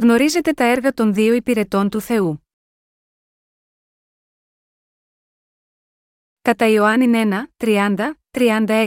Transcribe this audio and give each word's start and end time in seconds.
Γνωρίζετε 0.00 0.52
τα 0.52 0.64
έργα 0.64 0.92
των 0.92 1.14
δύο 1.14 1.34
υπηρετών 1.34 1.88
του 1.88 2.00
Θεού. 2.00 2.46
Κατά 6.42 6.66
Ιωάννη 6.66 7.06
1, 7.14 7.42
30, 7.56 8.10
36. 8.30 8.86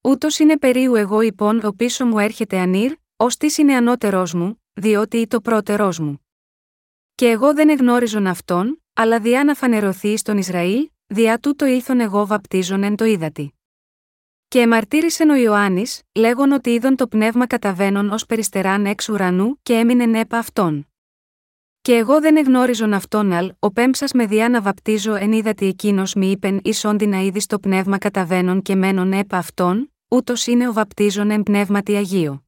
Ούτως 0.00 0.38
είναι 0.38 0.58
περίου 0.58 0.94
εγώ 0.94 1.20
υπόν 1.20 1.64
ο 1.64 1.72
πίσω 1.72 2.06
μου 2.06 2.18
έρχεται 2.18 2.58
ανήρ, 2.58 2.92
ως 3.16 3.36
τις 3.36 3.58
είναι 3.58 3.74
ανώτερός 3.74 4.34
μου, 4.34 4.62
διότι 4.72 5.26
το 5.26 5.40
πρώτερός 5.40 5.98
μου. 5.98 6.26
Και 7.14 7.28
εγώ 7.28 7.54
δεν 7.54 7.68
εγνώριζον 7.68 8.26
αυτόν, 8.26 8.82
αλλά 8.92 9.20
διά 9.20 9.44
να 9.44 9.54
φανερωθεί 9.54 10.16
στον 10.16 10.38
Ισραήλ, 10.38 10.90
διά 11.06 11.38
τούτο 11.38 11.66
ήλθον 11.66 12.00
εγώ 12.00 12.26
βαπτίζον 12.26 12.82
εν 12.82 12.96
το 12.96 13.04
ύδατι. 13.04 13.59
Και 14.50 14.60
εμαρτύρησεν 14.60 15.30
ο 15.30 15.34
Ιωάννης, 15.34 16.02
λέγον 16.14 16.52
ότι 16.52 16.70
είδον 16.70 16.96
το 16.96 17.06
πνεύμα 17.06 17.46
καταβαίνον 17.46 18.10
ως 18.10 18.26
περιστεράν 18.26 18.86
εξ 18.86 19.08
ουρανού 19.08 19.58
και 19.62 19.74
έμεινε 19.74 20.06
νέπα 20.06 20.38
αυτόν. 20.38 20.88
Και 21.80 21.96
εγώ 21.96 22.20
δεν 22.20 22.36
εγνώριζον 22.36 22.92
αυτόν 22.92 23.32
αλ, 23.32 23.52
ο 23.58 23.70
πέμψα 23.72 24.06
με 24.14 24.26
διά 24.26 24.48
να 24.48 24.62
βαπτίζω 24.62 25.14
εν 25.14 25.32
είδατι 25.32 25.66
εκείνος 25.66 26.14
μη 26.14 26.30
είπεν 26.30 26.60
ει 26.62 26.72
όντι 26.84 27.06
να 27.06 27.18
είδης 27.18 27.46
το 27.46 27.58
πνεύμα 27.58 27.98
καταβαίνον 27.98 28.62
και 28.62 28.74
μένον 28.74 29.12
έπα 29.12 29.36
αυτόν, 29.36 29.94
ούτως 30.08 30.46
είναι 30.46 30.68
ο 30.68 30.72
βαπτίζον 30.72 31.30
εν 31.30 31.42
πνεύματι 31.42 31.94
Αγίο. 31.94 32.44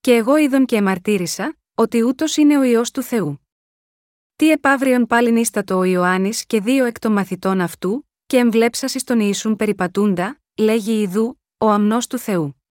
Και 0.00 0.14
εγώ 0.14 0.36
είδον 0.36 0.64
και 0.64 0.76
εμαρτύρησα, 0.76 1.56
ότι 1.74 2.02
ούτως 2.02 2.36
είναι 2.36 2.58
ο 2.58 2.62
ιό 2.62 2.82
του 2.92 3.02
Θεού. 3.02 3.46
Τι 4.36 4.50
επαύριον 4.50 5.06
πάλιν 5.06 5.36
ίστατο 5.36 5.78
ο 5.78 5.84
Ιωάννης 5.84 6.46
και 6.46 6.60
δύο 6.60 6.84
εκ 6.84 6.98
των 6.98 7.12
μαθητών 7.12 7.60
αυτού, 7.60 8.08
και 8.26 8.36
εμβλέψασις 8.36 9.00
στον 9.00 9.20
Ιησούν 9.20 9.56
περιπατούντα, 9.56 10.41
λέγει 10.56 11.00
Ιδού, 11.00 11.40
ο 11.58 11.70
αμνός 11.70 12.06
του 12.06 12.18
Θεού. 12.18 12.62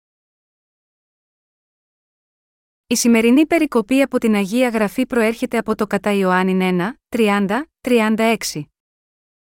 Η 2.86 2.96
σημερινή 2.96 3.46
περικοπή 3.46 4.02
από 4.02 4.18
την 4.18 4.34
Αγία 4.34 4.68
Γραφή 4.68 5.06
προέρχεται 5.06 5.58
από 5.58 5.74
το 5.74 5.86
κατά 5.86 6.12
Ιωάννη 6.12 6.76
1, 7.10 7.16
30, 7.16 7.62
36. 7.80 8.36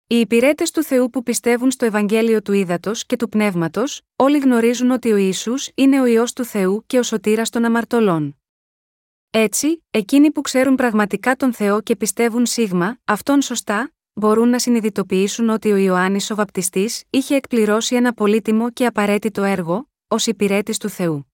Οι 0.07 0.19
υπηρέτες 0.19 0.71
του 0.71 0.83
Θεού 0.83 1.09
που 1.09 1.23
πιστεύουν 1.23 1.71
στο 1.71 1.85
Ευαγγέλιο 1.85 2.41
του 2.41 2.53
Ήδατος 2.53 3.05
και 3.05 3.15
του 3.15 3.29
Πνεύματος, 3.29 4.01
όλοι 4.15 4.37
γνωρίζουν 4.37 4.91
ότι 4.91 5.11
ο 5.11 5.15
Ισού 5.17 5.53
είναι 5.75 6.01
ο 6.01 6.05
ιό 6.05 6.23
του 6.35 6.43
Θεού 6.43 6.83
και 6.85 6.99
ο 6.99 7.03
σωτήρας 7.03 7.49
των 7.49 7.65
αμαρτωλών. 7.65 8.41
Έτσι, 9.29 9.85
εκείνοι 9.91 10.31
που 10.31 10.41
ξέρουν 10.41 10.75
πραγματικά 10.75 11.35
τον 11.35 11.53
Θεό 11.53 11.81
και 11.81 11.95
πιστεύουν 11.95 12.45
σίγμα, 12.45 12.99
αυτόν 13.03 13.41
σωστά, 13.41 13.91
μπορούν 14.19 14.49
να 14.49 14.59
συνειδητοποιήσουν 14.59 15.49
ότι 15.49 15.71
ο 15.71 15.75
Ιωάννης 15.75 16.31
ο 16.31 16.35
Βαπτιστής 16.35 17.03
είχε 17.09 17.35
εκπληρώσει 17.35 17.95
ένα 17.95 18.13
πολύτιμο 18.13 18.71
και 18.71 18.85
απαραίτητο 18.85 19.43
έργο, 19.43 19.89
ως 20.07 20.27
υπηρέτης 20.27 20.77
του 20.77 20.89
Θεού. 20.89 21.31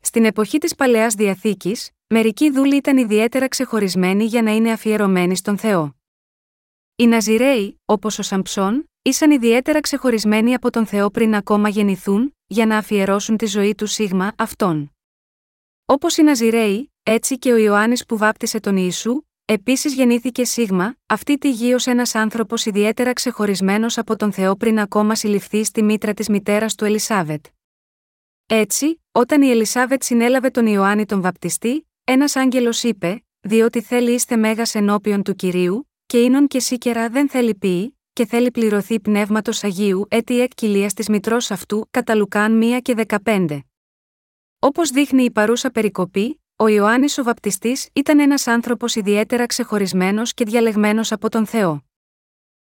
Στην 0.00 0.24
εποχή 0.24 0.58
της 0.58 0.74
Παλαιάς 0.74 1.14
Διαθήκης, 1.14 1.90
μερικοί 2.06 2.50
δούλοι 2.50 2.76
ήταν 2.76 2.96
ιδιαίτερα 2.96 3.48
ξεχωρισμένοι 3.48 4.24
για 4.24 4.42
να 4.42 4.50
είναι 4.50 4.72
αφιερωμένοι 4.72 5.36
στον 5.36 5.58
Θεό. 5.58 5.94
Οι 6.96 7.06
Ναζιρέοι, 7.06 7.80
όπως 7.84 8.18
ο 8.18 8.22
Σαμψόν, 8.22 8.90
ήσαν 9.02 9.30
ιδιαίτερα 9.30 9.80
ξεχωρισμένοι 9.80 10.54
από 10.54 10.70
τον 10.70 10.86
Θεό 10.86 11.10
πριν 11.10 11.34
ακόμα 11.34 11.68
γεννηθούν, 11.68 12.36
για 12.46 12.66
να 12.66 12.76
αφιερώσουν 12.76 13.36
τη 13.36 13.46
ζωή 13.46 13.74
του 13.74 13.86
σίγμα 13.86 14.32
αυτόν. 14.38 14.90
Όπως 15.84 16.16
οι 16.16 16.22
Ναζιρέοι, 16.22 16.92
έτσι 17.02 17.38
και 17.38 17.52
ο 17.52 17.56
Ιωάννης 17.56 18.06
που 18.06 18.16
βάπτισε 18.16 18.60
τον 18.60 18.76
Ιησού, 18.76 19.22
επίσης 19.52 19.94
γεννήθηκε 19.94 20.44
σίγμα, 20.44 20.96
αυτή 21.06 21.38
τη 21.38 21.50
γη 21.50 21.72
ως 21.72 21.86
ένας 21.86 22.14
άνθρωπος 22.14 22.66
ιδιαίτερα 22.66 23.12
ξεχωρισμένος 23.12 23.98
από 23.98 24.16
τον 24.16 24.32
Θεό 24.32 24.56
πριν 24.56 24.78
ακόμα 24.78 25.14
συλληφθεί 25.14 25.64
στη 25.64 25.82
μήτρα 25.82 26.14
της 26.14 26.28
μητέρας 26.28 26.74
του 26.74 26.84
Ελισάβετ. 26.84 27.44
Έτσι, 28.46 29.02
όταν 29.12 29.42
η 29.42 29.50
Ελισάβετ 29.50 30.02
συνέλαβε 30.02 30.50
τον 30.50 30.66
Ιωάννη 30.66 31.04
τον 31.06 31.20
βαπτιστή, 31.20 31.88
ένας 32.04 32.36
άγγελος 32.36 32.82
είπε: 32.82 33.24
Διότι 33.40 33.80
θέλει 33.80 34.12
είστε 34.12 34.36
μέγας 34.36 34.74
ενώπιον 34.74 35.22
του 35.22 35.34
κυρίου, 35.34 35.90
και 36.06 36.18
ίνον 36.18 36.46
και 36.46 36.60
σίκερα 36.60 37.08
δεν 37.08 37.28
θέλει 37.28 37.54
πει, 37.54 37.98
και 38.12 38.26
θέλει 38.26 38.50
πληρωθεί 38.50 39.00
πνεύματος 39.00 39.64
Αγίου 39.64 40.06
έτη 40.08 40.40
εκ 40.40 40.54
κοιλίας 40.54 40.94
της 40.94 41.08
μητρός 41.08 41.50
αυτού, 41.50 41.88
κατά 41.90 42.14
Λουκάν 42.14 42.60
1 42.62 42.80
και 42.82 42.94
15. 43.24 43.58
Όπως 44.58 44.90
δείχνει 44.90 45.24
η 45.24 45.30
παρούσα 45.30 45.70
περικοπή, 45.70 46.39
ο 46.62 46.68
Ιωάννης 46.68 47.18
ο 47.18 47.22
Βαπτιστής 47.22 47.88
ήταν 47.92 48.20
ένας 48.20 48.46
άνθρωπος 48.46 48.94
ιδιαίτερα 48.94 49.46
ξεχωρισμένος 49.46 50.34
και 50.34 50.44
διαλεγμένος 50.44 51.12
από 51.12 51.28
τον 51.28 51.46
Θεό. 51.46 51.84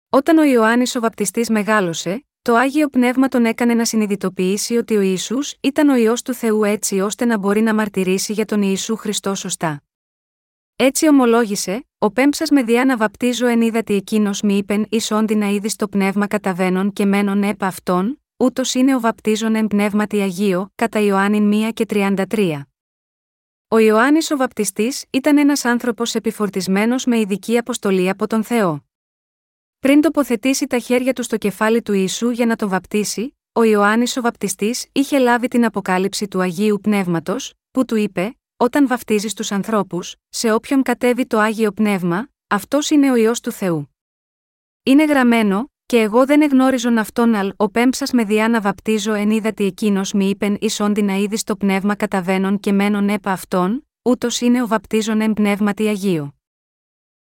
Όταν 0.10 0.38
ο 0.38 0.44
Ιωάννης 0.44 0.96
ο 0.96 1.00
Βαπτιστής 1.00 1.50
μεγάλωσε, 1.50 2.26
το 2.42 2.56
άγιο 2.56 2.88
πνεύμα 2.88 3.28
τον 3.28 3.46
έκανε 3.46 3.74
να 3.74 3.86
συνειδητοποιήσει 3.86 4.78
ότι 4.78 4.96
ο 4.96 5.02
Ισού 5.02 5.38
ήταν 5.62 5.90
ο 5.90 5.96
ιό 5.96 6.14
του 6.24 6.34
Θεού 6.34 6.64
έτσι 6.64 7.00
ώστε 7.00 7.26
να 7.26 7.38
μπορεί 7.38 7.62
να 7.62 7.74
μαρτυρήσει 7.74 8.34
για 8.34 8.46
τον 8.46 8.62
Ιησού 8.62 8.96
Χριστό 8.96 9.36
σωστά. 9.36 9.84
Έτσι 10.76 11.08
ομολόγησε, 11.08 11.88
ο 11.98 12.12
πέμψας 12.12 12.50
με 12.50 12.64
διά 12.64 12.86
να 12.86 12.98
βαπτίζω 12.98 13.48
εν 13.48 13.62
είδατη 13.62 13.94
εκείνος 13.94 14.42
μη 14.42 14.58
είπεν 14.58 14.86
εις 14.90 15.12
όντι 15.12 15.36
να 15.36 15.48
είδη 15.48 15.76
το 15.76 15.88
πνεύμα 15.88 16.28
καταβαίνον 16.28 16.94
και 16.94 17.06
μένον 17.06 17.44
έπα 17.44 17.68
αυτόν, 17.68 18.22
ούτως 18.38 18.74
είναι 18.74 18.96
ο 18.96 19.00
βαπτίζον 19.00 19.56
εν 19.56 19.68
πνεύματι 19.68 20.20
Αγίο, 20.22 20.72
κατά 20.76 21.00
Ιωάννη 21.00 21.68
1 21.68 21.74
και 21.74 21.86
33. 21.90 22.62
Ο 23.68 23.78
Ιωάννης 23.78 24.32
ο 24.32 24.38
βαπτιστής 24.38 25.06
ήταν 25.10 25.38
ένας 25.38 25.66
άνθρωπος 25.66 26.16
επιφορτισμένος 26.16 27.06
με 27.06 27.20
ειδική 27.20 27.58
αποστολή 27.58 28.10
από 28.10 28.28
τον 28.28 28.44
Θεό. 28.44 28.86
Πριν 29.80 30.02
τοποθετήσει 30.02 30.68
τα 30.68 30.80
χέρια 30.80 31.14
του 31.14 31.24
στο 31.24 31.38
κεφάλι 31.38 31.82
του 31.82 31.94
Ιησού 31.94 32.30
για 32.30 32.46
να 32.46 32.56
τον 32.56 32.70
βαπτίσει, 32.70 33.38
ο 33.52 33.64
Ιωάννης 33.64 34.18
ο 34.18 34.22
βαπτιστής 34.22 34.88
είχε 34.92 35.18
λάβει 35.20 35.48
την 35.48 35.66
αποκάλυψη 35.66 36.28
του 36.28 36.42
Αγίου 36.42 36.80
Πνεύματος, 36.82 37.54
που 37.72 37.86
του 37.86 37.96
είπε: 37.96 38.38
Όταν 38.58 38.88
βαφτίζει 38.88 39.34
τους 39.34 39.52
ανθρώπους, 39.52 40.16
σε 40.30 40.52
όποιον 40.52 40.82
κατέβει 40.82 41.26
το 41.26 41.40
Άγιο 41.40 41.72
Πνεύμα, 41.72 42.30
αυτός 42.48 42.90
είναι 42.90 43.12
ο 43.12 43.16
ιό 43.16 43.32
του 43.44 43.52
Θεού. 43.52 43.96
Είναι 44.84 45.06
γραμμένο, 45.06 45.72
και 45.86 46.00
εγώ 46.00 46.26
δεν 46.26 46.42
εγνώριζον 46.42 46.98
αυτόν 46.98 47.36
αλ, 47.36 47.54
ο 47.56 47.70
πέμψας 47.70 48.12
με 48.12 48.24
διά 48.24 48.50
να 48.50 48.62
βαπτίζω 48.62 49.14
εν 49.14 49.30
είδατη 49.30 49.66
εκείνος 49.66 50.14
μη 50.14 50.30
είπεν 50.30 50.58
εις 50.60 50.80
όντι 50.80 51.02
να 51.02 51.16
είδη 51.16 51.44
το 51.44 51.56
πνεύμα 51.56 51.96
καταβαίνον 51.96 52.60
και 52.60 52.72
μένον 52.72 53.10
έπα 53.10 53.32
αυτόν, 53.32 53.88
ούτως 54.02 54.42
είναι 54.42 54.64
ο 54.64 54.68
βαπτίζον 54.68 55.22
εν 55.22 55.34
πνεύματι 55.34 55.88
Αγίου. 55.88 56.40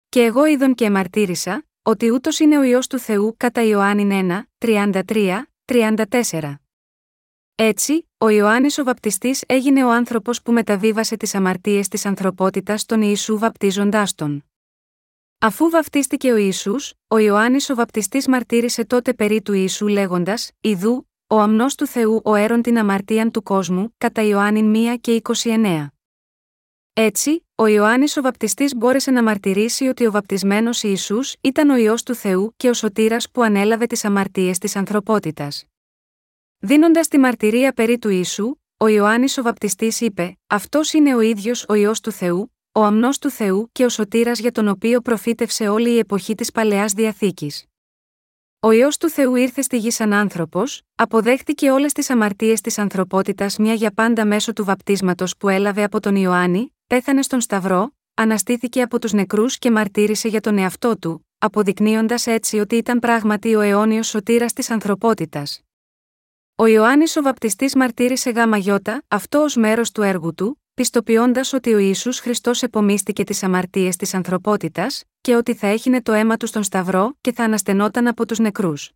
Και 0.08 0.22
εγώ 0.22 0.46
είδον 0.46 0.74
και 0.74 0.84
εμαρτύρησα, 0.84 1.66
ότι 1.82 2.10
ούτως 2.10 2.38
είναι 2.38 2.58
ο 2.58 2.62
ιό 2.62 2.78
του 2.88 2.98
Θεού 2.98 3.34
κατά 3.36 3.62
Ιωάννη 3.62 4.26
1, 4.58 4.66
33, 4.66 5.42
34. 5.64 6.54
Έτσι, 7.54 8.08
ο 8.18 8.28
Ιωάννης 8.28 8.78
ο 8.78 8.84
Βαπτιστής 8.84 9.42
έγινε 9.46 9.84
ο 9.84 9.92
άνθρωπος 9.92 10.42
που 10.42 10.52
μεταβίβασε 10.52 11.16
τις 11.16 11.34
αμαρτίες 11.34 11.88
της 11.88 12.06
ανθρωπότητας 12.06 12.80
στον 12.80 13.02
Ιησού 13.02 13.38
βαπτίζοντάς 13.38 14.14
τον. 14.14 14.44
Αφού 15.44 15.70
βαπτίστηκε 15.70 16.32
ο 16.32 16.36
Ισού, 16.36 16.74
ο 17.08 17.18
Ιωάννης 17.18 17.70
ο 17.70 17.74
Βαπτιστής 17.74 18.28
μαρτύρησε 18.28 18.84
τότε 18.84 19.14
περί 19.14 19.42
του 19.42 19.52
Ιησού 19.52 19.86
λέγοντας: 19.86 20.50
Ιδού, 20.60 21.08
ο 21.26 21.38
αμνός 21.40 21.74
του 21.74 21.86
Θεού 21.86 22.20
ο 22.24 22.34
έρον 22.34 22.62
την 22.62 22.78
αμαρτίαν 22.78 23.30
του 23.30 23.42
κόσμου, 23.42 23.94
κατά 23.98 24.22
Ιωάννη 24.22 24.94
1 24.94 24.96
και 25.00 25.22
29. 25.42 25.86
Έτσι, 26.92 27.46
ο 27.54 27.66
Ιωάννης 27.66 28.16
ο 28.16 28.22
Βαπτιστής 28.22 28.74
μπόρεσε 28.74 29.10
να 29.10 29.22
μαρτυρήσει 29.22 29.86
ότι 29.86 30.06
ο 30.06 30.10
βαπτισμένος 30.10 30.82
Ισού 30.82 31.18
ήταν 31.40 31.70
ο 31.70 31.76
ιό 31.76 31.94
του 32.04 32.14
Θεού 32.14 32.52
και 32.56 32.68
ο 32.68 32.72
σωτήρας 32.74 33.30
που 33.30 33.42
ανέλαβε 33.42 33.86
τις 33.86 34.04
αμαρτίες 34.04 34.58
της 34.58 34.76
ανθρωπότητας. 34.76 35.64
Δίνοντας 36.58 37.08
τη 37.08 37.18
μαρτυρία 37.18 37.72
περί 37.72 37.98
του 37.98 38.08
Ιησού, 38.08 38.56
ο 38.76 38.86
Ιωάννης 38.86 39.38
ο 39.38 39.42
Βαπτιστής 39.42 40.00
είπε: 40.00 40.38
Αυτός 40.46 40.92
είναι 40.92 41.14
ο 41.14 41.20
ίδιος 41.20 41.64
ο 41.68 41.74
ιό 41.74 41.92
του 42.02 42.12
Θεού, 42.12 42.53
ο 42.76 42.84
αμνός 42.84 43.18
του 43.18 43.30
Θεού 43.30 43.68
και 43.72 43.84
ο 43.84 43.88
σωτήρας 43.88 44.38
για 44.38 44.52
τον 44.52 44.68
οποίο 44.68 45.00
προφήτευσε 45.00 45.68
όλη 45.68 45.90
η 45.90 45.98
εποχή 45.98 46.34
της 46.34 46.50
παλαιάς 46.50 46.92
διαθήκης. 46.92 47.64
Ο 48.60 48.72
ιό 48.72 48.88
του 49.00 49.08
Θεού 49.08 49.34
ήρθε 49.34 49.62
στη 49.62 49.78
γη 49.78 49.90
σαν 49.90 50.12
άνθρωπος, 50.12 50.82
αποδέχτηκε 50.94 51.70
όλες 51.70 51.92
τις 51.92 52.10
αμαρτίες 52.10 52.60
της 52.60 52.78
ανθρωπότητας 52.78 53.58
μια 53.58 53.74
για 53.74 53.90
πάντα 53.90 54.26
μέσω 54.26 54.52
του 54.52 54.64
βαπτίσματος 54.64 55.36
που 55.36 55.48
έλαβε 55.48 55.82
από 55.82 56.00
τον 56.00 56.16
Ιωάννη, 56.16 56.74
πέθανε 56.86 57.22
στον 57.22 57.40
Σταυρό, 57.40 57.94
αναστήθηκε 58.14 58.82
από 58.82 58.98
τους 58.98 59.12
νεκρούς 59.12 59.58
και 59.58 59.70
μαρτύρησε 59.70 60.28
για 60.28 60.40
τον 60.40 60.58
εαυτό 60.58 60.98
του, 60.98 61.26
αποδεικνύοντας 61.38 62.26
έτσι 62.26 62.58
ότι 62.58 62.76
ήταν 62.76 62.98
πράγματι 62.98 63.54
ο 63.54 63.60
αιώνιος 63.60 64.06
σωτήρας 64.06 64.52
της 64.52 64.70
ανθρωπότητας. 64.70 65.60
Ο 66.56 66.66
Ιωάννης 66.66 67.16
ο 67.16 67.22
Βαπτιστής 67.22 67.74
μαρτύρησε 67.74 68.30
γάμα 68.30 68.56
γιώτα, 68.56 69.02
αυτό 69.08 69.42
ως 69.42 69.56
μέρος 69.56 69.92
του 69.92 70.02
έργου 70.02 70.34
του, 70.34 70.63
πιστοποιώντας 70.74 71.52
ότι 71.52 71.74
ο 71.74 71.78
Ισού 71.78 72.12
Χριστός 72.12 72.62
επομίστηκε 72.62 73.24
τις 73.24 73.42
αμαρτίες 73.42 73.96
της 73.96 74.14
ανθρωπότητας, 74.14 75.04
και 75.20 75.36
ότι 75.36 75.54
θα 75.54 75.66
έχινε 75.66 76.02
το 76.02 76.12
αίμα 76.12 76.36
του 76.36 76.46
στον 76.46 76.62
Σταυρό 76.62 77.16
και 77.20 77.32
θα 77.32 77.44
αναστενόταν 77.44 78.06
από 78.06 78.26
τους 78.26 78.38
νεκρούς. 78.38 78.92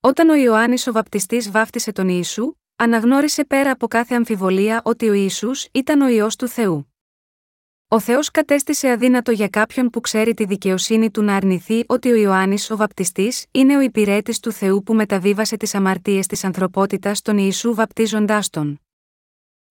Όταν 0.00 0.28
ο 0.28 0.34
Ιωάννης 0.34 0.86
ο 0.86 0.92
Βαπτιστής 0.92 1.50
βάφτισε 1.50 1.92
τον 1.92 2.08
Ιησού, 2.08 2.52
αναγνώρισε 2.76 3.44
πέρα 3.44 3.70
από 3.70 3.88
κάθε 3.88 4.14
αμφιβολία 4.14 4.80
ότι 4.84 5.08
ο 5.08 5.12
Ισού 5.12 5.50
ήταν 5.72 6.00
ο 6.00 6.08
ιό 6.08 6.28
του 6.38 6.48
Θεού. 6.48 6.92
Ο 7.88 8.00
Θεός 8.00 8.30
κατέστησε 8.30 8.90
αδύνατο 8.90 9.30
για 9.30 9.48
κάποιον 9.48 9.90
που 9.90 10.00
ξέρει 10.00 10.34
τη 10.34 10.44
δικαιοσύνη 10.44 11.10
του 11.10 11.22
να 11.22 11.36
αρνηθεί 11.36 11.84
ότι 11.86 12.10
ο 12.10 12.14
Ιωάννης 12.14 12.70
ο 12.70 12.76
Βαπτιστής 12.76 13.46
είναι 13.50 13.76
ο 13.76 13.80
υπηρέτης 13.80 14.40
του 14.40 14.52
Θεού 14.52 14.82
που 14.82 14.94
μεταβίβασε 14.94 15.56
τις 15.56 15.74
αμαρτίες 15.74 16.26
της 16.26 16.44
ανθρωπότητας 16.44 17.18
στον 17.18 17.38
Ιησού 17.38 17.74
βαπτίζοντάς 17.74 18.50
τον. 18.50 18.80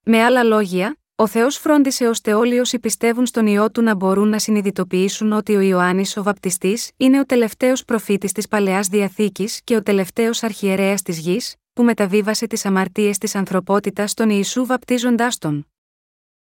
Με 0.04 0.24
άλλα 0.24 0.44
λόγια, 0.44 0.98
ο 1.20 1.28
Θεός 1.28 1.58
φρόντισε 1.58 2.08
ώστε 2.08 2.34
όλοι 2.34 2.60
όσοι 2.60 2.80
πιστεύουν 2.80 3.26
στον 3.26 3.48
ιό 3.48 3.72
του 3.72 3.82
να 3.82 3.96
μπορούν 3.96 4.28
να 4.28 4.40
συνειδητοποιήσουν 4.40 5.32
ότι 5.32 5.56
ο 5.56 5.60
Ιωάννης 5.60 6.18
ο 6.18 6.24
Βαπτιστής 6.24 6.92
είναι 6.98 7.20
ο 7.20 7.26
τελευταίος 7.26 7.86
προφήτης 7.86 8.32
της 8.32 8.48
παλαιάς 8.48 8.88
διαθήκης 8.88 9.62
και 9.64 9.76
ο 9.76 9.84
τελευταίος 9.84 10.44
αρχιερέας 10.44 11.02
της 11.02 11.20
γης, 11.20 11.56
που 11.74 11.84
μεταβίβασε 11.84 12.48
τις 12.48 12.66
αμαρτίες 12.66 13.18
της 13.18 13.36
ανθρωπότητας 13.36 14.12
στον 14.12 14.30
Ιησού 14.30 14.66
βαπτίζοντάς 14.66 15.38
τον. 15.38 15.68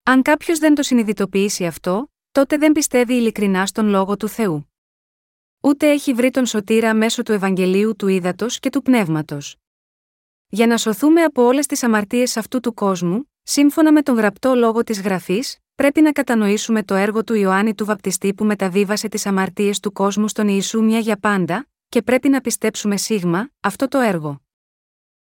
Αν 0.02 0.22
κάποιος 0.22 0.58
δεν 0.58 0.74
το 0.74 0.82
συνειδητοποιήσει 0.82 1.66
αυτό, 1.66 2.12
τότε 2.32 2.56
δεν 2.56 2.72
πιστεύει 2.72 3.14
ειλικρινά 3.14 3.66
στον 3.66 3.88
λόγο 3.88 4.16
του 4.16 4.28
Θεού. 4.28 4.72
Ούτε 5.60 5.90
έχει 5.90 6.12
βρει 6.12 6.30
τον 6.30 6.46
σωτήρα 6.46 6.94
μέσω 6.94 7.22
του 7.22 7.32
Ευαγγελίου 7.32 7.96
του 7.96 8.08
Ήδατος 8.08 8.58
και 8.58 8.70
του 8.70 8.82
Πνεύματος. 8.82 9.56
Για 10.48 10.66
να 10.66 10.76
σωθούμε 10.76 11.22
από 11.22 11.42
όλες 11.42 11.66
τις 11.66 11.82
αμαρτίες 11.82 12.36
αυτού 12.36 12.60
του 12.60 12.74
κόσμου, 12.74 13.29
σύμφωνα 13.42 13.92
με 13.92 14.02
τον 14.02 14.16
γραπτό 14.16 14.54
λόγο 14.54 14.84
της 14.84 15.00
Γραφής, 15.00 15.58
πρέπει 15.74 16.00
να 16.00 16.12
κατανοήσουμε 16.12 16.82
το 16.82 16.94
έργο 16.94 17.24
του 17.24 17.34
Ιωάννη 17.34 17.74
του 17.74 17.84
Βαπτιστή 17.84 18.34
που 18.34 18.44
μεταβίβασε 18.44 19.08
τις 19.08 19.26
αμαρτίες 19.26 19.80
του 19.80 19.92
κόσμου 19.92 20.28
στον 20.28 20.48
Ιησού 20.48 20.82
μια 20.84 20.98
για 20.98 21.16
πάντα, 21.16 21.68
και 21.88 22.02
πρέπει 22.02 22.28
να 22.28 22.40
πιστέψουμε 22.40 22.96
σίγμα 22.96 23.50
αυτό 23.60 23.88
το 23.88 23.98
έργο. 23.98 24.40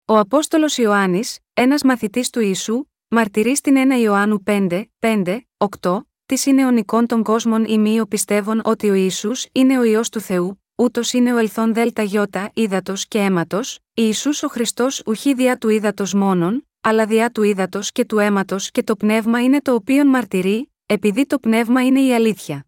Ο 0.05 0.19
Απόστολος 0.19 0.77
Ιωάννης, 0.77 1.39
ένας 1.53 1.83
μαθητής 1.83 2.31
του 2.31 2.41
Ιησού, 2.41 2.85
μαρτυρεί 3.09 3.57
στην 3.57 3.77
1 3.77 4.01
Ιωάννου 4.01 4.43
5, 4.47 4.85
5, 4.99 5.41
8, 5.81 6.01
τη 6.27 6.51
είναι 6.51 6.67
ονικών 6.67 7.07
των 7.07 7.23
κόσμων 7.23 7.65
ημίω 7.65 8.07
πιστεύουν 8.07 8.61
ότι 8.65 8.91
ο 8.91 8.95
Ιησούς 8.95 9.47
είναι 9.53 9.79
ο 9.79 9.85
ιό 9.85 10.01
του 10.13 10.21
Θεού, 10.21 10.63
ούτως 10.75 11.13
είναι 11.13 11.35
ο 11.35 11.37
ελθόν 11.37 11.75
δέλτα 11.75 12.03
γιώτα 12.03 12.51
ύδατος 12.55 13.07
και 13.07 13.19
αίματος, 13.19 13.79
Ιησούς 13.95 14.43
ο 14.43 14.49
Χριστός 14.49 15.03
ουχή 15.07 15.35
διά 15.35 15.59
του 15.59 15.69
ύδατος 15.69 16.15
μόνον, 16.15 16.69
αλλά 16.87 17.07
διά 17.07 17.31
του 17.31 17.43
ύδατος 17.43 17.93
και 17.93 18.05
του 18.05 18.19
αίματος 18.19 18.71
και 18.71 18.83
το 18.83 18.97
πνεύμα 18.97 19.43
είναι 19.43 19.61
το 19.61 19.75
οποίο 19.75 20.07
μαρτυρεί, 20.07 20.73
επειδή 20.87 21.27
το 21.27 21.39
πνεύμα 21.39 21.85
είναι 21.85 22.01
η 22.01 22.15
αλήθεια. 22.15 22.67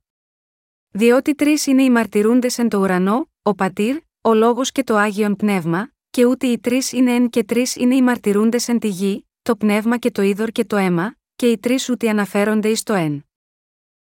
Διότι 0.90 1.34
τρεις 1.34 1.66
είναι 1.66 1.82
οι 1.82 1.90
μαρτυρούντες 1.90 2.58
εν 2.58 2.68
το 2.68 2.78
ουρανό, 2.78 3.30
ο 3.42 3.54
πατήρ, 3.54 3.96
ο 4.20 4.34
λόγος 4.34 4.72
και 4.72 4.84
το 4.84 4.96
άγιον 4.96 5.36
πνεύμα, 5.36 5.92
και 6.10 6.24
ούτε 6.24 6.46
οι 6.46 6.58
τρεις 6.58 6.92
είναι 6.92 7.14
εν 7.14 7.30
και 7.30 7.44
τρεις 7.44 7.76
είναι 7.76 7.94
οι 7.94 8.02
μαρτυρούντες 8.02 8.68
εν 8.68 8.78
τη 8.78 8.88
γη, 8.88 9.28
το 9.42 9.56
πνεύμα 9.56 9.98
και 9.98 10.10
το 10.10 10.22
είδωρ 10.22 10.48
και 10.48 10.64
το 10.64 10.76
αίμα, 10.76 11.16
και 11.36 11.50
οι 11.50 11.58
τρεις 11.58 11.88
ούτε 11.88 12.08
αναφέρονται 12.08 12.68
εις 12.68 12.82
το 12.82 12.94
εν. 12.94 13.26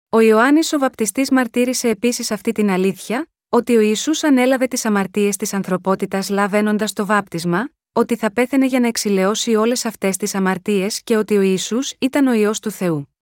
Ο 0.09 0.21
Ιωάννης 0.21 0.73
ο 0.73 0.79
Βαπτιστής 0.79 1.31
μαρτύρησε 1.31 1.89
επίσης 1.89 2.31
αυτή 2.31 2.53
την 2.53 2.71
αλήθεια, 2.71 3.31
ότι 3.49 3.77
ο 3.77 3.81
Ιησούς 3.81 4.25
ανέλαβε 4.25 4.67
τις 4.67 4.85
αμαρτίες 4.85 5.37
της 5.37 5.53
ανθρωπότητας 5.53 6.29
λαβαίνοντας 6.29 6.93
το 6.93 7.07
βάπτισμα, 7.07 7.71
ότι 7.93 8.17
θα 8.17 8.33
πέθαινε 8.33 8.67
για 8.67 8.81
να 8.81 8.87
εξηλαιώσει 8.87 9.55
όλες 9.55 9.85
αυτές 9.85 10.17
τις 10.17 10.35
αμαρτίες 10.35 11.03
και 11.03 11.17
ότι 11.17 11.37
ο 11.37 11.41
Ιησούς 11.41 11.95
ήταν 11.99 12.27
ο 12.27 12.33
ιό 12.33 12.53
του 12.63 12.71
Θεού. 12.71 13.17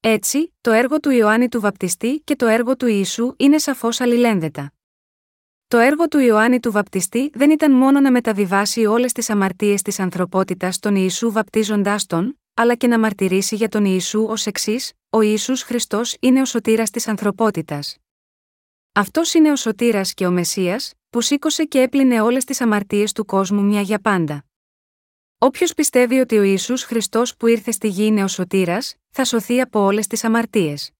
Έτσι, 0.00 0.54
το 0.60 0.70
έργο 0.70 1.00
του 1.00 1.10
Ιωάννη 1.10 1.48
του 1.48 1.60
Βαπτιστή 1.60 2.20
και 2.24 2.36
το 2.36 2.46
έργο 2.46 2.76
του 2.76 2.86
Ιησού 2.86 3.34
είναι 3.36 3.58
σαφώς 3.58 4.00
αλληλένδετα. 4.00 4.72
Το 5.68 5.78
έργο 5.78 6.08
του 6.08 6.18
Ιωάννη 6.18 6.60
του 6.60 6.72
Βαπτιστή 6.72 7.30
δεν 7.34 7.50
ήταν 7.50 7.72
μόνο 7.72 8.00
να 8.00 8.10
μεταβιβάσει 8.10 8.86
όλες 8.86 9.12
τις 9.12 9.30
αμαρτίες 9.30 9.82
της 9.82 9.98
ανθρωπότητας 9.98 10.74
στον 10.74 10.94
Ιησού 10.94 11.32
βαπτίζοντάς 11.32 12.06
τον, 12.06 12.40
αλλά 12.54 12.74
και 12.74 12.86
να 12.86 12.98
μαρτυρήσει 12.98 13.54
για 13.54 13.68
τον 13.68 13.84
Ιησού 13.84 14.24
ως 14.28 14.46
εξής: 14.46 14.92
Ο 15.10 15.20
Ισού 15.20 15.56
Χριστός 15.56 16.16
είναι 16.20 16.40
ο 16.40 16.44
σωτήρας 16.44 16.90
της 16.90 17.08
ανθρωπότητας. 17.08 17.96
Αυτός 18.92 19.34
είναι 19.34 19.52
ο 19.52 19.56
σωτήρας 19.56 20.14
και 20.14 20.26
ο 20.26 20.30
Μεσία, 20.30 20.80
που 21.10 21.20
σήκωσε 21.20 21.64
και 21.64 21.80
έπλυνε 21.80 22.20
όλες 22.20 22.44
τις 22.44 22.60
αμαρτίες 22.60 23.12
του 23.12 23.24
κόσμου 23.24 23.62
μια 23.62 23.80
για 23.80 24.00
πάντα. 24.00 24.44
Όποιος 25.38 25.74
πιστεύει 25.74 26.18
ότι 26.18 26.38
ο 26.38 26.42
Ισού 26.42 26.78
Χριστός 26.78 27.36
που 27.36 27.46
ήρθε 27.46 27.70
στη 27.70 27.88
γη 27.88 28.04
είναι 28.06 28.24
ο 28.24 28.28
σωτήρας, 28.28 28.94
θα 29.10 29.24
σωθεί 29.24 29.60
από 29.60 29.80
όλες 29.80 30.06
τις 30.06 30.24
αμαρτίες. 30.24 30.90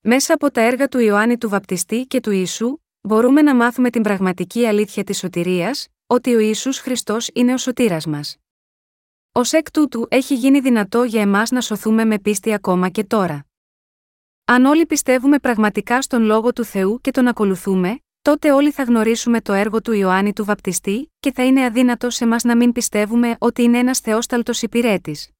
Μέσα 0.00 0.34
από 0.34 0.50
τα 0.50 0.60
έργα 0.60 0.88
του 0.88 0.98
Ιωάννη 0.98 1.38
του 1.38 1.48
Βαπτιστή 1.48 2.06
και 2.06 2.20
του 2.20 2.30
Ιησού, 2.30 2.78
μπορούμε 3.00 3.42
να 3.42 3.54
μάθουμε 3.54 3.90
την 3.90 4.02
πραγματική 4.02 4.66
αλήθεια 4.66 5.04
της 5.04 5.18
σωτηρίας, 5.18 5.88
ότι 6.06 6.34
ο 6.34 6.38
Ιησούς 6.38 6.78
Χριστός 6.78 7.30
είναι 7.32 7.54
ο 7.54 7.58
σωτήρας 7.58 8.06
μας. 8.06 8.36
Ω 9.32 9.40
εκ 9.50 9.70
τούτου 9.70 10.06
έχει 10.10 10.34
γίνει 10.34 10.60
δυνατό 10.60 11.02
για 11.04 11.20
εμάς 11.20 11.50
να 11.50 11.60
σωθούμε 11.60 12.04
με 12.04 12.18
πίστη 12.18 12.52
ακόμα 12.52 12.88
και 12.88 13.04
τώρα. 13.04 13.46
Αν 14.44 14.64
όλοι 14.64 14.86
πιστεύουμε 14.86 15.38
πραγματικά 15.38 16.02
στον 16.02 16.22
λόγο 16.22 16.52
του 16.52 16.64
Θεού 16.64 17.00
και 17.00 17.10
τον 17.10 17.26
ακολουθούμε, 17.26 18.00
τότε 18.26 18.52
όλοι 18.52 18.70
θα 18.70 18.82
γνωρίσουμε 18.82 19.40
το 19.40 19.52
έργο 19.52 19.80
του 19.80 19.92
Ιωάννη 19.92 20.32
του 20.32 20.44
Βαπτιστή, 20.44 21.12
και 21.20 21.32
θα 21.32 21.44
είναι 21.44 21.64
αδύνατο 21.64 22.10
σε 22.10 22.26
μας 22.26 22.42
να 22.44 22.56
μην 22.56 22.72
πιστεύουμε 22.72 23.36
ότι 23.38 23.62
είναι 23.62 23.78
ένας 23.78 24.00
θεόσταλτος 24.00 24.62
υπηρέτης. 24.62 25.30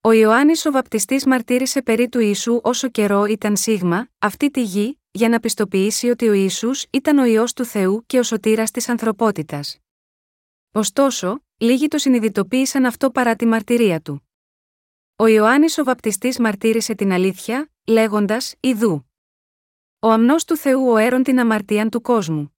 Ο 0.00 0.12
Ιωάννης 0.12 0.66
ο 0.66 0.70
Βαπτιστής 0.70 1.26
μαρτύρησε 1.26 1.82
περί 1.82 2.08
του 2.08 2.20
Ιησού 2.20 2.60
όσο 2.62 2.88
καιρό 2.88 3.24
ήταν 3.24 3.56
σίγμα, 3.56 4.08
αυτή 4.18 4.50
τη 4.50 4.62
γη, 4.62 5.00
για 5.10 5.28
να 5.28 5.40
πιστοποιήσει 5.40 6.08
ότι 6.08 6.28
ο 6.28 6.32
Ιησούς 6.32 6.86
ήταν 6.90 7.18
ο 7.18 7.24
ιό 7.24 7.44
του 7.54 7.64
Θεού 7.64 8.04
και 8.06 8.18
ο 8.18 8.22
σωτήρας 8.22 8.70
της 8.70 8.88
ανθρωπότητας. 8.88 9.78
Ωστόσο, 10.72 11.40
Λίγοι 11.58 11.88
το 11.88 11.98
συνειδητοποίησαν 11.98 12.84
αυτό 12.84 13.10
παρά 13.10 13.36
τη 13.36 13.46
μαρτυρία 13.46 14.00
του. 14.00 14.28
Ο 15.16 15.26
Ιωάννης 15.26 15.78
ο 15.78 15.84
Βαπτιστής 15.84 16.38
μαρτύρησε 16.38 16.94
την 16.94 17.12
αλήθεια, 17.12 17.70
λέγοντας: 17.86 18.54
Ιδού. 18.60 19.05
Ο 20.06 20.10
αμνός 20.10 20.44
του 20.44 20.56
Θεού 20.56 20.88
ο 20.88 20.96
έρων 20.96 21.22
την 21.22 21.40
αμαρτίαν 21.40 21.90
του 21.90 22.00
κόσμου. 22.00 22.56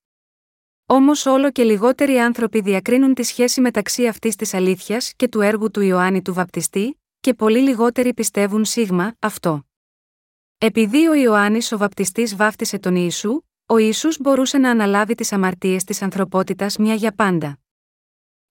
Όμως 0.86 1.26
όλο 1.26 1.50
και 1.50 1.62
λιγότεροι 1.62 2.18
άνθρωποι 2.18 2.60
διακρίνουν 2.60 3.14
τη 3.14 3.22
σχέση 3.22 3.60
μεταξύ 3.60 4.06
αυτής 4.06 4.36
της 4.36 4.54
αλήθειας 4.54 5.12
και 5.16 5.28
του 5.28 5.40
έργου 5.40 5.70
του 5.70 5.80
Ιωάννη 5.80 6.22
του 6.22 6.34
Βαπτιστή, 6.34 7.00
και 7.20 7.34
πολύ 7.34 7.58
λιγότεροι 7.58 8.14
πιστεύουν 8.14 8.64
σίγμα 8.64 9.14
αυτό. 9.18 9.66
Επειδή 10.58 11.06
ο 11.06 11.14
Ιωάννης 11.14 11.72
ο 11.72 11.78
Βαπτιστής 11.78 12.36
βάφτισε 12.36 12.78
τον 12.78 12.96
Ιησού, 12.96 13.42
ο 13.66 13.76
Ιησούς 13.78 14.18
μπορούσε 14.20 14.58
να 14.58 14.70
αναλάβει 14.70 15.14
τις 15.14 15.32
αμαρτίες 15.32 15.84
της 15.84 16.02
ανθρωπότητας 16.02 16.76
μια 16.76 16.94
για 16.94 17.12
πάντα. 17.12 17.58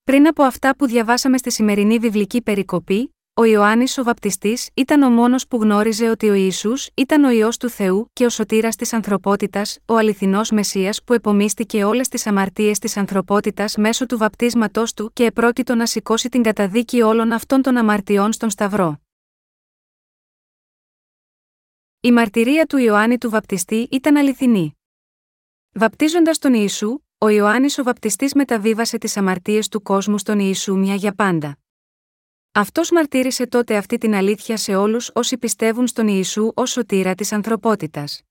Πριν 0.03 0.27
από 0.27 0.43
αυτά 0.43 0.75
που 0.75 0.85
διαβάσαμε 0.85 1.37
στη 1.37 1.51
σημερινή 1.51 1.99
βιβλική 1.99 2.41
περικοπή, 2.41 3.16
ο 3.39 3.43
Ιωάννης 3.43 3.97
ο 3.97 4.03
Βαπτιστής 4.03 4.69
ήταν 4.73 5.01
ο 5.01 5.09
μόνος 5.09 5.47
που 5.47 5.57
γνώριζε 5.57 6.09
ότι 6.09 6.29
ο 6.29 6.33
Ισού 6.33 6.73
ήταν 6.93 7.23
ο 7.23 7.29
ιό 7.29 7.49
του 7.59 7.69
Θεού 7.69 8.09
και 8.13 8.25
ο 8.25 8.29
σωτήρας 8.29 8.75
της 8.75 8.93
ανθρωπότητας, 8.93 9.79
ο 9.85 9.95
αληθινός 9.97 10.51
Μεσία 10.51 10.95
που 11.05 11.13
επομίστηκε 11.13 11.83
όλες 11.83 12.07
τις 12.07 12.27
αμαρτίες 12.27 12.79
της 12.79 12.97
ανθρωπότητας 12.97 13.75
μέσω 13.75 14.05
του 14.05 14.17
βαπτίσματός 14.17 14.93
του 14.93 15.11
και 15.13 15.25
επρόκειτο 15.25 15.75
να 15.75 15.85
σηκώσει 15.85 16.29
την 16.29 16.43
καταδίκη 16.43 17.01
όλων 17.01 17.31
αυτών 17.31 17.61
των 17.61 17.77
αμαρτιών 17.77 18.31
στον 18.31 18.49
Σταυρό. 18.49 19.01
Η 21.99 22.11
μαρτυρία 22.11 22.65
του 22.65 22.77
Ιωάννη 22.77 23.17
του 23.17 23.29
Βαπτιστή 23.29 23.87
ήταν 23.91 24.17
αληθινή. 24.17 24.77
Βαπτίζοντας 25.73 26.37
τον 26.37 26.53
Ιησού, 26.53 26.99
ο 27.17 27.29
Ιωάννης 27.29 27.77
ο 27.77 27.83
Βαπτιστής 27.83 28.33
μεταβίβασε 28.33 28.97
τις 28.97 29.17
αμαρτίες 29.17 29.67
του 29.67 29.81
κόσμου 29.81 30.17
στον 30.17 30.39
Ιησού 30.39 30.77
μια 30.77 30.95
για 30.95 31.13
πάντα. 31.13 31.57
Αυτός 32.57 32.91
μαρτύρησε 32.91 33.47
τότε 33.47 33.77
αυτή 33.77 33.97
την 33.97 34.13
αλήθεια 34.13 34.57
σε 34.57 34.75
όλους 34.75 35.11
όσοι 35.13 35.37
πιστεύουν 35.37 35.87
στον 35.87 36.07
Ιησού 36.07 36.51
ως 36.55 36.71
σωτήρα 36.71 37.15
της 37.15 37.31
ανθρωπότητας. 37.31 38.21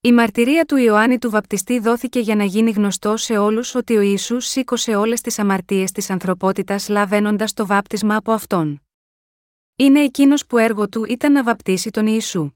Η 0.00 0.12
μαρτυρία 0.12 0.64
του 0.64 0.76
Ιωάννη 0.76 1.18
του 1.18 1.30
Βαπτιστή 1.30 1.78
δόθηκε 1.78 2.20
για 2.20 2.34
να 2.34 2.44
γίνει 2.44 2.70
γνωστό 2.70 3.16
σε 3.16 3.38
όλους 3.38 3.74
ότι 3.74 3.96
ο 3.96 4.00
Ιησούς 4.00 4.46
σήκωσε 4.46 4.94
όλες 4.94 5.20
τις 5.20 5.38
αμαρτίες 5.38 5.92
της 5.92 6.10
ανθρωπότητας 6.10 6.88
λαβαίνοντας 6.88 7.52
το 7.52 7.66
βάπτισμα 7.66 8.16
από 8.16 8.32
αυτόν. 8.32 8.82
Είναι 9.76 10.00
εκείνος 10.00 10.46
που 10.46 10.58
έργο 10.58 10.88
του 10.88 11.04
ήταν 11.04 11.32
να 11.32 11.42
βαπτίσει 11.42 11.90
τον 11.90 12.06
Ιησού. 12.06 12.50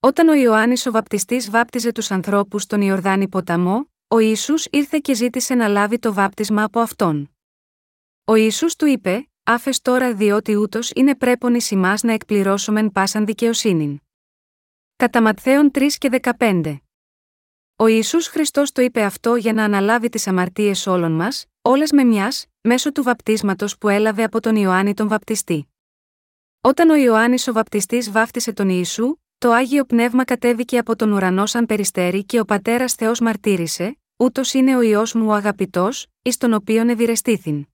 Όταν 0.00 0.28
ο 0.28 0.34
Ιωάννης 0.34 0.86
ο 0.86 0.90
Βαπτιστής 0.90 1.50
βάπτιζε 1.50 1.92
τους 1.92 2.10
ανθρώπους 2.10 2.62
στον 2.62 2.80
Ιορδάνη 2.80 3.28
ποταμό, 3.28 3.90
ο 4.08 4.18
Ιησούς 4.18 4.66
ήρθε 4.70 4.98
και 4.98 5.14
ζήτησε 5.14 5.54
να 5.54 5.68
λάβει 5.68 5.98
το 5.98 6.12
βάπτισμα 6.12 6.62
από 6.62 6.80
αυτόν. 6.80 7.30
Ο 8.24 8.34
Ιησούς 8.34 8.76
του 8.76 8.86
είπε, 8.86 9.28
άφες 9.48 9.82
τώρα 9.82 10.14
διότι 10.14 10.56
ούτως 10.56 10.90
είναι 10.94 11.16
πρέπον 11.16 11.54
εις 11.54 11.70
ημάς 11.70 12.02
να 12.02 12.12
εκπληρώσομεν 12.12 12.92
πάσαν 12.92 13.24
δικαιοσύνην. 13.24 14.00
Κατά 14.96 15.22
Ματθαίον 15.22 15.70
3 15.74 15.86
και 15.98 16.20
15. 16.38 16.76
Ο 17.76 17.86
Ιησούς 17.86 18.26
Χριστός 18.26 18.72
το 18.72 18.82
είπε 18.82 19.02
αυτό 19.02 19.36
για 19.36 19.52
να 19.52 19.64
αναλάβει 19.64 20.08
τις 20.08 20.26
αμαρτίες 20.26 20.86
όλων 20.86 21.12
μας, 21.12 21.46
όλες 21.62 21.92
με 21.92 22.04
μιας, 22.04 22.46
μέσω 22.60 22.92
του 22.92 23.02
βαπτίσματος 23.02 23.78
που 23.78 23.88
έλαβε 23.88 24.22
από 24.22 24.40
τον 24.40 24.56
Ιωάννη 24.56 24.94
τον 24.94 25.08
Βαπτιστή. 25.08 25.68
Όταν 26.60 26.90
ο 26.90 26.96
Ιωάννης 26.96 27.48
ο 27.48 27.52
Βαπτιστής 27.52 28.10
βάφτισε 28.10 28.52
τον 28.52 28.68
Ιησού, 28.68 29.16
το 29.38 29.50
Άγιο 29.50 29.84
Πνεύμα 29.84 30.24
κατέβηκε 30.24 30.78
από 30.78 30.96
τον 30.96 31.12
ουρανό 31.12 31.46
σαν 31.46 31.66
περιστέρι 31.66 32.24
και 32.24 32.40
ο 32.40 32.44
Πατέρας 32.44 32.94
Θεός 32.94 33.20
μαρτύρησε, 33.20 33.98
ούτως 34.16 34.52
είναι 34.54 34.76
ο 34.76 34.82
ιό 34.82 35.06
μου 35.14 35.26
ο 35.26 35.32
αγαπητός, 35.32 36.06
εις 36.22 36.36
τον 36.36 36.52
οποίον 36.52 36.88
ευηρεστήθην. 36.88 37.66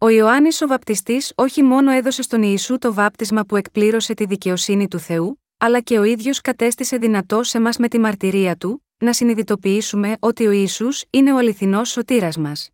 Ο 0.00 0.08
Ιωάννης 0.08 0.62
ο 0.62 0.66
Βαπτιστής 0.66 1.32
όχι 1.34 1.62
μόνο 1.62 1.90
έδωσε 1.90 2.22
στον 2.22 2.42
Ιησού 2.42 2.78
το 2.78 2.94
βάπτισμα 2.94 3.44
που 3.44 3.56
εκπλήρωσε 3.56 4.14
τη 4.14 4.24
δικαιοσύνη 4.24 4.88
του 4.88 4.98
Θεού, 4.98 5.42
αλλά 5.58 5.80
και 5.80 5.98
ο 5.98 6.02
ίδιος 6.02 6.40
κατέστησε 6.40 6.96
δυνατό 6.96 7.42
σε 7.42 7.60
μας 7.60 7.76
με 7.76 7.88
τη 7.88 7.98
μαρτυρία 7.98 8.56
του, 8.56 8.86
να 8.98 9.12
συνειδητοποιήσουμε 9.12 10.16
ότι 10.18 10.46
ο 10.46 10.50
Ιησούς 10.50 11.04
είναι 11.10 11.32
ο 11.32 11.36
αληθινός 11.36 11.90
σωτήρας 11.90 12.36
μας. 12.36 12.70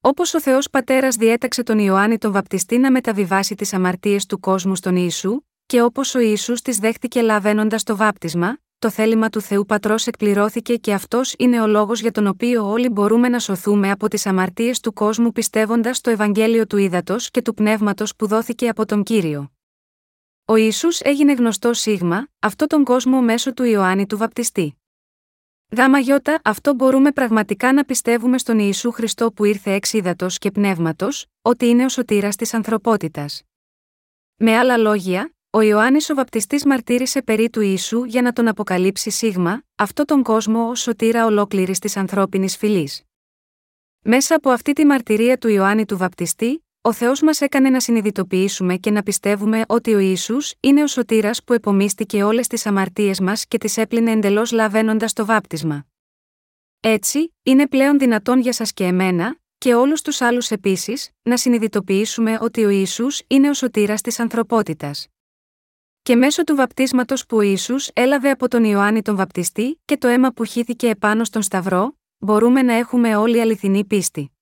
Όπως 0.00 0.34
ο 0.34 0.40
Θεός 0.40 0.70
Πατέρας 0.70 1.16
διέταξε 1.16 1.62
τον 1.62 1.78
Ιωάννη 1.78 2.18
τον 2.18 2.32
Βαπτιστή 2.32 2.78
να 2.78 2.90
μεταβιβάσει 2.90 3.54
τις 3.54 3.72
αμαρτίες 3.72 4.26
του 4.26 4.40
κόσμου 4.40 4.76
στον 4.76 4.96
Ιησού, 4.96 5.40
και 5.66 5.82
όπως 5.82 6.14
ο 6.14 6.18
Ιησούς 6.18 6.62
τις 6.62 6.78
δέχτηκε 6.78 7.22
λαβαίνοντας 7.22 7.82
το 7.82 7.96
βάπτισμα, 7.96 8.58
το 8.78 8.90
θέλημα 8.90 9.28
του 9.28 9.40
Θεού 9.40 9.64
Πατρός 9.66 10.06
εκπληρώθηκε 10.06 10.76
και 10.76 10.92
αυτός 10.92 11.34
είναι 11.38 11.60
ο 11.60 11.66
λόγος 11.66 12.00
για 12.00 12.10
τον 12.10 12.26
οποίο 12.26 12.70
όλοι 12.70 12.88
μπορούμε 12.88 13.28
να 13.28 13.38
σωθούμε 13.38 13.90
από 13.90 14.08
τις 14.08 14.26
αμαρτίες 14.26 14.80
του 14.80 14.92
κόσμου 14.92 15.32
πιστεύοντας 15.32 15.96
στο 15.96 16.10
Ευαγγέλιο 16.10 16.66
του 16.66 16.76
Ήδατος 16.76 17.30
και 17.30 17.42
του 17.42 17.54
Πνεύματος 17.54 18.16
που 18.16 18.26
δόθηκε 18.26 18.68
από 18.68 18.86
τον 18.86 19.02
κύριο. 19.02 19.52
Ο 20.44 20.56
Ισού 20.56 20.88
έγινε 20.98 21.32
γνωστό 21.32 21.72
σίγμα, 21.72 22.28
αυτό 22.38 22.66
τον 22.66 22.84
κόσμο 22.84 23.20
μέσω 23.20 23.52
του 23.54 23.64
Ιωάννη 23.64 24.06
του 24.06 24.16
Βαπτιστή. 24.16 24.76
Γάμα 25.76 25.98
γιώτα, 25.98 26.40
αυτό 26.44 26.74
μπορούμε 26.74 27.12
πραγματικά 27.12 27.72
να 27.72 27.84
πιστεύουμε 27.84 28.38
στον 28.38 28.58
Ιησού 28.58 28.90
Χριστό 28.90 29.32
που 29.32 29.44
ήρθε 29.44 29.72
εξ 29.72 29.92
ύδατο 29.92 30.26
και 30.30 30.50
πνεύματος, 30.50 31.26
ότι 31.42 31.66
είναι 31.66 31.84
ο 31.84 31.88
σωτήρας 31.88 32.36
της 32.36 32.54
ανθρωπότητας. 32.54 33.42
Με 34.36 34.56
άλλα 34.56 34.76
λόγια, 34.76 35.33
ο 35.56 35.60
Ιωάννης 35.60 36.10
ο 36.10 36.14
Βαπτιστής 36.14 36.64
μαρτύρησε 36.64 37.22
περί 37.22 37.50
του 37.50 37.60
Ιησού 37.60 38.04
για 38.04 38.22
να 38.22 38.32
τον 38.32 38.48
αποκαλύψει 38.48 39.10
σίγμα, 39.10 39.62
αυτό 39.74 40.04
τον 40.04 40.22
κόσμο 40.22 40.68
ως 40.68 40.80
σωτήρα 40.80 41.26
ολόκληρης 41.26 41.78
της 41.78 41.96
ανθρώπινης 41.96 42.56
φυλής. 42.56 43.02
Μέσα 44.00 44.34
από 44.34 44.50
αυτή 44.50 44.72
τη 44.72 44.84
μαρτυρία 44.84 45.38
του 45.38 45.48
Ιωάννη 45.48 45.84
του 45.84 45.96
Βαπτιστή, 45.96 46.64
ο 46.80 46.92
Θεός 46.92 47.20
μας 47.20 47.40
έκανε 47.40 47.70
να 47.70 47.80
συνειδητοποιήσουμε 47.80 48.76
και 48.76 48.90
να 48.90 49.02
πιστεύουμε 49.02 49.64
ότι 49.68 49.94
ο 49.94 49.98
Ισού 49.98 50.36
είναι 50.60 50.82
ο 50.82 50.86
σωτήρας 50.86 51.44
που 51.44 51.52
επομίστηκε 51.52 52.22
όλες 52.22 52.46
τις 52.46 52.66
αμαρτίες 52.66 53.20
μας 53.20 53.46
και 53.46 53.58
τις 53.58 53.76
έπλυνε 53.76 54.10
εντελώς 54.10 54.52
λαβαίνοντας 54.52 55.12
το 55.12 55.24
βάπτισμα. 55.24 55.86
Έτσι, 56.80 57.34
είναι 57.42 57.68
πλέον 57.68 57.98
δυνατόν 57.98 58.40
για 58.40 58.52
σας 58.52 58.72
και 58.72 58.84
εμένα, 58.84 59.36
και 59.58 59.74
όλους 59.74 60.02
τους 60.02 60.20
άλλους 60.20 60.50
επίσης, 60.50 61.10
να 61.22 61.36
συνειδητοποιήσουμε 61.36 62.38
ότι 62.40 62.64
ο 62.64 62.68
Ισού 62.68 63.06
είναι 63.26 63.48
ο 63.48 63.54
σωτήρας 63.54 64.00
της 64.00 64.20
ανθρωπότητας. 64.20 65.08
Και 66.06 66.16
μέσω 66.16 66.44
του 66.44 66.54
βαπτίσματος 66.54 67.26
που 67.26 67.36
ο 67.36 67.40
Ιησούς 67.40 67.90
έλαβε 67.92 68.30
από 68.30 68.48
τον 68.48 68.64
Ιωάννη 68.64 69.02
τον 69.02 69.16
Βαπτιστή 69.16 69.80
και 69.84 69.96
το 69.96 70.08
αίμα 70.08 70.30
που 70.32 70.44
χύθηκε 70.44 70.88
επάνω 70.88 71.24
στον 71.24 71.42
Σταυρό, 71.42 71.98
μπορούμε 72.18 72.62
να 72.62 72.72
έχουμε 72.72 73.16
όλη 73.16 73.40
αληθινή 73.40 73.84
πίστη. 73.84 74.32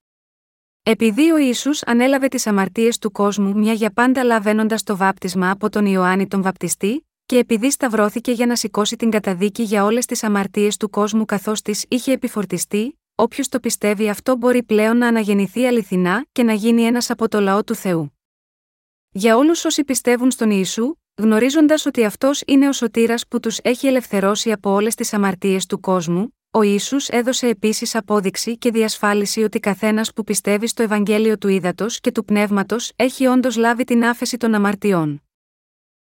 Επειδή 0.82 1.30
ο 1.30 1.36
Ιησούς 1.36 1.82
ανέλαβε 1.82 2.28
τις 2.28 2.46
αμαρτίες 2.46 2.98
του 2.98 3.10
κόσμου 3.10 3.58
μια 3.58 3.72
για 3.72 3.92
πάντα 3.92 4.24
λαβαίνοντας 4.24 4.82
το 4.82 4.96
βάπτισμα 4.96 5.50
από 5.50 5.68
τον 5.68 5.86
Ιωάννη 5.86 6.26
τον 6.26 6.42
Βαπτιστή, 6.42 7.08
και 7.26 7.38
επειδή 7.38 7.70
σταυρώθηκε 7.70 8.32
για 8.32 8.46
να 8.46 8.56
σηκώσει 8.56 8.96
την 8.96 9.10
καταδίκη 9.10 9.62
για 9.62 9.84
όλες 9.84 10.06
τις 10.06 10.22
αμαρτίες 10.22 10.76
του 10.76 10.90
κόσμου 10.90 11.24
καθώς 11.24 11.62
τις 11.62 11.84
είχε 11.88 12.12
επιφορτιστεί, 12.12 12.98
όποιος 13.14 13.48
το 13.48 13.60
πιστεύει 13.60 14.08
αυτό 14.08 14.36
μπορεί 14.36 14.62
πλέον 14.62 14.96
να 14.96 15.06
αναγεννηθεί 15.06 15.66
αληθινά 15.66 16.26
και 16.32 16.42
να 16.42 16.52
γίνει 16.52 16.82
ένας 16.82 17.10
από 17.10 17.28
το 17.28 17.40
λαό 17.40 17.64
του 17.64 17.74
Θεού. 17.74 18.12
Για 19.10 19.36
όλους 19.36 19.64
όσοι 19.64 19.84
πιστεύουν 19.84 20.30
στον 20.30 20.50
Ιησού, 20.50 20.96
γνωρίζοντας 21.14 21.86
ότι 21.86 22.04
αυτός 22.04 22.42
είναι 22.46 22.68
ο 22.68 22.72
σωτήρας 22.72 23.26
που 23.28 23.40
τους 23.40 23.58
έχει 23.62 23.86
ελευθερώσει 23.86 24.52
από 24.52 24.70
όλες 24.70 24.94
τις 24.94 25.12
αμαρτίες 25.12 25.66
του 25.66 25.80
κόσμου, 25.80 26.36
ο 26.50 26.62
ίσου 26.62 26.96
έδωσε 27.08 27.46
επίσης 27.46 27.94
απόδειξη 27.94 28.58
και 28.58 28.70
διασφάλιση 28.70 29.42
ότι 29.42 29.60
καθένας 29.60 30.12
που 30.12 30.24
πιστεύει 30.24 30.66
στο 30.66 30.82
Ευαγγέλιο 30.82 31.38
του 31.38 31.48
Ήδατος 31.48 32.00
και 32.00 32.12
του 32.12 32.24
Πνεύματος 32.24 32.92
έχει 32.96 33.26
όντως 33.26 33.56
λάβει 33.56 33.84
την 33.84 34.04
άφεση 34.04 34.36
των 34.36 34.54
αμαρτιών. 34.54 35.22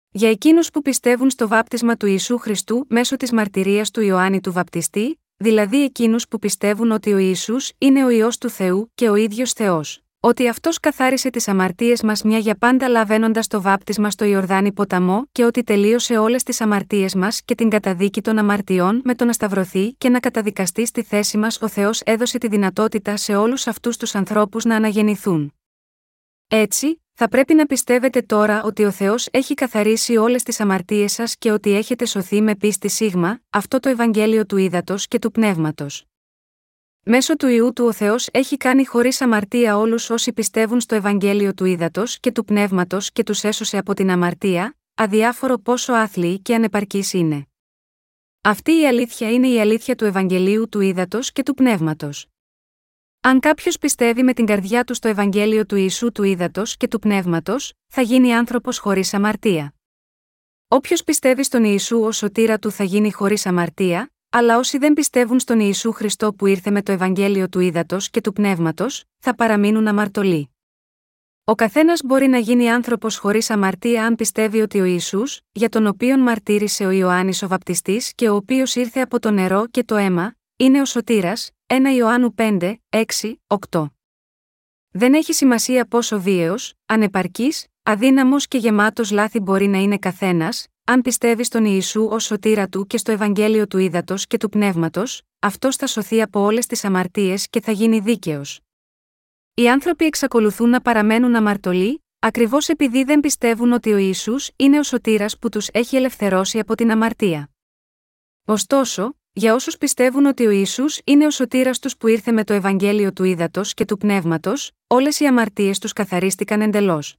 Για 0.09 0.29
εκείνους 0.29 0.69
που 0.69 0.81
πιστεύουν 0.81 1.29
στο 1.29 1.47
βάπτισμα 1.47 1.97
του 1.97 2.05
Ιησού 2.05 2.37
Χριστού 2.37 2.85
μέσω 2.89 3.17
της 3.17 3.31
μαρτυρίας 3.31 3.91
του 3.91 4.01
Ιωάννη 4.01 4.41
του 4.41 4.51
Βαπτιστή, 4.51 5.21
δηλαδή 5.37 5.83
εκείνους 5.83 6.27
που 6.27 6.39
πιστεύουν 6.39 6.91
ότι 6.91 7.13
ο 7.13 7.17
Ιησούς 7.17 7.71
είναι 7.77 8.05
ο 8.05 8.09
ιό 8.09 8.29
του 8.39 8.49
Θεού 8.49 8.91
και 8.95 9.09
ο 9.09 9.15
ίδιος 9.15 9.53
Θεός 9.53 10.06
ότι 10.27 10.47
αυτός 10.47 10.79
καθάρισε 10.79 11.29
τις 11.29 11.47
αμαρτίες 11.47 12.03
μας 12.03 12.23
μια 12.23 12.37
για 12.37 12.55
πάντα 12.57 12.87
λαβαίνοντας 12.87 13.47
το 13.47 13.61
βάπτισμα 13.61 14.09
στο 14.09 14.25
Ιορδάνη 14.25 14.71
ποταμό 14.71 15.27
και 15.31 15.43
ότι 15.45 15.63
τελείωσε 15.63 16.17
όλες 16.17 16.43
τις 16.43 16.61
αμαρτίες 16.61 17.15
μας 17.15 17.41
και 17.45 17.55
την 17.55 17.69
καταδίκη 17.69 18.21
των 18.21 18.37
αμαρτιών 18.37 19.01
με 19.03 19.15
το 19.15 19.25
να 19.25 19.33
σταυρωθεί 19.33 19.93
και 19.97 20.09
να 20.09 20.19
καταδικαστεί 20.19 20.85
στη 20.85 21.03
θέση 21.03 21.37
μας 21.37 21.61
ο 21.61 21.67
Θεός 21.67 22.01
έδωσε 22.05 22.37
τη 22.37 22.47
δυνατότητα 22.47 23.17
σε 23.17 23.35
όλους 23.35 23.67
αυτούς 23.67 23.97
τους 23.97 24.15
ανθρώπους 24.15 24.65
να 24.65 24.75
αναγεννηθούν. 24.75 25.53
Έτσι, 26.47 27.01
θα 27.13 27.27
πρέπει 27.27 27.53
να 27.53 27.65
πιστεύετε 27.65 28.21
τώρα 28.21 28.63
ότι 28.63 28.83
ο 28.83 28.91
Θεός 28.91 29.27
έχει 29.31 29.53
καθαρίσει 29.53 30.17
όλες 30.17 30.43
τις 30.43 30.59
αμαρτίες 30.59 31.11
σας 31.11 31.35
και 31.37 31.51
ότι 31.51 31.73
έχετε 31.73 32.05
σωθεί 32.05 32.41
με 32.41 32.55
πίστη 32.55 32.89
σίγμα, 32.89 33.39
αυτό 33.49 33.79
το 33.79 33.89
Ευαγγέλιο 33.89 34.45
του 34.45 34.57
Ήδατος 34.57 35.07
και 35.07 35.19
του 35.19 35.31
Πνεύματος. 35.31 36.05
Μέσω 37.09 37.35
του 37.35 37.47
ιού 37.47 37.73
του 37.73 37.85
ο 37.85 37.93
Θεός 37.93 38.27
έχει 38.31 38.57
κάνει 38.57 38.85
χωρίς 38.85 39.21
αμαρτία 39.21 39.77
όλους 39.77 40.09
όσοι 40.09 40.33
πιστεύουν 40.33 40.79
στο 40.79 40.95
Ευαγγέλιο 40.95 41.53
του 41.53 41.65
Ήδατος 41.65 42.19
και 42.19 42.31
του 42.31 42.45
Πνεύματος 42.45 43.11
και 43.11 43.23
τους 43.23 43.43
έσωσε 43.43 43.77
από 43.77 43.93
την 43.93 44.09
αμαρτία, 44.09 44.77
αδιάφορο 44.95 45.57
πόσο 45.57 45.93
άθλιοι 45.93 46.39
και 46.39 46.55
ανεπαρκείς 46.55 47.13
είναι. 47.13 47.47
Αυτή 48.41 48.71
η 48.71 48.87
αλήθεια 48.87 49.31
είναι 49.31 49.47
η 49.47 49.59
αλήθεια 49.59 49.95
του 49.95 50.05
Ευαγγελίου 50.05 50.69
του 50.69 50.79
Ήδατος 50.79 51.31
και 51.31 51.43
του 51.43 51.53
Πνεύματος. 51.53 52.27
Αν 53.21 53.39
κάποιος 53.39 53.77
πιστεύει 53.77 54.23
με 54.23 54.33
την 54.33 54.45
καρδιά 54.45 54.83
του 54.83 54.93
στο 54.93 55.07
Ευαγγέλιο 55.07 55.65
του 55.65 55.75
Ιησού 55.75 56.11
του 56.11 56.23
Ήδατος 56.23 56.77
και 56.77 56.87
του 56.87 56.99
Πνεύματος, 56.99 57.73
θα 57.87 58.01
γίνει 58.01 58.33
άνθρωπος 58.33 58.77
χωρίς 58.77 59.13
αμαρτία. 59.13 59.73
Όποιος 60.67 61.03
πιστεύει 61.03 61.43
στον 61.43 61.63
Ιησού 61.63 61.99
ως 61.99 62.17
σωτήρα 62.17 62.59
του 62.59 62.71
θα 62.71 62.83
γίνει 62.83 63.11
χωρίς 63.11 63.45
αμαρτία, 63.45 64.11
αλλά 64.29 64.57
όσοι 64.57 64.77
δεν 64.77 64.93
πιστεύουν 64.93 65.39
στον 65.39 65.59
Ιησού 65.59 65.91
Χριστό 65.91 66.33
που 66.33 66.45
ήρθε 66.45 66.71
με 66.71 66.81
το 66.81 66.91
Ευαγγέλιο 66.91 67.49
του 67.49 67.59
Ήδατος 67.59 68.09
και 68.09 68.21
του 68.21 68.33
Πνεύματος, 68.33 69.03
θα 69.19 69.35
παραμείνουν 69.35 69.87
αμαρτωλοί. 69.87 70.49
Ο 71.43 71.55
καθένας 71.55 72.01
μπορεί 72.03 72.27
να 72.27 72.37
γίνει 72.37 72.69
άνθρωπος 72.71 73.17
χωρίς 73.17 73.49
αμαρτία 73.49 74.05
αν 74.05 74.15
πιστεύει 74.15 74.61
ότι 74.61 74.79
ο 74.79 74.83
Ισού, 74.83 75.23
για 75.51 75.69
τον 75.69 75.87
οποίον 75.87 76.19
μαρτύρησε 76.19 76.85
ο 76.85 76.91
Ιωάννης 76.91 77.43
ο 77.43 77.47
Βαπτιστής 77.47 78.13
και 78.15 78.29
ο 78.29 78.35
οποίος 78.35 78.75
ήρθε 78.75 78.99
από 78.99 79.19
το 79.19 79.31
νερό 79.31 79.67
και 79.67 79.83
το 79.83 79.95
αίμα, 79.95 80.35
είναι 80.55 80.81
ο 80.81 80.85
Σωτήρας, 80.85 81.51
1 81.67 81.75
Ιωάννου 81.95 82.33
5, 82.37 82.75
6, 82.89 83.03
8. 83.47 83.85
Δεν 84.89 85.13
έχει 85.13 85.33
σημασία 85.33 85.85
πόσο 85.85 86.21
βίαιος, 86.21 86.73
ανεπαρκής, 86.85 87.65
αδύναμος 87.83 88.47
και 88.47 88.57
γεμάτος 88.57 89.11
λάθη 89.11 89.39
μπορεί 89.39 89.67
να 89.67 89.77
είναι 89.77 89.97
καθένας, 89.97 90.67
αν 90.89 91.01
πιστεύει 91.01 91.43
στον 91.43 91.65
Ιησού 91.65 92.07
ως 92.11 92.23
σωτήρα 92.23 92.67
του 92.67 92.87
και 92.87 92.97
στο 92.97 93.11
Ευαγγέλιο 93.11 93.67
του 93.67 93.77
Ήδατος 93.77 94.27
και 94.27 94.37
του 94.37 94.49
Πνεύματος, 94.49 95.21
αυτός 95.39 95.75
θα 95.75 95.87
σωθεί 95.87 96.21
από 96.21 96.39
όλες 96.39 96.65
τις 96.65 96.83
αμαρτίες 96.83 97.47
και 97.49 97.61
θα 97.61 97.71
γίνει 97.71 97.99
δίκαιος. 97.99 98.59
Οι 99.53 99.69
άνθρωποι 99.69 100.05
εξακολουθούν 100.05 100.69
να 100.69 100.81
παραμένουν 100.81 101.35
αμαρτωλοί, 101.35 102.03
ακριβώς 102.19 102.67
επειδή 102.67 103.03
δεν 103.03 103.19
πιστεύουν 103.19 103.71
ότι 103.71 103.93
ο 103.93 103.97
Ιησούς 103.97 104.49
είναι 104.55 104.79
ο 104.79 104.83
σωτήρας 104.83 105.37
που 105.39 105.49
τους 105.49 105.67
έχει 105.71 105.95
ελευθερώσει 105.95 106.59
από 106.59 106.75
την 106.75 106.91
αμαρτία. 106.91 107.49
Ωστόσο, 108.45 109.15
για 109.33 109.53
όσους 109.53 109.77
πιστεύουν 109.77 110.25
ότι 110.25 110.45
ο 110.45 110.49
Ιησούς 110.49 110.99
είναι 111.03 111.25
ο 111.25 111.31
σωτήρας 111.31 111.79
τους 111.79 111.97
που 111.97 112.07
ήρθε 112.07 112.31
με 112.31 112.43
το 112.43 112.53
Ευαγγέλιο 112.53 113.13
του 113.13 113.23
Ήδατος 113.23 113.73
και 113.73 113.85
του 113.85 113.97
Πνεύματος, 113.97 114.71
όλες 114.87 115.19
οι 115.19 115.25
αμαρτίες 115.25 115.79
τους 115.79 115.93
καθαρίστηκαν 115.93 116.61
εντελώς. 116.61 117.15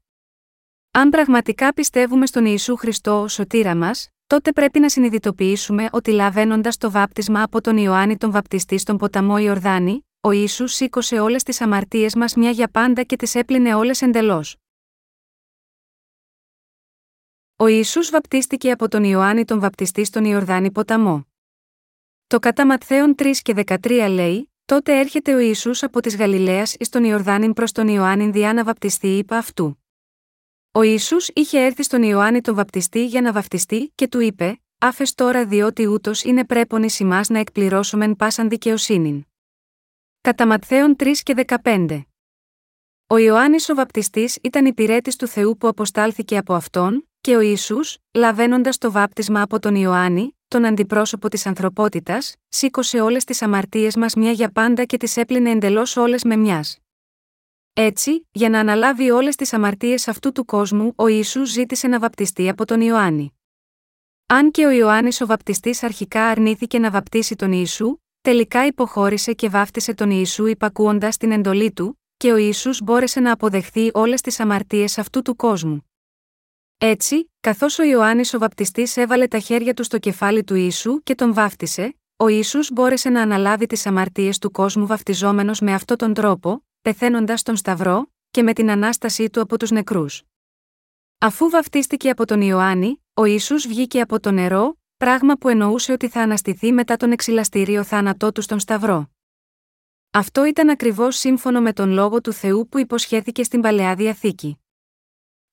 Αν 0.99 1.11
πραγματικά 1.11 1.75
πιστεύουμε 1.75 2.26
στον 2.26 2.45
Ιησού 2.45 2.76
Χριστό 2.76 3.21
ω 3.21 3.28
σωτήρα 3.28 3.76
μας, 3.76 4.09
τότε 4.26 4.52
πρέπει 4.52 4.78
να 4.81 4.88
συνειδητοποιήσουμε 4.88 5.88
ότι 5.93 6.11
λαβαίνοντας 6.11 6.76
το 6.76 6.90
βάπτισμα 6.90 7.43
από 7.43 7.61
τον 7.61 7.76
Ιωάννη 7.76 8.17
τον 8.17 8.31
Βαπτιστή 8.31 8.78
στον 8.78 8.97
ποταμό 8.97 9.38
Ιορδάνη, 9.38 10.07
ο 10.21 10.31
Ιησούς 10.31 10.73
σήκωσε 10.75 11.19
όλες 11.21 11.43
τις 11.43 11.61
αμαρτίες 11.61 12.14
μας 12.14 12.35
μια 12.35 12.50
για 12.50 12.69
πάντα 12.69 13.02
και 13.02 13.17
τις 13.17 13.35
έπλυνε 13.35 13.75
όλες 13.75 14.02
εντελώς. 14.02 14.57
Ο 17.57 17.67
Ιησούς 17.67 18.11
βαπτίστηκε 18.11 18.71
από 18.71 18.88
τον 18.88 19.05
Ιωάννη 19.05 19.45
τον 19.45 19.61
Βαπτιστή 19.61 20.05
στον 20.05 20.25
Ιορδάνη 20.25 20.71
ποταμό. 20.71 21.26
Το 22.26 22.38
κατά 22.38 22.67
Ματθαίον 22.67 23.14
3 23.19 23.31
και 23.43 23.55
13 23.67 24.07
λέει: 24.11 24.52
Τότε 24.64 24.99
έρχεται 24.99 25.35
ο 25.35 25.38
Ιησούς 25.38 25.83
από 25.83 26.00
της 26.00 26.17
Γαλιλαίας 26.17 26.75
εις 26.75 26.88
τον 26.88 27.05
Ιορδάνη 27.05 27.52
προς 27.52 27.73
τον 27.73 27.88
Ιωάννη 27.88 28.31
διά 28.31 28.52
να 28.52 28.64
βαπτιστεί 28.64 29.09
είπα 29.09 29.37
αυτού. 29.37 29.78
Ο 30.73 30.83
Ιησούς 30.83 31.29
είχε 31.33 31.65
έρθει 31.65 31.83
στον 31.83 32.03
Ιωάννη 32.03 32.41
τον 32.41 32.55
βαπτιστή 32.55 33.07
για 33.07 33.21
να 33.21 33.33
βαφτιστεί 33.33 33.93
και 33.95 34.09
του 34.09 34.21
είπε: 34.21 34.61
Άφες 34.79 35.15
τώρα 35.15 35.47
διότι 35.47 35.87
ούτως 35.87 36.25
είναι 36.25 36.45
πρέπον 36.45 36.83
ει 36.83 36.91
να 37.29 37.39
εκπληρώσομεν 37.39 38.17
πάσαν 38.17 38.49
δικαιοσύνην. 38.49 39.25
Κατά 40.21 40.47
Ματθαίον 40.47 40.97
3 40.99 41.13
και 41.23 41.35
15. 41.63 42.03
Ο 43.07 43.17
Ιωάννης 43.17 43.69
ο 43.69 43.75
βαπτιστής 43.75 44.39
ήταν 44.43 44.67
υπηρέτης 44.67 45.17
του 45.17 45.27
Θεού 45.27 45.57
που 45.57 45.69
αποστάλθηκε 45.69 46.37
από 46.37 46.55
αυτόν, 46.55 47.09
και 47.21 47.37
ο 47.37 47.41
Ιησούς, 47.41 47.99
λαβαίνοντας 48.15 48.79
το 48.79 48.91
βάπτισμα 48.91 49.43
από 49.43 49.59
τον 49.59 49.75
Ιωάννη, 49.75 50.37
τον 50.49 50.65
αντιπρόσωπο 50.65 51.29
της 51.29 51.47
ανθρωπότητας, 51.47 52.35
σήκωσε 52.49 53.01
όλες 53.01 53.25
τις 53.25 53.43
αμαρτίες 53.43 53.97
μας 53.97 54.15
μια 54.15 54.31
για 54.31 54.51
πάντα 54.53 54.85
και 54.85 54.97
τις 54.97 55.17
έπλυνε 55.17 55.51
εντελώς 55.51 55.97
όλες 55.97 56.23
με 56.23 56.37
μιας. 56.37 56.79
Έτσι, 57.81 58.29
για 58.33 58.49
να 58.49 58.61
αναλάβει 58.61 59.11
όλες 59.11 59.37
τις 59.37 59.53
αμαρτίες 59.53 60.09
αυτού 60.09 60.33
του 60.33 60.45
κόσμου, 60.45 60.93
ο 60.97 61.07
Ισού 61.07 61.45
ζήτησε 61.45 61.89
να 61.89 61.99
βαπτιστεί 61.99 62.49
από 62.49 62.65
τον 62.65 62.81
Ιωάννη. 62.81 63.39
Αν 64.27 64.51
και 64.51 64.67
ο 64.67 64.71
Ιωάννης 64.71 65.21
ο 65.21 65.27
βαπτιστής 65.27 65.83
αρχικά 65.83 66.27
αρνήθηκε 66.27 66.79
να 66.79 66.91
βαπτίσει 66.91 67.37
τον 67.37 67.53
Ιησού, 67.53 67.99
τελικά 68.21 68.67
υποχώρησε 68.67 69.33
και 69.33 69.49
βάφτισε 69.49 69.95
τον 69.95 70.11
Ιησού 70.11 70.47
υπακούοντας 70.47 71.17
την 71.17 71.33
εντολή 71.33 71.73
του, 71.73 72.01
και 72.17 72.33
ο 72.33 72.37
Ισού 72.37 72.71
μπόρεσε 72.85 73.21
να 73.21 73.33
αποδεχθεί 73.33 73.91
όλες 73.95 74.21
τις 74.21 74.41
αμαρτίες 74.41 74.99
αυτού 74.99 75.23
του 75.23 75.37
κόσμου. 75.37 75.91
Έτσι, 76.79 77.31
καθώς 77.41 77.79
ο 77.79 77.83
Ιωάννης 77.83 78.35
ο 78.35 78.39
Βαπτιστής 78.39 78.97
έβαλε 78.97 79.27
τα 79.27 79.39
χέρια 79.39 79.75
του 79.75 79.83
στο 79.83 79.99
κεφάλι 79.99 80.45
του 80.45 80.55
Ιησού 80.55 81.03
και 81.03 81.15
τον 81.15 81.35
βάφτισε, 81.35 81.99
ο 82.17 82.29
Ιησούς 82.29 82.73
μπόρεσε 82.73 83.09
να 83.09 83.23
αναλάβει 83.23 83.67
τις 83.67 83.87
αμαρτίες 83.87 84.39
του 84.39 84.51
κόσμου 84.51 84.87
βαφτιζόμενο 84.87 85.53
με 85.61 85.75
αυτόν 85.75 85.97
τον 85.97 86.15
τρόπο, 86.15 86.63
πεθαίνοντα 86.83 87.35
τον 87.43 87.57
Σταυρό, 87.57 88.13
και 88.31 88.43
με 88.43 88.53
την 88.53 88.71
ανάστασή 88.71 89.31
του 89.31 89.41
από 89.41 89.59
τους 89.59 89.71
νεκρούς. 89.71 90.23
Αφού 91.19 91.51
βαφτίστηκε 91.51 92.11
από 92.11 92.27
τον 92.27 92.41
Ιωάννη, 92.41 93.03
ο 93.15 93.25
Ιησούς 93.25 93.67
βγήκε 93.67 94.01
από 94.01 94.21
το 94.21 94.31
νερό, 94.31 94.79
πράγμα 94.97 95.35
που 95.35 95.49
εννοούσε 95.49 95.93
ότι 95.93 96.09
θα 96.09 96.21
αναστηθεί 96.21 96.73
μετά 96.73 96.97
τον 96.97 97.13
εξυλαστήριο 97.13 97.85
θάνατό 97.85 98.33
του 98.33 98.43
στον 98.43 98.61
Σταυρό. 98.61 99.11
Αυτό 100.11 100.45
ήταν 100.45 100.69
ακριβώς 100.69 101.17
σύμφωνο 101.17 101.61
με 101.61 101.73
τον 101.73 101.91
λόγο 101.91 102.21
του 102.21 102.33
Θεού 102.33 102.69
που 102.69 102.79
υποσχέθηκε 102.79 103.43
στην 103.43 103.61
παλαιά 103.61 103.95
διαθήκη. 103.95 104.59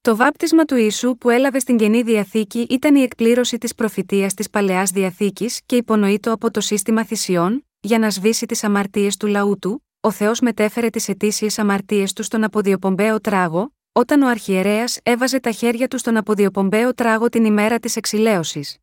Το 0.01 0.15
βάπτισμα 0.15 0.65
του 0.65 0.75
Ιησού 0.75 1.17
που 1.17 1.29
έλαβε 1.29 1.59
στην 1.59 1.77
καινή 1.77 2.01
διαθήκη 2.01 2.67
ήταν 2.69 2.95
η 2.95 3.01
εκπλήρωση 3.01 3.57
της 3.57 3.75
προφητείας 3.75 4.33
της 4.33 4.49
παλαιάς 4.49 4.91
διαθήκης 4.91 5.61
και 5.65 5.75
υπονοείτο 5.75 6.31
από 6.31 6.51
το 6.51 6.61
σύστημα 6.61 7.05
θυσιών, 7.05 7.65
για 7.79 7.99
να 7.99 8.09
σβήσει 8.09 8.45
τις 8.45 8.63
αμαρτίες 8.63 9.17
του 9.17 9.27
λαού 9.27 9.59
του, 9.59 9.84
ο 10.05 10.11
Θεός 10.11 10.39
μετέφερε 10.39 10.89
τις 10.89 11.07
ετήσιε 11.07 11.49
αμαρτίες 11.55 12.13
του 12.13 12.23
στον 12.23 12.43
αποδιοπομπαίο 12.43 13.21
τράγο, 13.21 13.75
όταν 13.91 14.21
ο 14.21 14.27
αρχιερέας 14.27 14.99
έβαζε 15.03 15.39
τα 15.39 15.51
χέρια 15.51 15.87
του 15.87 15.97
στον 15.97 16.17
αποδιοπομπαίο 16.17 16.93
τράγο 16.93 17.29
την 17.29 17.45
ημέρα 17.45 17.79
της 17.79 17.95
εξηλαίωσης. 17.95 18.77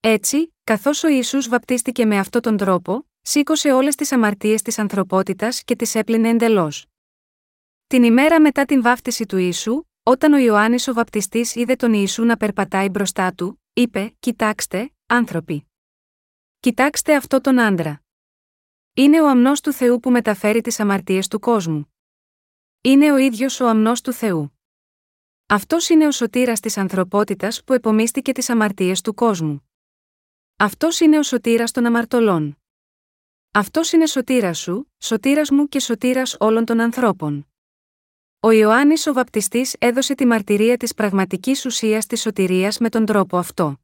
Έτσι, 0.00 0.54
καθώς 0.64 1.02
ο 1.02 1.08
Ισού 1.08 1.48
βαπτίστηκε 1.48 2.06
με 2.06 2.18
αυτόν 2.18 2.40
τον 2.40 2.56
τρόπο, 2.56 3.08
σήκωσε 3.22 3.72
όλες 3.72 3.94
τις 3.94 4.12
αμαρτίες 4.12 4.62
της 4.62 4.78
ανθρωπότητας 4.78 5.62
και 5.64 5.76
τις 5.76 5.94
έπλυνε 5.94 6.28
εντελώς. 6.28 6.86
Την 7.86 8.02
ημέρα 8.02 8.40
μετά 8.40 8.64
την 8.64 8.82
βάφτιση 8.82 9.26
του 9.26 9.36
Ιησού, 9.36 9.82
όταν 10.02 10.32
ο 10.32 10.38
Ιωάννης 10.38 10.88
ο 10.88 10.92
Βαπτιστής 10.92 11.54
είδε 11.54 11.76
τον 11.76 11.92
Ιησού 11.92 12.24
να 12.24 12.36
περπατάει 12.36 12.88
μπροστά 12.88 13.32
του, 13.34 13.62
είπε: 13.72 14.14
Κοιτάξτε, 14.18 14.92
άνθρωποι. 15.06 15.66
Κοιτάξτε 16.60 17.16
αυτό 17.16 17.40
τον 17.40 17.60
άντρα. 17.60 18.03
Είναι 18.96 19.22
ο 19.22 19.28
αμνός 19.28 19.60
του 19.60 19.72
Θεού 19.72 20.00
που 20.00 20.10
μεταφέρει 20.10 20.60
τις 20.60 20.80
αμαρτίες 20.80 21.28
του 21.28 21.38
κόσμου. 21.38 21.94
Είναι 22.80 23.12
ο 23.12 23.16
ίδιος 23.16 23.60
ο 23.60 23.68
αμνός 23.68 24.00
του 24.00 24.12
Θεού. 24.12 24.58
Αυτός 25.46 25.88
είναι 25.88 26.06
ο 26.06 26.10
σωτήρας 26.10 26.60
της 26.60 26.76
ανθρωπότητας 26.76 27.64
που 27.64 27.72
επομίστηκε 27.72 28.32
τις 28.32 28.50
αμαρτίες 28.50 29.00
του 29.00 29.14
κόσμου. 29.14 29.70
Αυτός 30.56 31.00
είναι 31.00 31.18
ο 31.18 31.22
σωτήρας 31.22 31.70
των 31.70 31.86
αμαρτωλών. 31.86 32.58
Αυτός 33.50 33.92
είναι 33.92 34.06
σωτήρας 34.06 34.58
σου, 34.58 34.92
σωτήρας 34.98 35.50
μου 35.50 35.68
και 35.68 35.80
σωτήρας 35.80 36.36
όλων 36.40 36.64
των 36.64 36.80
ανθρώπων. 36.80 37.48
Ο 38.40 38.50
Ιωάννης 38.50 39.06
ο 39.06 39.12
Βαπτιστής 39.12 39.76
έδωσε 39.78 40.14
τη 40.14 40.26
μαρτυρία 40.26 40.76
της 40.76 40.94
πραγματικής 40.94 41.66
ουσίας 41.66 42.06
της 42.06 42.20
σωτηρίας 42.20 42.78
με 42.78 42.88
τον 42.88 43.04
τρόπο 43.04 43.38
αυτό. 43.38 43.76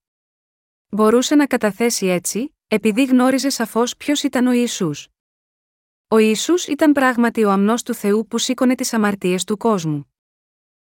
Μπορούσε 0.88 1.34
να 1.34 1.46
καταθέσει 1.46 2.06
έτσι, 2.06 2.54
επειδή 2.72 3.04
γνώριζε 3.04 3.48
σαφώς 3.48 3.96
ποιος 3.96 4.22
ήταν 4.22 4.46
ο 4.46 4.52
Ισού. 4.52 4.90
Ο 6.08 6.18
Ισού 6.18 6.54
ήταν 6.68 6.92
πράγματι 6.92 7.44
ο 7.44 7.50
αμνός 7.50 7.82
του 7.82 7.94
Θεού 7.94 8.26
που 8.26 8.38
σήκωνε 8.38 8.74
τις 8.74 8.92
αμαρτίες 8.92 9.44
του 9.44 9.56
κόσμου. 9.56 10.14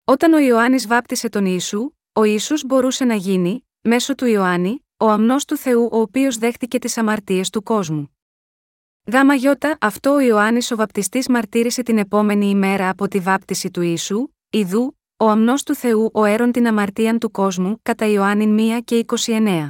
Όταν 0.04 0.32
ο 0.32 0.38
Ιωάννης 0.38 0.86
βάπτισε 0.86 1.28
τον 1.28 1.44
Ιησού, 1.44 1.90
ο 2.12 2.24
Ιησούς 2.24 2.64
μπορούσε 2.64 3.04
να 3.04 3.14
γίνει, 3.14 3.66
μέσω 3.80 4.14
του 4.14 4.26
Ιωάννη, 4.26 4.86
ο 4.96 5.08
αμνός 5.08 5.44
του 5.44 5.56
Θεού 5.56 5.88
ο 5.92 5.98
οποίος 6.00 6.38
δέχτηκε 6.38 6.78
τις 6.78 6.98
αμαρτίες 6.98 7.50
του 7.50 7.62
κόσμου. 7.62 8.16
Γάμα 9.12 9.34
γιώτα, 9.34 9.76
αυτό 9.80 10.10
ο 10.10 10.20
Ιωάννης 10.20 10.70
ο 10.70 10.76
Βαπτιστής 10.76 11.28
μαρτύρησε 11.28 11.82
την 11.82 11.98
επόμενη 11.98 12.46
ημέρα 12.46 12.88
από 12.88 13.08
τη 13.08 13.18
βάπτιση 13.18 13.70
του 13.70 13.80
Ιησού, 13.80 14.28
Ιδού, 14.50 14.98
ο 15.16 15.28
αμνός 15.28 15.62
του 15.62 15.74
Θεού 15.74 16.10
ο 16.14 16.24
έρων 16.24 16.52
την 16.52 16.66
αμαρτίαν 16.66 17.18
του 17.18 17.30
κόσμου, 17.30 17.78
κατά 17.82 18.06
Ιωάννη 18.06 18.72
1 18.78 18.80
και 18.84 19.04
29. 19.26 19.68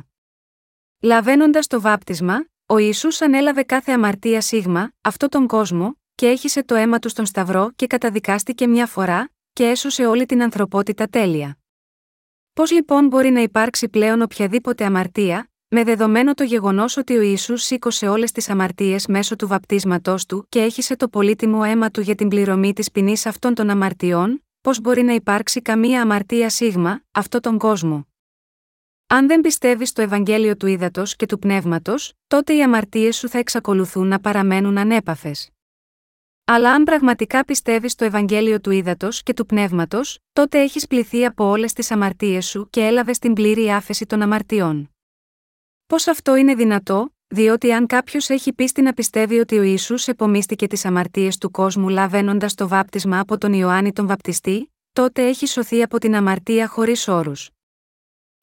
Λαβαίνοντας 1.04 1.66
το 1.66 1.80
βάπτισμα, 1.80 2.46
ο 2.66 2.78
Ισού 2.78 3.08
ανέλαβε 3.20 3.62
κάθε 3.62 3.92
αμαρτία 3.92 4.40
σίγμα, 4.40 4.92
αυτό 5.00 5.28
τον 5.28 5.46
κόσμο, 5.46 5.98
και 6.14 6.26
έχισε 6.26 6.64
το 6.64 6.74
αίμα 6.74 6.98
του 6.98 7.08
στον 7.08 7.26
Σταυρό 7.26 7.70
και 7.76 7.86
καταδικάστηκε 7.86 8.66
μια 8.66 8.86
φορά, 8.86 9.30
και 9.52 9.64
έσωσε 9.64 10.06
όλη 10.06 10.26
την 10.26 10.42
ανθρωπότητα 10.42 11.06
τέλεια. 11.08 11.58
Πώς 12.52 12.70
λοιπόν 12.70 13.06
μπορεί 13.06 13.30
να 13.30 13.40
υπάρξει 13.40 13.88
πλέον 13.88 14.22
οποιαδήποτε 14.22 14.84
αμαρτία, 14.84 15.50
με 15.68 15.84
δεδομένο 15.84 16.34
το 16.34 16.42
γεγονός 16.42 16.96
ότι 16.96 17.16
ο 17.16 17.20
Ιησούς 17.20 17.62
σήκωσε 17.62 18.08
όλες 18.08 18.32
τις 18.32 18.48
αμαρτίες 18.48 19.06
μέσω 19.06 19.36
του 19.36 19.46
βαπτίσματός 19.46 20.26
του 20.26 20.46
και 20.48 20.60
έχισε 20.60 20.96
το 20.96 21.08
πολύτιμο 21.08 21.62
αίμα 21.64 21.90
του 21.90 22.00
για 22.00 22.14
την 22.14 22.28
πληρωμή 22.28 22.72
της 22.72 22.90
ποινής 22.90 23.26
αυτών 23.26 23.54
των 23.54 23.70
αμαρτιών, 23.70 24.44
πώς 24.60 24.80
μπορεί 24.80 25.02
να 25.02 25.12
υπάρξει 25.12 25.62
καμία 25.62 26.02
αμαρτία 26.02 26.50
σίγμα, 26.50 27.02
αυτό 27.12 27.40
τον 27.40 27.58
κόσμο; 27.58 28.06
Αν 29.14 29.26
δεν 29.26 29.40
πιστεύεις 29.40 29.88
στο 29.88 30.02
Ευαγγέλιο 30.02 30.56
του 30.56 30.66
Ήδατος 30.66 31.16
και 31.16 31.26
του 31.26 31.38
Πνεύματος, 31.38 32.12
τότε 32.26 32.54
οι 32.54 32.62
αμαρτίες 32.62 33.16
σου 33.16 33.28
θα 33.28 33.38
εξακολουθούν 33.38 34.08
να 34.08 34.20
παραμένουν 34.20 34.78
ανέπαφες. 34.78 35.50
Αλλά 36.44 36.72
αν 36.72 36.84
πραγματικά 36.84 37.44
πιστεύεις 37.44 37.92
στο 37.92 38.04
Ευαγγέλιο 38.04 38.60
του 38.60 38.70
Ήδατος 38.70 39.22
και 39.22 39.34
του 39.34 39.46
Πνεύματος, 39.46 40.18
τότε 40.32 40.60
έχεις 40.60 40.86
πληθεί 40.86 41.24
από 41.24 41.44
όλες 41.44 41.72
τις 41.72 41.90
αμαρτίες 41.90 42.46
σου 42.46 42.68
και 42.70 42.86
έλαβες 42.86 43.18
την 43.18 43.32
πλήρη 43.32 43.70
άφεση 43.70 44.06
των 44.06 44.22
αμαρτιών. 44.22 44.90
Πώς 45.86 46.06
αυτό 46.06 46.36
είναι 46.36 46.54
δυνατό, 46.54 47.14
διότι 47.26 47.72
αν 47.72 47.86
κάποιος 47.86 48.28
έχει 48.28 48.52
πίστη 48.52 48.82
να 48.82 48.92
πιστεύει 48.92 49.38
ότι 49.38 49.58
ο 49.58 49.62
Ισού 49.62 49.94
επομίστηκε 50.06 50.66
τις 50.66 50.84
αμαρτίες 50.84 51.38
του 51.38 51.50
κόσμου 51.50 51.88
λαβαίνοντας 51.88 52.54
το 52.54 52.68
βάπτισμα 52.68 53.18
από 53.20 53.38
τον 53.38 53.52
Ιωάννη 53.52 53.92
τον 53.92 54.06
Βαπτιστή, 54.06 54.72
τότε 54.92 55.26
έχει 55.26 55.46
σωθεί 55.46 55.82
από 55.82 55.98
την 55.98 56.14
αμαρτία 56.14 56.68
χωρίς 56.68 57.08
όρους. 57.08 57.53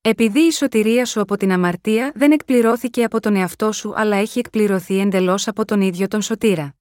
Επειδή 0.03 0.39
η 0.39 0.51
σωτηρία 0.51 1.05
σου 1.05 1.21
από 1.21 1.37
την 1.37 1.51
αμαρτία 1.51 2.11
δεν 2.15 2.31
εκπληρώθηκε 2.31 3.03
από 3.03 3.19
τον 3.19 3.35
εαυτό 3.35 3.71
σου 3.71 3.93
αλλά 3.95 4.15
έχει 4.15 4.39
εκπληρωθεί 4.39 4.99
εντελώς 4.99 5.47
από 5.47 5.65
τον 5.65 5.81
ίδιο 5.81 6.07
τον 6.07 6.21
σωτήρα. 6.21 6.75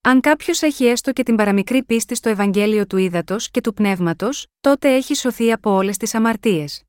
Αν 0.00 0.20
κάποιος 0.20 0.62
έχει 0.62 0.84
έστω 0.84 1.12
και 1.12 1.22
την 1.22 1.36
παραμικρή 1.36 1.82
πίστη 1.82 2.14
στο 2.14 2.28
Ευαγγέλιο 2.28 2.86
του 2.86 2.96
Ήδατος 2.96 3.50
και 3.50 3.60
του 3.60 3.74
Πνεύματος, 3.74 4.46
τότε 4.60 4.94
έχει 4.94 5.14
σωθεί 5.14 5.52
από 5.52 5.70
όλες 5.70 5.96
τις 5.96 6.14
αμαρτίες. 6.14 6.82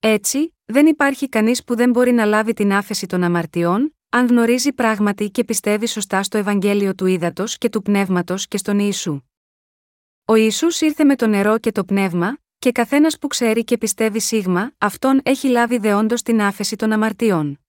Έτσι, 0.00 0.56
δεν 0.64 0.86
υπάρχει 0.86 1.28
κανείς 1.28 1.64
που 1.64 1.76
δεν 1.76 1.90
μπορεί 1.90 2.12
να 2.12 2.24
λάβει 2.24 2.52
την 2.52 2.72
άφεση 2.72 3.06
των 3.06 3.22
αμαρτιών, 3.22 3.96
αν 4.08 4.26
γνωρίζει 4.26 4.72
πράγματι 4.72 5.30
και 5.30 5.44
πιστεύει 5.44 5.86
σωστά 5.86 6.22
στο 6.22 6.38
Ευαγγέλιο 6.38 6.94
του 6.94 7.06
Ήδατος 7.06 7.58
και 7.58 7.68
του 7.68 7.82
Πνεύματος 7.82 8.48
και 8.48 8.56
στον 8.56 8.78
Ιησού. 8.78 9.20
Ο 10.24 10.34
Ιησούς 10.34 10.80
ήρθε 10.80 11.04
με 11.04 11.16
το 11.16 11.26
νερό 11.26 11.58
και 11.58 11.72
το 11.72 11.84
πνεύμα, 11.84 12.38
και 12.58 12.72
καθένας 12.72 13.18
που 13.18 13.26
ξέρει 13.26 13.64
και 13.64 13.78
πιστεύει 13.78 14.20
σίγμα, 14.20 14.72
αυτόν 14.78 15.20
έχει 15.22 15.48
λάβει 15.48 15.78
δεόντως 15.78 16.22
την 16.22 16.42
άφεση 16.42 16.76
των 16.76 16.92
αμαρτιών. 16.92 17.60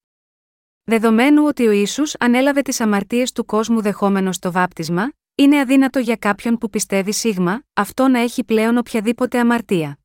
Δεδομένου 0.83 1.43
ότι 1.45 1.67
ο 1.67 1.71
ίσου 1.71 2.03
ανέλαβε 2.19 2.61
τις 2.61 2.79
αμαρτίες 2.81 3.31
του 3.31 3.45
κόσμου 3.45 3.81
δεχόμενος 3.81 4.39
το 4.39 4.51
βάπτισμα, 4.51 5.11
είναι 5.35 5.59
αδύνατο 5.59 5.99
για 5.99 6.15
κάποιον 6.15 6.57
που 6.57 6.69
πιστεύει 6.69 7.13
σίγμα, 7.13 7.63
αυτό 7.73 8.07
να 8.07 8.19
έχει 8.19 8.43
πλέον 8.43 8.77
οποιαδήποτε 8.77 9.39
αμαρτία. 9.39 9.99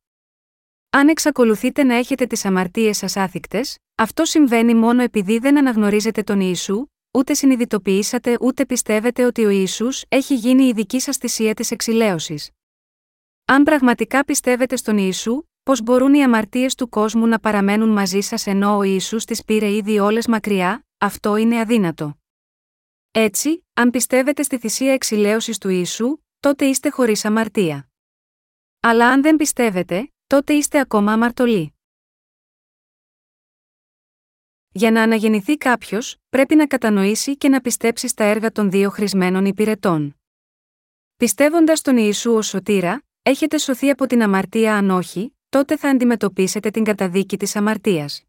Αν 0.89 1.07
εξακολουθείτε 1.07 1.83
να 1.83 1.95
έχετε 1.95 2.25
τις 2.25 2.45
αμαρτίες 2.45 2.97
σας 2.97 3.15
άθικτες, 3.15 3.77
αυτό 3.95 4.25
συμβαίνει 4.25 4.75
μόνο 4.75 5.01
επειδή 5.01 5.37
δεν 5.37 5.57
αναγνωρίζετε 5.57 6.23
τον 6.23 6.39
Ιησού, 6.39 6.85
ούτε 7.11 7.33
συνειδητοποιήσατε 7.33 8.37
ούτε 8.41 8.65
πιστεύετε 8.65 9.25
ότι 9.25 9.45
ο 9.45 9.49
Ιησούς 9.49 10.03
έχει 10.07 10.35
γίνει 10.35 10.63
η 10.63 10.73
δική 10.73 10.99
σας 10.99 11.17
θυσία 11.17 11.53
της 11.53 11.71
εξηλαίωσης. 11.71 12.49
Αν 13.45 13.63
πραγματικά 13.63 14.25
πιστεύετε 14.25 14.75
στον 14.75 14.97
Ιησού, 14.97 15.43
πώς 15.63 15.81
μπορούν 15.81 16.13
οι 16.13 16.23
αμαρτίες 16.23 16.75
του 16.75 16.89
κόσμου 16.89 17.27
να 17.27 17.39
παραμένουν 17.39 17.89
μαζί 17.89 18.21
σας 18.21 18.47
ενώ 18.47 18.77
ο 18.77 18.83
Ιησούς 18.83 19.25
τις 19.25 19.43
πήρε 19.43 19.71
ήδη 19.71 19.99
όλες 19.99 20.27
μακριά, 20.27 20.85
αυτό 20.97 21.35
είναι 21.35 21.59
αδύνατο. 21.59 22.17
Έτσι, 23.11 23.65
αν 23.73 23.89
πιστεύετε 23.89 24.43
στη 24.43 24.57
θυσία 24.57 24.93
εξηλαίωσης 24.93 25.57
του 25.57 25.69
Ιησού, 25.69 26.17
τότε 26.39 26.65
είστε 26.65 26.89
χωρίς 26.89 27.25
αμαρτία. 27.25 27.89
Αλλά 28.79 29.07
αν 29.07 29.21
δεν 29.21 29.35
πιστεύετε, 29.35 30.11
τότε 30.27 30.53
είστε 30.53 30.79
ακόμα 30.79 31.13
αμαρτωλοί. 31.13 31.73
Για 34.71 34.91
να 34.91 35.01
αναγεννηθεί 35.01 35.57
κάποιος, 35.57 36.15
πρέπει 36.29 36.55
να 36.55 36.67
κατανοήσει 36.67 37.37
και 37.37 37.49
να 37.49 37.61
πιστέψει 37.61 38.07
στα 38.07 38.23
έργα 38.23 38.51
των 38.51 38.69
δύο 38.71 38.89
χρησμένων 38.89 39.45
υπηρετών. 39.45 40.15
Πιστεύοντας 41.17 41.81
τον 41.81 41.97
Ιησού 41.97 42.33
ως 42.33 42.47
σωτήρα, 42.47 43.03
έχετε 43.23 43.57
σωθεί 43.57 43.89
από 43.89 44.05
την 44.07 44.23
αμαρτία 44.23 44.75
αν 44.75 44.89
όχι, 44.89 45.35
τότε 45.49 45.77
θα 45.77 45.89
αντιμετωπίσετε 45.89 46.69
την 46.69 46.83
καταδίκη 46.83 47.37
της 47.37 47.55
αμαρτίας. 47.55 48.23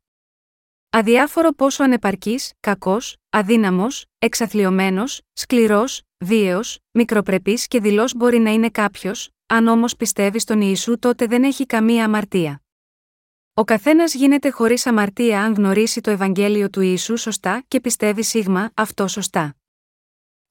Αδιάφορο 0.90 1.52
πόσο 1.52 1.83
ανεπαρκής, 1.83 2.52
κακός, 2.61 3.16
αδύναμος, 3.30 4.07
εξαθλιωμένος, 4.18 5.20
σκληρός, 5.33 6.02
βίαιος, 6.18 6.78
μικροπρεπής 6.90 7.66
και 7.68 7.80
δηλός 7.80 8.14
μπορεί 8.14 8.38
να 8.38 8.50
είναι 8.50 8.70
κάποιος, 8.70 9.30
αν 9.46 9.66
όμως 9.66 9.96
πιστεύει 9.96 10.38
στον 10.38 10.61
Ιησού 10.61 10.98
τότε 10.98 11.26
δεν 11.26 11.44
έχει 11.44 11.66
καμία 11.66 12.04
αμαρτία. 12.04 12.62
Ο 13.54 13.64
καθένας 13.64 14.14
γίνεται 14.14 14.50
χωρίς 14.50 14.87
αμαρτία 14.87 15.42
αν 15.42 15.54
γνωρίσει 15.54 16.00
το 16.00 16.11
Ευαγγέλιο 16.11 16.70
του 16.70 16.80
Ιησού 16.80 17.16
σωστά 17.16 17.64
και 17.68 17.80
πιστεύει 17.80 18.22
σίγμα 18.22 18.70
αυτό 18.74 19.09
σωστά. 19.09 19.57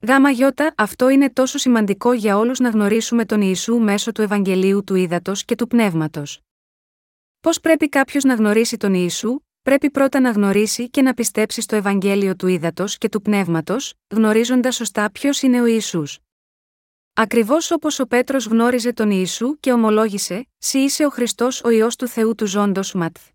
Γάμα 0.06 0.30
γιώτα, 0.30 0.74
αυτό 0.76 1.08
είναι 1.08 1.30
τόσο 1.30 1.58
σημαντικό 1.58 2.12
για 2.12 2.38
όλους 2.38 2.58
να 2.58 2.68
γνωρίσουμε 2.68 3.24
τον 3.24 3.40
Ιησού 3.40 3.78
μέσω 3.78 4.12
του 4.12 4.22
Ευαγγελίου 4.22 4.84
του 4.84 4.94
Ήδατος 4.94 5.44
και 5.44 5.54
του 5.54 5.66
Πνεύματος. 5.66 6.40
Πώς 7.40 7.60
πρέπει 7.60 7.88
κάποιος 7.88 8.24
να 8.24 8.34
γνωρίσει 8.34 8.76
τον 8.76 8.94
Ιησού, 8.94 9.38
πρέπει 9.62 9.90
πρώτα 9.90 10.20
να 10.20 10.30
γνωρίσει 10.30 10.90
και 10.90 11.02
να 11.02 11.14
πιστέψει 11.14 11.60
στο 11.60 11.76
Ευαγγέλιο 11.76 12.36
του 12.36 12.46
Ήδατος 12.46 12.98
και 12.98 13.08
του 13.08 13.22
Πνεύματος, 13.22 13.94
γνωρίζοντας 14.08 14.74
σωστά 14.74 15.10
ποιος 15.10 15.42
είναι 15.42 15.60
ο 15.60 15.66
Ιησούς. 15.66 16.18
Ακριβώς 17.14 17.70
όπως 17.70 17.98
ο 17.98 18.06
Πέτρος 18.06 18.46
γνώριζε 18.46 18.92
τον 18.92 19.10
Ιησού 19.10 19.58
και 19.60 19.72
ομολόγησε, 19.72 20.48
Σύ 20.58 20.78
είσαι 20.78 21.04
ο 21.06 21.10
Χριστός 21.10 21.62
ο 21.64 21.70
ιό 21.70 21.88
του 21.98 22.08
Θεού 22.08 22.34
του 22.34 22.46
Ζώντος 22.46 22.92
Ματθ. 22.94 23.28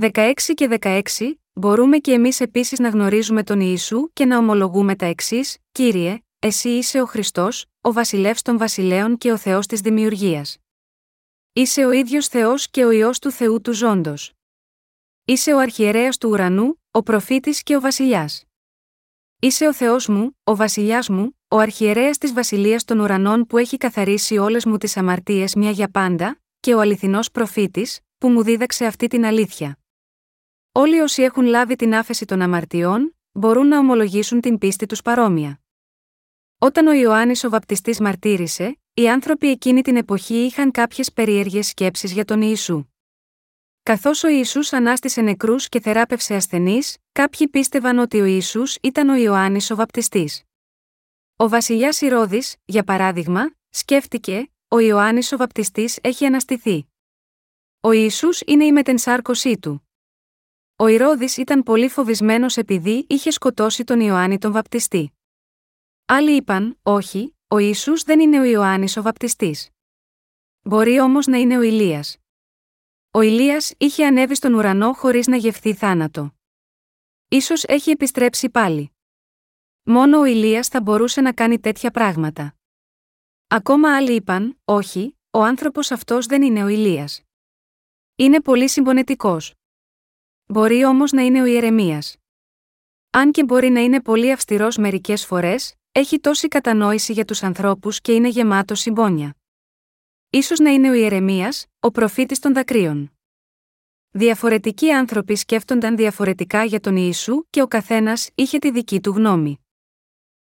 16 0.00 0.32
και 0.54 0.78
16, 0.80 1.41
μπορούμε 1.52 1.98
και 1.98 2.12
εμείς 2.12 2.40
επίσης 2.40 2.78
να 2.78 2.88
γνωρίζουμε 2.88 3.42
τον 3.42 3.60
Ιησού 3.60 4.12
και 4.12 4.24
να 4.24 4.38
ομολογούμε 4.38 4.96
τα 4.96 5.06
εξής: 5.06 5.58
Κύριε, 5.72 6.18
εσύ 6.38 6.68
είσαι 6.68 7.00
ο 7.00 7.06
Χριστός, 7.06 7.66
ο 7.80 7.92
βασιλεύς 7.92 8.42
των 8.42 8.58
βασιλέων 8.58 9.18
και 9.18 9.32
ο 9.32 9.36
Θεός 9.36 9.66
της 9.66 9.80
δημιουργίας. 9.80 10.56
Είσαι 11.52 11.84
ο 11.84 11.90
ίδιος 11.90 12.28
Θεός 12.28 12.70
και 12.70 12.84
ο 12.84 12.90
ιό 12.90 13.10
του 13.20 13.30
Θεού 13.30 13.60
του 13.60 13.72
Ζώντος. 13.72 14.32
Είσαι 15.24 15.52
ο 15.52 15.58
αρχιερέας 15.58 16.18
του 16.18 16.28
ουρανού, 16.28 16.80
ο 16.90 17.02
προφήτης 17.02 17.62
και 17.62 17.76
ο 17.76 17.80
βασιλιάς. 17.80 18.44
Είσαι 19.38 19.66
ο 19.66 19.72
Θεός 19.72 20.08
μου, 20.08 20.38
ο 20.44 20.56
βασιλιάς 20.56 21.08
μου, 21.08 21.38
ο 21.48 21.58
αρχιερέας 21.58 22.18
της 22.18 22.32
βασιλείας 22.32 22.84
των 22.84 22.98
ουρανών 22.98 23.46
που 23.46 23.58
έχει 23.58 23.76
καθαρίσει 23.76 24.38
όλες 24.38 24.64
μου 24.64 24.76
τις 24.76 24.96
αμαρτίες 24.96 25.54
μια 25.54 25.70
για 25.70 25.90
πάντα, 25.90 26.40
και 26.60 26.74
ο 26.74 26.80
αληθινός 26.80 27.30
προφήτης, 27.30 28.00
που 28.18 28.28
μου 28.28 28.42
δίδαξε 28.42 28.84
αυτή 28.84 29.06
την 29.06 29.24
αλήθεια. 29.24 29.81
Όλοι 30.74 31.00
όσοι 31.00 31.22
έχουν 31.22 31.44
λάβει 31.44 31.76
την 31.76 31.94
άφεση 31.94 32.24
των 32.24 32.40
αμαρτιών, 32.40 33.16
μπορούν 33.32 33.66
να 33.66 33.78
ομολογήσουν 33.78 34.40
την 34.40 34.58
πίστη 34.58 34.86
τους 34.86 35.02
παρόμοια. 35.02 35.60
Όταν 36.58 36.86
ο 36.86 36.92
Ιωάννης 36.92 37.44
ο 37.44 37.48
βαπτιστής 37.48 38.00
μαρτύρησε, 38.00 38.78
οι 38.94 39.08
άνθρωποι 39.08 39.48
εκείνη 39.48 39.82
την 39.82 39.96
εποχή 39.96 40.34
είχαν 40.34 40.70
κάποιες 40.70 41.12
περίεργες 41.12 41.66
σκέψεις 41.66 42.12
για 42.12 42.24
τον 42.24 42.42
Ιησού. 42.42 42.84
Καθώς 43.82 44.24
ο 44.24 44.28
Ιησούς 44.28 44.72
ανάστησε 44.72 45.20
νεκρούς 45.20 45.68
και 45.68 45.80
θεράπευσε 45.80 46.34
ασθενείς, 46.34 46.96
κάποιοι 47.12 47.48
πίστευαν 47.48 47.98
ότι 47.98 48.20
ο 48.20 48.24
Ιησούς 48.24 48.76
ήταν 48.82 49.08
ο 49.08 49.14
Ιωάννης 49.14 49.70
ο 49.70 49.74
βαπτιστής. 49.74 50.42
Ο 51.36 51.48
βασιλιάς 51.48 52.00
Ηρώδης, 52.00 52.56
για 52.64 52.84
παράδειγμα, 52.84 53.54
σκέφτηκε: 53.68 54.50
Ο 54.68 54.78
Ιωάννης 54.78 55.32
ο 55.32 55.36
βαπτιστής 55.36 55.98
έχει 56.02 56.24
αναστηθεί. 56.24 56.86
Ο 57.80 57.92
Ιησούς 57.92 58.40
είναι 58.46 58.64
η 58.64 58.72
μετενσάρκωσή 58.72 59.58
του. 59.58 59.86
Ο 60.82 60.86
Ηρώδης 60.86 61.36
ήταν 61.36 61.62
πολύ 61.62 61.88
φοβισμένος 61.88 62.56
επειδή 62.56 63.06
είχε 63.08 63.30
σκοτώσει 63.30 63.84
τον 63.84 64.00
Ιωάννη 64.00 64.38
τον 64.38 64.52
βαπτιστή. 64.52 65.12
Άλλοι 66.04 66.36
είπαν: 66.36 66.78
Όχι, 66.82 67.36
ο 67.48 67.58
Ιησούς 67.58 68.02
δεν 68.02 68.20
είναι 68.20 68.40
ο 68.40 68.44
Ιωάννης 68.44 68.96
ο 68.96 69.02
βαπτιστής. 69.02 69.68
Μπορεί 70.62 71.00
όμως 71.00 71.26
να 71.26 71.36
είναι 71.36 71.58
ο 71.58 71.60
Ηλίας. 71.60 72.16
Ο 73.10 73.20
Ηλίας 73.20 73.74
είχε 73.78 74.06
ανέβει 74.06 74.34
στον 74.34 74.54
ουρανό 74.54 74.92
χωρίς 74.92 75.26
να 75.26 75.36
γευθεί 75.36 75.74
θάνατο. 75.74 76.34
Ίσως 77.28 77.64
έχει 77.64 77.90
επιστρέψει 77.90 78.50
πάλι. 78.50 78.92
Μόνο 79.82 80.18
ο 80.18 80.24
Ηλίας 80.24 80.68
θα 80.68 80.80
μπορούσε 80.80 81.20
να 81.20 81.32
κάνει 81.32 81.60
τέτοια 81.60 81.90
πράγματα. 81.90 82.54
Ακόμα 83.46 83.96
άλλοι 83.96 84.14
είπαν, 84.14 84.58
όχι, 84.64 85.18
ο 85.30 85.42
άνθρωπος 85.42 85.90
αυτός 85.90 86.26
δεν 86.26 86.42
είναι 86.42 86.64
ο 86.64 86.68
Ηλίας. 86.68 87.22
Είναι 88.16 88.40
πολύ 88.40 88.68
συμπονετικός. 88.68 89.54
Μπορεί 90.52 90.84
όμως 90.84 91.12
να 91.12 91.22
είναι 91.22 91.42
ο 91.42 91.44
Ιερεμίας. 91.44 92.16
Αν 93.10 93.32
και 93.32 93.44
μπορεί 93.44 93.68
να 93.68 93.80
είναι 93.80 94.02
πολύ 94.02 94.32
αυστηρός 94.32 94.76
μερικές 94.76 95.26
φορές, 95.26 95.74
έχει 95.92 96.18
τόση 96.18 96.48
κατανόηση 96.48 97.12
για 97.12 97.24
τους 97.24 97.42
ανθρώπους 97.42 98.00
και 98.00 98.12
είναι 98.12 98.28
γεμάτο 98.28 98.74
συμπόνια. 98.74 99.36
Ίσως 100.30 100.58
να 100.58 100.70
είναι 100.70 100.90
ο 100.90 100.92
Ιερεμίας, 100.92 101.66
ο 101.80 101.90
προφήτης 101.90 102.38
των 102.38 102.54
δακρύων. 102.54 103.12
Διαφορετικοί 104.10 104.92
άνθρωποι 104.92 105.36
σκέφτονταν 105.36 105.96
διαφορετικά 105.96 106.64
για 106.64 106.80
τον 106.80 106.96
Ιησού 106.96 107.44
και 107.50 107.62
ο 107.62 107.66
καθένας 107.66 108.30
είχε 108.34 108.58
τη 108.58 108.70
δική 108.70 109.00
του 109.00 109.10
γνώμη. 109.10 109.66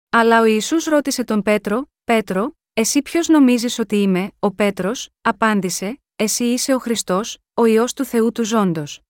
Αλλά 0.09 0.41
ο 0.41 0.45
Ιησούς 0.45 0.85
ρώτησε 0.85 1.25
τον 1.25 1.43
Πέτρο, 1.43 1.91
Πέτρο, 2.05 2.57
εσύ 2.73 3.03
ποιος 3.03 3.29
νομίζεις 3.29 3.79
ότι 3.79 3.97
είμαι, 3.97 4.31
ο 4.39 4.55
Πέτρος, 4.55 5.09
απάντησε, 5.21 6.01
εσύ 6.17 6.45
είσαι 6.45 6.75
ο 6.75 6.79
Χριστός, 6.79 7.39
ο 7.55 7.65
Υιός 7.65 7.93
του 7.93 8.05
Θεού 8.05 8.33
του 8.33 8.45
Ζώντος. 8.45 9.03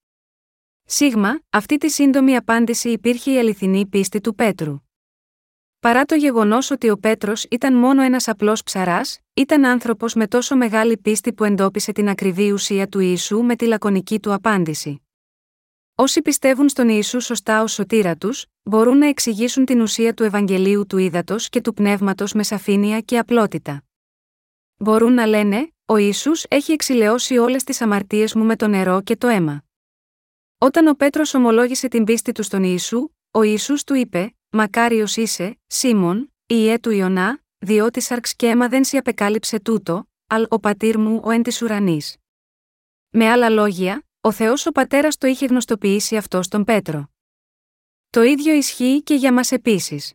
Σίγμα, 0.91 1.41
αυτή 1.51 1.77
τη 1.77 1.89
σύντομη 1.91 2.37
απάντηση 2.37 2.91
υπήρχε 2.91 3.33
η 3.33 3.39
αληθινή 3.39 3.87
πίστη 3.87 4.21
του 4.21 4.35
Πέτρου. 4.35 4.81
Παρά 5.81 6.05
το 6.05 6.15
γεγονός 6.15 6.71
ότι 6.71 6.91
ο 6.91 6.99
Πέτρος 6.99 7.45
ήταν 7.51 7.75
μόνο 7.75 8.03
ένας 8.03 8.29
απλός 8.29 8.63
ψαράς, 8.63 9.19
ήταν 9.35 9.65
άνθρωπος 9.65 10.15
με 10.15 10.27
τόσο 10.27 10.57
μεγάλη 10.57 10.97
πίστη 10.97 11.33
που 11.33 11.45
εντόπισε 11.45 11.93
την 11.93 12.09
ακριβή 12.09 12.53
ουσία 12.53 12.89
του 12.89 13.01
Ιησού 13.01 13.43
με 13.43 13.57
τη 13.57 13.67
λακωνική 13.67 14.21
του 14.21 14.33
απάντηση. 14.33 15.03
Όσοι 15.95 16.23
πιστεύουν 16.23 16.69
στον 16.69 16.89
Ιησού 16.89 17.21
σωστά 17.21 17.63
ως 17.63 17.73
σωτήρα 17.73 18.17
τους, 18.17 18.47
μπορούν 18.63 18.99
να 18.99 19.07
εξηγήσουν 19.07 19.65
την 19.65 19.81
ουσία 19.81 20.15
του 20.15 20.23
Ευαγγελίου 20.23 20.87
του 20.87 20.99
Ήδατος 20.99 21.49
και 21.49 21.61
του 21.61 21.75
Πνεύματος 21.75 22.33
με 22.33 22.43
σαφήνεια 22.43 23.01
και 23.01 23.19
απλότητα. 23.19 23.85
Μπορούν 24.77 25.13
να 25.13 25.27
λένε: 25.27 25.73
Ο 25.87 25.97
Ισού 25.97 26.31
έχει 26.49 26.73
εξηλαιώσει 26.73 27.39
όλες 27.39 27.65
τις 27.65 27.81
αμαρτίες 27.81 28.35
μου 28.35 28.45
με 28.45 28.57
το 28.57 28.69
νερό 28.69 29.03
και 29.03 29.17
το 29.17 29.29
αίμα. 29.29 29.63
Όταν 30.61 30.87
ο 30.87 30.95
Πέτρος 30.95 31.35
ομολόγησε 31.35 31.89
την 31.89 32.05
πίστη 32.05 32.33
του 32.33 32.43
στον 32.43 32.63
Ιησού, 32.63 33.09
ο 33.31 33.43
Ιησούς 33.43 33.85
του 33.85 33.95
είπε: 33.95 34.37
Μακάριος 34.51 35.17
είσαι, 35.17 35.59
Σίμων, 35.67 36.33
ιέ 36.47 36.79
του 36.79 36.91
Ιωνά, 36.91 37.41
διότι 37.59 38.01
σαρξ 38.01 38.37
και 38.37 38.49
αίμα 38.49 38.69
δεν 38.69 38.85
σε 38.85 38.97
απεκάλυψε 38.97 39.61
τούτο, 39.61 40.09
αλ 40.27 40.47
ο 40.49 40.61
πατήρ 40.61 40.99
μου 40.99 41.21
ο 41.25 41.31
εν 41.31 41.43
της 41.43 41.63
ουρανής. 41.63 42.17
Με 43.11 43.31
άλλα 43.31 43.49
λόγια, 43.49 44.07
ο 44.21 44.33
Θεός 44.33 44.67
ο 44.67 44.73
πατέρας 44.73 45.17
το 45.17 45.27
είχε 45.27 45.47
γνωστοποιήσει 45.47 46.17
αυτό 46.17 46.43
στον 46.43 46.65
Πέτρο. 46.65 47.11
Το 48.11 48.23
ίδιο 48.23 48.53
ισχύει 48.55 49.03
και 49.03 49.15
για 49.15 49.33
μας 49.33 49.53
επίσης. 49.53 50.13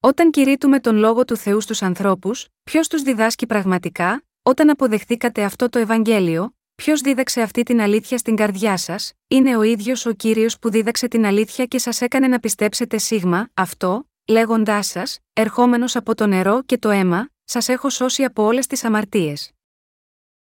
Όταν 0.00 0.30
κηρύττουμε 0.30 0.80
τον 0.80 0.96
λόγο 0.96 1.24
του 1.24 1.36
Θεού 1.36 1.60
στους 1.60 1.82
ανθρώπους, 1.82 2.48
ποιος 2.62 2.88
τους 2.88 3.02
διδάσκει 3.02 3.46
πραγματικά, 3.46 4.24
όταν 4.42 4.70
αποδεχθήκατε 4.70 5.44
αυτό 5.44 5.68
το 5.68 5.78
Ευαγγέλιο, 5.78 6.54
Ποιος 6.80 7.00
δίδαξε 7.00 7.40
αυτή 7.40 7.62
την 7.62 7.80
αλήθεια 7.80 8.18
στην 8.18 8.36
καρδιά 8.36 8.76
σας, 8.76 9.12
είναι 9.28 9.56
ο 9.56 9.62
ίδιος 9.62 10.06
ο 10.06 10.12
κύριος 10.12 10.58
που 10.58 10.70
δίδαξε 10.70 11.08
την 11.08 11.24
αλήθεια 11.24 11.66
και 11.66 11.78
σας 11.78 12.00
έκανε 12.00 12.28
να 12.28 12.38
πιστέψετε 12.38 12.98
σίγμα, 12.98 13.48
αυτό, 13.54 14.08
λέγοντάς 14.28 14.86
σας, 14.86 15.18
ερχόμενος 15.32 15.96
από 15.96 16.14
το 16.14 16.26
νερό 16.26 16.62
και 16.62 16.78
το 16.78 16.90
αίμα, 16.90 17.28
σας 17.44 17.68
έχω 17.68 17.90
σώσει 17.90 18.24
από 18.24 18.42
όλες 18.42 18.66
τις 18.66 18.84
αμαρτίες. 18.84 19.52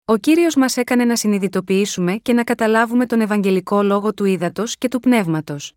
Ο 0.06 0.18
κύριος 0.18 0.56
μας 0.56 0.78
έκανε 0.78 1.06
να 1.06 1.16
συνειδητοποιήσουμε 1.16 2.16
και 2.16 2.34
να 2.34 2.44
καταλάβουμε 2.44 3.06
τον 3.06 3.22
Ευαγγελικό 3.22 3.84
λόγο 3.84 4.14
του 4.14 4.26
ύδατο 4.26 4.64
και 4.78 4.88
του 4.88 5.00
πνεύματος. 5.00 5.74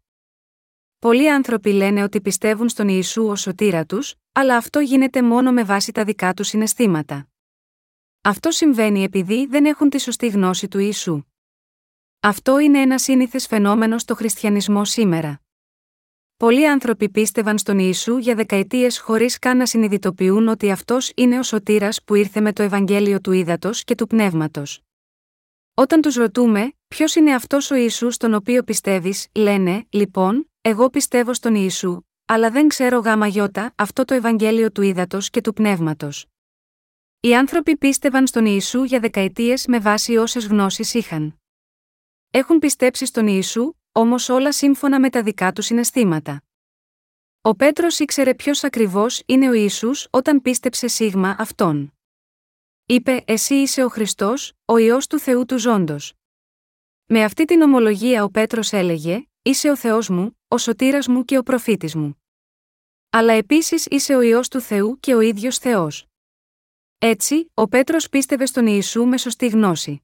Πολλοί 0.98 1.30
άνθρωποι 1.30 1.72
λένε 1.72 2.02
ότι 2.02 2.20
πιστεύουν 2.20 2.68
στον 2.68 2.88
Ιησού 2.88 3.26
ως 3.26 3.40
σωτήρα 3.40 3.84
τους, 3.84 4.14
αλλά 4.32 4.56
αυτό 4.56 4.80
γίνεται 4.80 5.22
μόνο 5.22 5.52
με 5.52 5.64
βάση 5.64 5.92
τα 5.92 6.04
δικά 6.04 6.34
τους 6.34 6.48
συναισθήματα. 6.48 7.31
Αυτό 8.24 8.50
συμβαίνει 8.50 9.02
επειδή 9.02 9.46
δεν 9.46 9.64
έχουν 9.64 9.88
τη 9.88 10.00
σωστή 10.00 10.28
γνώση 10.28 10.68
του 10.68 10.78
Ιησού. 10.78 11.22
Αυτό 12.20 12.58
είναι 12.58 12.80
ένα 12.80 12.98
σύνηθες 12.98 13.46
φαινόμενο 13.46 13.98
στο 13.98 14.14
χριστιανισμό 14.14 14.84
σήμερα. 14.84 15.40
Πολλοί 16.36 16.68
άνθρωποι 16.68 17.08
πίστευαν 17.08 17.58
στον 17.58 17.78
Ιησού 17.78 18.16
για 18.16 18.34
δεκαετίες 18.34 18.98
χωρίς 18.98 19.38
καν 19.38 19.56
να 19.56 19.66
συνειδητοποιούν 19.66 20.48
ότι 20.48 20.70
αυτός 20.70 21.12
είναι 21.16 21.38
ο 21.38 21.42
σωτήρας 21.42 22.02
που 22.04 22.14
ήρθε 22.14 22.40
με 22.40 22.52
το 22.52 22.62
Ευαγγέλιο 22.62 23.20
του 23.20 23.32
Ήδατος 23.32 23.84
και 23.84 23.94
του 23.94 24.06
Πνεύματος. 24.06 24.80
Όταν 25.74 26.00
τους 26.00 26.14
ρωτούμε, 26.14 26.72
ποιος 26.88 27.14
είναι 27.14 27.34
αυτός 27.34 27.70
ο 27.70 27.74
Ιησούς 27.74 28.14
στον 28.14 28.34
οποίο 28.34 28.62
πιστεύεις, 28.62 29.26
λένε, 29.34 29.86
λοιπόν, 29.90 30.50
εγώ 30.60 30.90
πιστεύω 30.90 31.34
στον 31.34 31.54
Ιησού, 31.54 32.00
αλλά 32.24 32.50
δεν 32.50 32.68
ξέρω 32.68 32.98
γάμα 32.98 33.26
γιώτα 33.26 33.72
αυτό 33.76 34.04
το 34.04 34.14
Ευαγγέλιο 34.14 34.72
του 34.72 34.82
Ήδατος 34.82 35.30
και 35.30 35.40
του 35.40 35.52
Πνεύματος. 35.52 36.26
Οι 37.24 37.36
άνθρωποι 37.36 37.76
πίστευαν 37.76 38.26
στον 38.26 38.46
Ιησού 38.46 38.82
για 38.82 39.00
δεκαετίες 39.00 39.66
με 39.66 39.78
βάση 39.78 40.16
όσες 40.16 40.46
γνώσεις 40.46 40.94
είχαν. 40.94 41.40
Έχουν 42.30 42.58
πιστέψει 42.58 43.06
στον 43.06 43.26
Ιησού, 43.26 43.72
όμως 43.92 44.28
όλα 44.28 44.52
σύμφωνα 44.52 45.00
με 45.00 45.10
τα 45.10 45.22
δικά 45.22 45.52
τους 45.52 45.64
συναισθήματα. 45.66 46.42
Ο 47.40 47.54
Πέτρος 47.54 47.98
ήξερε 47.98 48.34
ποιος 48.34 48.64
ακριβώς 48.64 49.22
είναι 49.26 49.48
ο 49.48 49.52
Ιησούς 49.52 50.06
όταν 50.10 50.42
πίστεψε 50.42 50.86
σίγμα 50.86 51.36
αυτόν. 51.38 51.92
Είπε: 52.86 53.24
Εσύ 53.26 53.54
είσαι 53.54 53.84
ο 53.84 53.88
Χριστός, 53.88 54.52
ο 54.64 54.76
ιό 54.76 54.98
του 55.08 55.18
Θεού 55.18 55.44
του 55.44 55.58
Ζώντος. 55.58 56.12
Με 57.06 57.24
αυτή 57.24 57.44
την 57.44 57.62
ομολογία 57.62 58.24
ο 58.24 58.30
Πέτρος 58.30 58.72
έλεγε: 58.72 59.26
Είσαι 59.42 59.70
ο 59.70 59.76
Θεός 59.76 60.08
μου, 60.08 60.38
ο 60.48 60.58
σωτήρας 60.58 61.06
μου 61.08 61.24
και 61.24 61.38
ο 61.38 61.42
προφήτης 61.42 61.94
μου. 61.94 62.22
Αλλά 63.10 63.32
επίσης 63.32 63.86
είσαι 63.86 64.14
ο 64.14 64.20
ιό 64.20 64.40
του 64.50 64.60
Θεού 64.60 65.00
και 65.00 65.14
ο 65.14 65.20
ίδιος 65.20 65.58
Θεός. 65.58 66.06
Έτσι, 67.04 67.50
ο 67.54 67.68
Πέτρος 67.68 68.08
πίστευε 68.08 68.46
στον 68.46 68.66
Ιησού 68.66 69.04
με 69.04 69.18
σωστή 69.18 69.46
γνώση. 69.46 70.02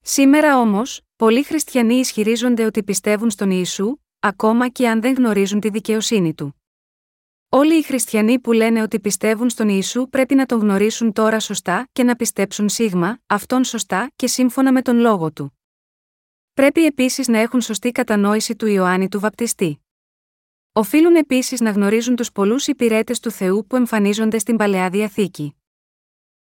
Σήμερα 0.00 0.60
όμως, 0.60 1.00
πολλοί 1.16 1.42
χριστιανοί 1.42 1.94
ισχυρίζονται 1.94 2.64
ότι 2.64 2.82
πιστεύουν 2.82 3.30
στον 3.30 3.50
Ιησού, 3.50 3.96
ακόμα 4.18 4.68
και 4.68 4.88
αν 4.88 5.00
δεν 5.00 5.14
γνωρίζουν 5.14 5.60
τη 5.60 5.70
δικαιοσύνη 5.70 6.34
του. 6.34 6.62
Όλοι 7.48 7.78
οι 7.78 7.82
χριστιανοί 7.82 8.38
που 8.38 8.52
λένε 8.52 8.82
ότι 8.82 9.00
πιστεύουν 9.00 9.50
στον 9.50 9.68
Ιησού 9.68 10.08
πρέπει 10.08 10.34
να 10.34 10.46
τον 10.46 10.60
γνωρίσουν 10.60 11.12
τώρα 11.12 11.40
σωστά 11.40 11.88
και 11.92 12.02
να 12.02 12.16
πιστέψουν 12.16 12.68
σίγμα, 12.68 13.18
αυτόν 13.26 13.64
σωστά 13.64 14.10
και 14.16 14.26
σύμφωνα 14.26 14.72
με 14.72 14.82
τον 14.82 14.96
λόγο 14.96 15.32
του. 15.32 15.58
Πρέπει 16.54 16.84
επίσης 16.84 17.28
να 17.28 17.38
έχουν 17.38 17.60
σωστή 17.60 17.92
κατανόηση 17.92 18.56
του 18.56 18.66
Ιωάννη 18.66 19.08
του 19.08 19.20
Βαπτιστή. 19.20 19.84
Οφείλουν 20.72 21.14
επίσης 21.14 21.60
να 21.60 21.70
γνωρίζουν 21.70 22.16
τους 22.16 22.32
πολλούς 22.32 22.66
υπηρέτες 22.66 23.20
του 23.20 23.30
Θεού 23.30 23.66
που 23.66 23.76
εμφανίζονται 23.76 24.38
στην 24.38 24.56
παλαιά 24.56 24.90
διαθήκη. 24.90 25.52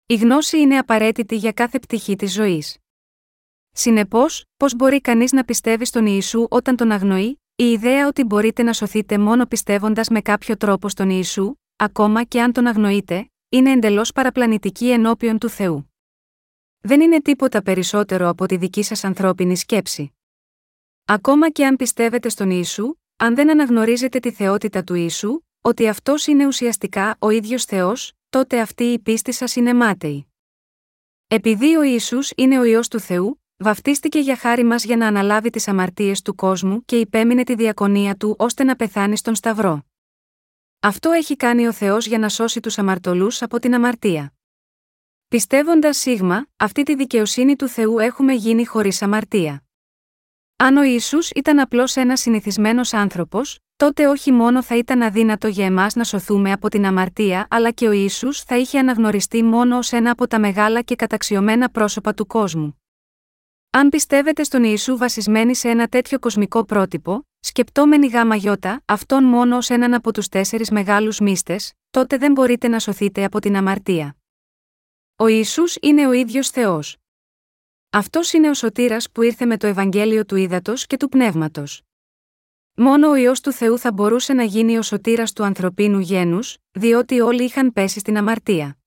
Η 0.07 0.15
γνώση 0.15 0.59
είναι 0.59 0.77
απαραίτητη 0.77 1.35
για 1.35 1.51
κάθε 1.51 1.79
πτυχή 1.79 2.15
της 2.15 2.33
ζωής. 2.33 2.77
Συνεπώς, 3.71 4.45
πώς 4.57 4.75
μπορεί 4.75 5.01
κανείς 5.01 5.31
να 5.31 5.43
πιστεύει 5.43 5.85
στον 5.85 6.05
Ιησού 6.05 6.47
όταν 6.49 6.75
τον 6.75 6.91
αγνοεί, 6.91 7.41
η 7.55 7.63
ιδέα 7.63 8.07
ότι 8.07 8.23
μπορείτε 8.23 8.63
να 8.63 8.73
σωθείτε 8.73 9.17
μόνο 9.17 9.45
πιστεύοντας 9.45 10.09
με 10.09 10.21
κάποιο 10.21 10.57
τρόπο 10.57 10.89
στον 10.89 11.09
Ιησού, 11.09 11.55
ακόμα 11.75 12.23
και 12.23 12.41
αν 12.41 12.51
τον 12.51 12.67
αγνοείτε, 12.67 13.29
είναι 13.49 13.71
εντελώς 13.71 14.11
παραπλανητική 14.11 14.91
ενώπιον 14.91 15.37
του 15.37 15.49
Θεού. 15.49 15.93
Δεν 16.79 17.01
είναι 17.01 17.21
τίποτα 17.21 17.61
περισσότερο 17.61 18.29
από 18.29 18.45
τη 18.45 18.57
δική 18.57 18.83
σας 18.83 19.03
ανθρώπινη 19.03 19.57
σκέψη. 19.57 20.13
Ακόμα 21.05 21.49
και 21.49 21.65
αν 21.65 21.75
πιστεύετε 21.75 22.29
στον 22.29 22.49
Ιησού, 22.49 22.95
αν 23.15 23.35
δεν 23.35 23.49
αναγνωρίζετε 23.49 24.19
τη 24.19 24.31
θεότητα 24.31 24.83
του 24.83 24.93
Ιησού, 24.93 25.39
ότι 25.61 25.87
αυτός 25.87 26.27
είναι 26.27 26.45
ουσιαστικά 26.45 27.15
ο 27.19 27.29
ίδιος 27.29 27.65
Θεός, 27.65 28.13
τότε 28.35 28.59
αυτή 28.59 28.83
η 28.83 28.99
πίστη 28.99 29.31
σας 29.31 29.55
είναι 29.55 29.73
μάταιη. 29.73 30.27
Επειδή 31.27 31.75
ο 31.75 31.81
Ιησούς 31.81 32.31
είναι 32.35 32.59
ο 32.59 32.63
ιό 32.63 32.79
του 32.89 32.99
Θεού, 32.99 33.43
βαφτίστηκε 33.57 34.19
για 34.19 34.35
χάρη 34.35 34.63
μας 34.63 34.83
για 34.83 34.97
να 34.97 35.07
αναλάβει 35.07 35.49
τις 35.49 35.67
αμαρτίες 35.67 36.21
του 36.21 36.35
κόσμου 36.35 36.85
και 36.85 36.99
υπέμεινε 36.99 37.43
τη 37.43 37.55
διακονία 37.55 38.15
του 38.15 38.35
ώστε 38.39 38.63
να 38.63 38.75
πεθάνει 38.75 39.17
στον 39.17 39.35
Σταυρό. 39.35 39.85
Αυτό 40.79 41.11
έχει 41.11 41.35
κάνει 41.35 41.67
ο 41.67 41.71
Θεός 41.71 42.07
για 42.07 42.17
να 42.17 42.29
σώσει 42.29 42.59
τους 42.59 42.77
αμαρτωλούς 42.77 43.41
από 43.41 43.59
την 43.59 43.73
αμαρτία. 43.73 44.33
Πιστεύοντας 45.27 45.97
σίγμα, 45.97 46.47
αυτή 46.55 46.83
τη 46.83 46.95
δικαιοσύνη 46.95 47.55
του 47.55 47.67
Θεού 47.67 47.99
έχουμε 47.99 48.33
γίνει 48.33 48.65
χωρίς 48.65 49.01
αμαρτία. 49.01 49.63
Αν 50.55 50.77
ο 50.77 50.83
Ισού 50.83 51.17
ήταν 51.35 51.59
απλώς 51.59 51.95
ένας 51.95 52.19
συνηθισμένος 52.19 52.93
άνθρωπος, 52.93 53.59
τότε 53.75 54.07
όχι 54.07 54.31
μόνο 54.31 54.63
θα 54.63 54.77
ήταν 54.77 55.01
αδύνατο 55.01 55.47
για 55.47 55.65
εμάς 55.65 55.95
να 55.95 56.03
σωθούμε 56.03 56.51
από 56.51 56.69
την 56.69 56.85
αμαρτία, 56.85 57.47
αλλά 57.49 57.71
και 57.71 57.87
ο 57.87 57.91
Ισού 57.91 58.33
θα 58.33 58.57
είχε 58.57 58.79
αναγνωριστεί 58.79 59.43
μόνο 59.43 59.77
ως 59.77 59.91
ένα 59.91 60.11
από 60.11 60.27
τα 60.27 60.39
μεγάλα 60.39 60.81
και 60.81 60.95
καταξιωμένα 60.95 61.69
πρόσωπα 61.69 62.13
του 62.13 62.25
κόσμου. 62.25 62.81
Αν 63.69 63.89
πιστεύετε 63.89 64.43
στον 64.43 64.63
Ιησού 64.63 64.97
βασισμένοι 64.97 65.55
σε 65.55 65.69
ένα 65.69 65.87
τέτοιο 65.87 66.19
κοσμικό 66.19 66.65
πρότυπο, 66.65 67.27
σκεπτόμενοι 67.39 68.07
γάμα 68.07 68.35
γιώτα, 68.35 68.81
αυτόν 68.85 69.23
μόνο 69.23 69.57
ως 69.57 69.69
έναν 69.69 69.93
από 69.93 70.13
τους 70.13 70.27
τέσσερις 70.27 70.71
μεγάλους 70.71 71.19
μίστε, 71.19 71.59
τότε 71.89 72.17
δεν 72.17 72.31
μπορείτε 72.31 72.67
να 72.67 72.79
σωθείτε 72.79 73.23
από 73.23 73.39
την 73.39 73.55
αμαρτία. 73.55 74.15
Ο 75.15 75.27
Ιησούς 75.27 75.77
είναι 75.81 76.07
ο 76.07 76.11
ίδιος 76.11 76.49
Θεός. 76.49 76.97
Αυτός 77.89 78.33
είναι 78.33 78.49
ο 78.49 78.53
σωτήρας 78.53 79.11
που 79.11 79.21
ήρθε 79.21 79.45
με 79.45 79.57
το 79.57 79.67
Ευαγγέλιο 79.67 80.25
του 80.25 80.35
Ήδατος 80.35 80.85
και 80.85 80.97
του 80.97 81.09
Πνεύματος. 81.09 81.81
Μόνο 82.77 83.09
ο 83.09 83.15
ιό 83.15 83.31
του 83.43 83.51
Θεού 83.51 83.77
θα 83.77 83.91
μπορούσε 83.91 84.33
να 84.33 84.43
γίνει 84.43 84.77
ο 84.77 84.81
σωτήρας 84.81 85.33
του 85.33 85.43
ανθρωπίνου 85.43 85.99
γένους, 85.99 86.57
διότι 86.71 87.19
όλοι 87.19 87.43
είχαν 87.43 87.73
πέσει 87.73 87.99
στην 87.99 88.17
αμαρτία. 88.17 88.77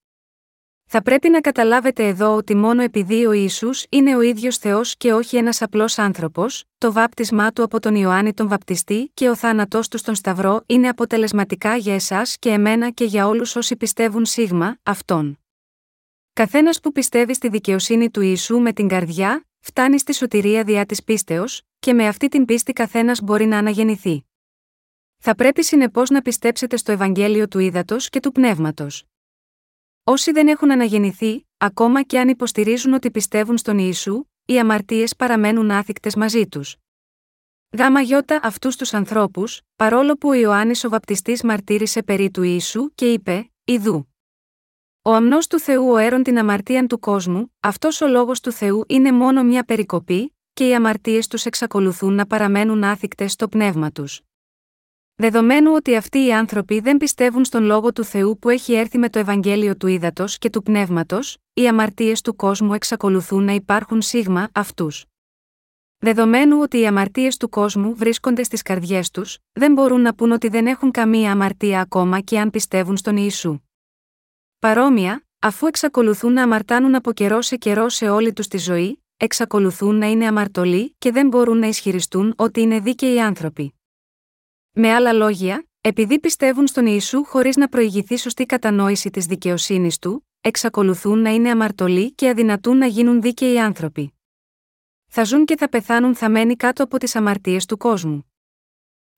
Θα 0.90 1.02
πρέπει 1.02 1.28
να 1.28 1.40
καταλάβετε 1.40 2.06
εδώ 2.06 2.34
ότι 2.34 2.54
μόνο 2.54 2.82
επειδή 2.82 3.26
ο 3.26 3.32
Ισού 3.32 3.70
είναι 3.88 4.16
ο 4.16 4.20
ίδιος 4.20 4.56
Θεός 4.56 4.96
και 4.96 5.12
όχι 5.12 5.36
ένας 5.36 5.62
απλός 5.62 5.98
άνθρωπος, 5.98 6.64
το 6.78 6.92
βάπτισμά 6.92 7.52
του 7.52 7.62
από 7.62 7.80
τον 7.80 7.94
Ιωάννη 7.94 8.34
τον 8.34 8.48
Βαπτιστή 8.48 9.10
και 9.14 9.28
ο 9.28 9.36
θάνατός 9.36 9.88
του 9.88 9.98
στον 9.98 10.14
Σταυρό 10.14 10.62
είναι 10.66 10.88
αποτελεσματικά 10.88 11.76
για 11.76 11.94
εσάς 11.94 12.36
και 12.38 12.48
εμένα 12.48 12.90
και 12.90 13.04
για 13.04 13.26
όλους 13.26 13.56
όσοι 13.56 13.76
πιστεύουν 13.76 14.24
σίγμα, 14.24 14.78
αυτόν. 14.82 15.38
Καθένας 16.32 16.80
που 16.80 16.92
πιστεύει 16.92 17.34
στη 17.34 17.48
δικαιοσύνη 17.48 18.10
του 18.10 18.20
Ιησού 18.20 18.58
με 18.58 18.72
την 18.72 18.88
καρδιά, 18.88 19.47
φτάνει 19.60 19.98
στη 19.98 20.14
σωτηρία 20.14 20.64
διά 20.64 20.86
της 20.86 21.04
πίστεως, 21.04 21.62
και 21.78 21.92
με 21.92 22.06
αυτή 22.06 22.28
την 22.28 22.44
πίστη 22.44 22.72
καθένας 22.72 23.20
μπορεί 23.20 23.46
να 23.46 23.58
αναγεννηθεί. 23.58 24.24
Θα 25.18 25.34
πρέπει 25.34 25.64
συνεπώς 25.64 26.10
να 26.10 26.22
πιστέψετε 26.22 26.76
στο 26.76 26.92
Ευαγγέλιο 26.92 27.48
του 27.48 27.58
Ήδατος 27.58 28.08
και 28.08 28.20
του 28.20 28.32
Πνεύματος. 28.32 29.04
Όσοι 30.04 30.32
δεν 30.32 30.48
έχουν 30.48 30.72
αναγεννηθεί, 30.72 31.46
ακόμα 31.56 32.02
και 32.02 32.18
αν 32.18 32.28
υποστηρίζουν 32.28 32.92
ότι 32.92 33.10
πιστεύουν 33.10 33.58
στον 33.58 33.78
Ιησού, 33.78 34.24
οι 34.44 34.58
αμαρτίες 34.58 35.16
παραμένουν 35.16 35.70
άθικτες 35.70 36.14
μαζί 36.14 36.46
τους. 36.46 36.76
Γάμα 37.78 38.00
γιώτα 38.00 38.40
αυτούς 38.42 38.76
τους 38.76 38.94
ανθρώπους, 38.94 39.60
παρόλο 39.76 40.14
που 40.14 40.28
ο 40.28 40.34
Ιωάννης 40.34 40.84
ο 40.84 40.88
Βαπτιστής 40.88 41.42
μαρτύρησε 41.42 42.02
περί 42.02 42.30
του 42.30 42.42
Ιησού 42.42 42.94
και 42.94 43.12
είπε: 43.12 43.50
Ιδού. 43.64 44.08
Ο 45.08 45.12
αμνός 45.12 45.46
του 45.46 45.58
Θεού 45.58 45.90
ο 45.90 45.96
έρων 45.96 46.22
την 46.22 46.38
αμαρτίαν 46.38 46.86
του 46.86 46.98
κόσμου, 46.98 47.54
αυτός 47.60 48.00
ο 48.00 48.06
λόγος 48.06 48.40
του 48.40 48.52
Θεού 48.52 48.84
είναι 48.88 49.12
μόνο 49.12 49.42
μια 49.42 49.64
περικοπή, 49.64 50.36
και 50.52 50.68
οι 50.68 50.74
αμαρτίες 50.74 51.26
τους 51.26 51.44
εξακολουθούν 51.44 52.14
να 52.14 52.26
παραμένουν 52.26 52.84
άθικτες 52.84 53.32
στο 53.32 53.48
πνεύμα 53.48 53.90
τους. 53.92 54.20
Δεδομένου 55.14 55.72
ότι 55.74 55.96
αυτοί 55.96 56.24
οι 56.24 56.32
άνθρωποι 56.32 56.80
δεν 56.80 56.96
πιστεύουν 56.96 57.44
στον 57.44 57.62
λόγο 57.62 57.92
του 57.92 58.04
Θεού 58.04 58.38
που 58.38 58.48
έχει 58.48 58.72
έρθει 58.72 58.98
με 58.98 59.08
το 59.08 59.18
Ευαγγέλιο 59.18 59.76
του 59.76 59.86
Ήδατος 59.86 60.38
και 60.38 60.50
του 60.50 60.62
Πνεύματος, 60.62 61.38
οι 61.52 61.68
αμαρτίες 61.68 62.20
του 62.20 62.36
κόσμου 62.36 62.74
εξακολουθούν 62.74 63.44
να 63.44 63.52
υπάρχουν 63.52 64.02
σίγμα 64.02 64.48
αυτούς. 64.52 65.04
Δεδομένου 65.98 66.58
ότι 66.60 66.78
οι 66.78 66.86
αμαρτίες 66.86 67.36
του 67.36 67.48
κόσμου 67.48 67.94
βρίσκονται 67.94 68.42
στις 68.42 68.62
καρδιές 68.62 69.10
τους, 69.10 69.38
δεν 69.52 69.72
μπορούν 69.72 70.00
να 70.00 70.14
πούν 70.14 70.32
ότι 70.32 70.48
δεν 70.48 70.66
έχουν 70.66 70.90
καμία 70.90 71.32
αμαρτία 71.32 71.80
ακόμα 71.80 72.20
και 72.20 72.38
αν 72.38 72.50
πιστεύουν 72.50 72.96
στον 72.96 73.16
Ιησού. 73.16 73.60
Παρόμοια, 74.60 75.26
αφού 75.38 75.66
εξακολουθούν 75.66 76.32
να 76.32 76.42
αμαρτάνουν 76.42 76.94
από 76.94 77.12
καιρό 77.12 77.42
σε 77.42 77.56
καιρό 77.56 77.88
σε 77.88 78.08
όλη 78.08 78.32
τους 78.32 78.48
τη 78.48 78.58
ζωή, 78.58 79.04
εξακολουθούν 79.16 79.96
να 79.96 80.06
είναι 80.06 80.26
αμαρτωλοί 80.26 80.94
και 80.98 81.12
δεν 81.12 81.28
μπορούν 81.28 81.58
να 81.58 81.66
ισχυριστούν 81.66 82.34
ότι 82.36 82.60
είναι 82.60 82.80
δίκαιοι 82.80 83.20
άνθρωποι. 83.20 83.74
Με 84.72 84.92
άλλα 84.92 85.12
λόγια, 85.12 85.68
επειδή 85.80 86.20
πιστεύουν 86.20 86.66
στον 86.66 86.86
Ιησού 86.86 87.24
χωρίς 87.24 87.56
να 87.56 87.68
προηγηθεί 87.68 88.16
σωστή 88.16 88.46
κατανόηση 88.46 89.10
της 89.10 89.26
δικαιοσύνης 89.26 89.98
του, 89.98 90.28
εξακολουθούν 90.40 91.18
να 91.18 91.30
είναι 91.30 91.50
αμαρτωλοί 91.50 92.12
και 92.12 92.28
αδυνατούν 92.28 92.76
να 92.76 92.86
γίνουν 92.86 93.20
δίκαιοι 93.20 93.60
άνθρωποι. 93.60 94.12
Θα 95.06 95.24
ζουν 95.24 95.44
και 95.44 95.56
θα 95.56 95.68
πεθάνουν 95.68 96.14
θαμένοι 96.14 96.56
κάτω 96.56 96.82
από 96.82 96.98
τις 96.98 97.16
αμαρτίες 97.16 97.66
του 97.66 97.76
κόσμου. 97.76 98.32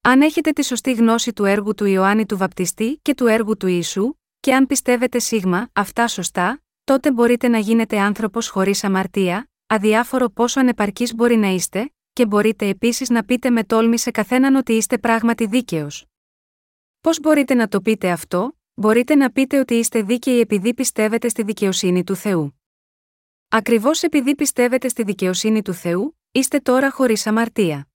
Αν 0.00 0.22
έχετε 0.22 0.50
τη 0.50 0.64
σωστή 0.64 0.92
γνώση 0.92 1.32
του 1.32 1.44
έργου 1.44 1.74
του 1.74 1.84
Ιωάννη 1.84 2.26
του 2.26 2.36
Βαπτιστή 2.36 2.98
και 3.02 3.14
του 3.14 3.26
έργου 3.26 3.56
του 3.56 3.66
Ιησού, 3.66 4.14
και 4.40 4.54
αν 4.54 4.66
πιστεύετε 4.66 5.18
σίγμα 5.18 5.70
αυτά 5.72 6.08
σωστά, 6.08 6.62
τότε 6.84 7.12
μπορείτε 7.12 7.48
να 7.48 7.58
γίνετε 7.58 8.00
άνθρωπος 8.00 8.48
χωρίς 8.48 8.84
αμαρτία, 8.84 9.50
αδιάφορο 9.66 10.28
πόσο 10.28 10.60
ανεπαρκή 10.60 11.14
μπορεί 11.14 11.36
να 11.36 11.48
είστε, 11.48 11.92
και 12.12 12.26
μπορείτε 12.26 12.68
επίσης 12.68 13.08
να 13.10 13.24
πείτε 13.24 13.50
με 13.50 13.64
τόλμη 13.64 13.98
σε 13.98 14.10
καθέναν 14.10 14.54
ότι 14.54 14.72
είστε 14.72 14.98
πράγματι 14.98 15.46
δίκαιος. 15.46 16.06
Πώς 17.00 17.20
μπορείτε 17.20 17.54
να 17.54 17.68
το 17.68 17.80
πείτε 17.80 18.10
αυτό, 18.10 18.58
μπορείτε 18.74 19.14
να 19.14 19.30
πείτε 19.30 19.58
ότι 19.58 19.74
είστε 19.74 20.02
δίκαιοι 20.02 20.40
επειδή 20.40 20.74
πιστεύετε 20.74 21.28
στη 21.28 21.42
δικαιοσύνη 21.42 22.04
του 22.04 22.14
Θεού. 22.14 22.60
Ακριβώς 23.48 24.02
επειδή 24.02 24.34
πιστεύετε 24.34 24.88
στη 24.88 25.02
δικαιοσύνη 25.02 25.62
του 25.62 25.72
Θεού, 25.72 26.18
είστε 26.32 26.58
τώρα 26.58 26.90
χωρίς 26.90 27.26
αμαρτία. 27.26 27.88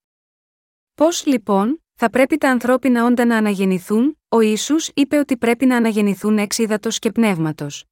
Πώς 0.96 1.26
λοιπόν, 1.26 1.85
θα 1.96 2.10
πρέπει 2.10 2.38
τα 2.38 2.50
ανθρώπινα 2.50 3.06
όντα 3.06 3.26
να 3.26 3.38
αναγεννηθούν, 3.38 4.20
ο 4.30 4.40
Ισού 4.40 4.76
είπε 4.94 5.18
ότι 5.18 5.38
πρέπει 5.38 5.66
να 5.66 5.76
αναγεννηθούν 5.76 6.38
εξ 6.38 6.60
και 7.00 7.12
πνεύματος. 7.12 7.86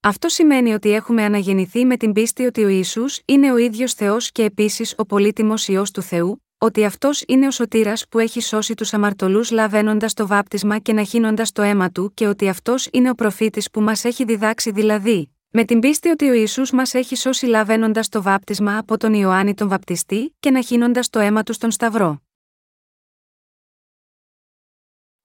Αυτό 0.00 0.28
σημαίνει 0.28 0.72
ότι 0.72 0.92
έχουμε 0.92 1.24
αναγεννηθεί 1.24 1.84
με 1.84 1.96
την 1.96 2.12
πίστη 2.12 2.44
ότι 2.44 2.64
ο 2.64 2.68
Ισού 2.68 3.04
είναι 3.24 3.52
ο 3.52 3.56
ίδιος 3.56 3.92
Θεός 3.92 4.32
και 4.32 4.44
επίσης 4.44 4.94
ο 4.96 5.06
πολύτιμος 5.06 5.68
ιό 5.68 5.82
του 5.92 6.02
Θεού, 6.02 6.42
ότι 6.58 6.84
αυτός 6.84 7.24
είναι 7.26 7.46
ο 7.46 7.50
σωτήρας 7.50 8.08
που 8.08 8.18
έχει 8.18 8.40
σώσει 8.40 8.74
τους 8.74 8.92
αμαρτωλούς 8.94 9.50
λαβαίνοντας 9.50 10.14
το 10.14 10.26
βάπτισμα 10.26 10.78
και 10.78 10.92
ναχύνοντας 10.92 11.52
το 11.52 11.62
αίμα 11.62 11.90
του 11.90 12.12
και 12.14 12.26
ότι 12.26 12.48
αυτός 12.48 12.88
είναι 12.92 13.10
ο 13.10 13.14
προφήτης 13.14 13.70
που 13.70 13.80
μας 13.80 14.04
έχει 14.04 14.24
διδάξει 14.24 14.70
δηλαδή, 14.70 15.32
με 15.50 15.64
την 15.64 15.80
πίστη 15.80 16.08
ότι 16.08 16.28
ο 16.28 16.32
Ισού 16.32 16.62
μας 16.72 16.94
έχει 16.94 17.16
σώσει 17.16 17.46
λαβαίνοντας 17.46 18.08
το 18.08 18.22
βάπτισμα 18.22 18.78
από 18.78 18.96
τον 18.96 19.14
Ιωάννη 19.14 19.54
τον 19.54 19.68
Βαπτιστή 19.68 20.34
και 20.40 20.50
ναχύνοντας 20.50 21.10
το 21.10 21.18
αίμα 21.18 21.42
του 21.42 21.52
στον 21.52 21.70
Σταυρό. 21.70 22.27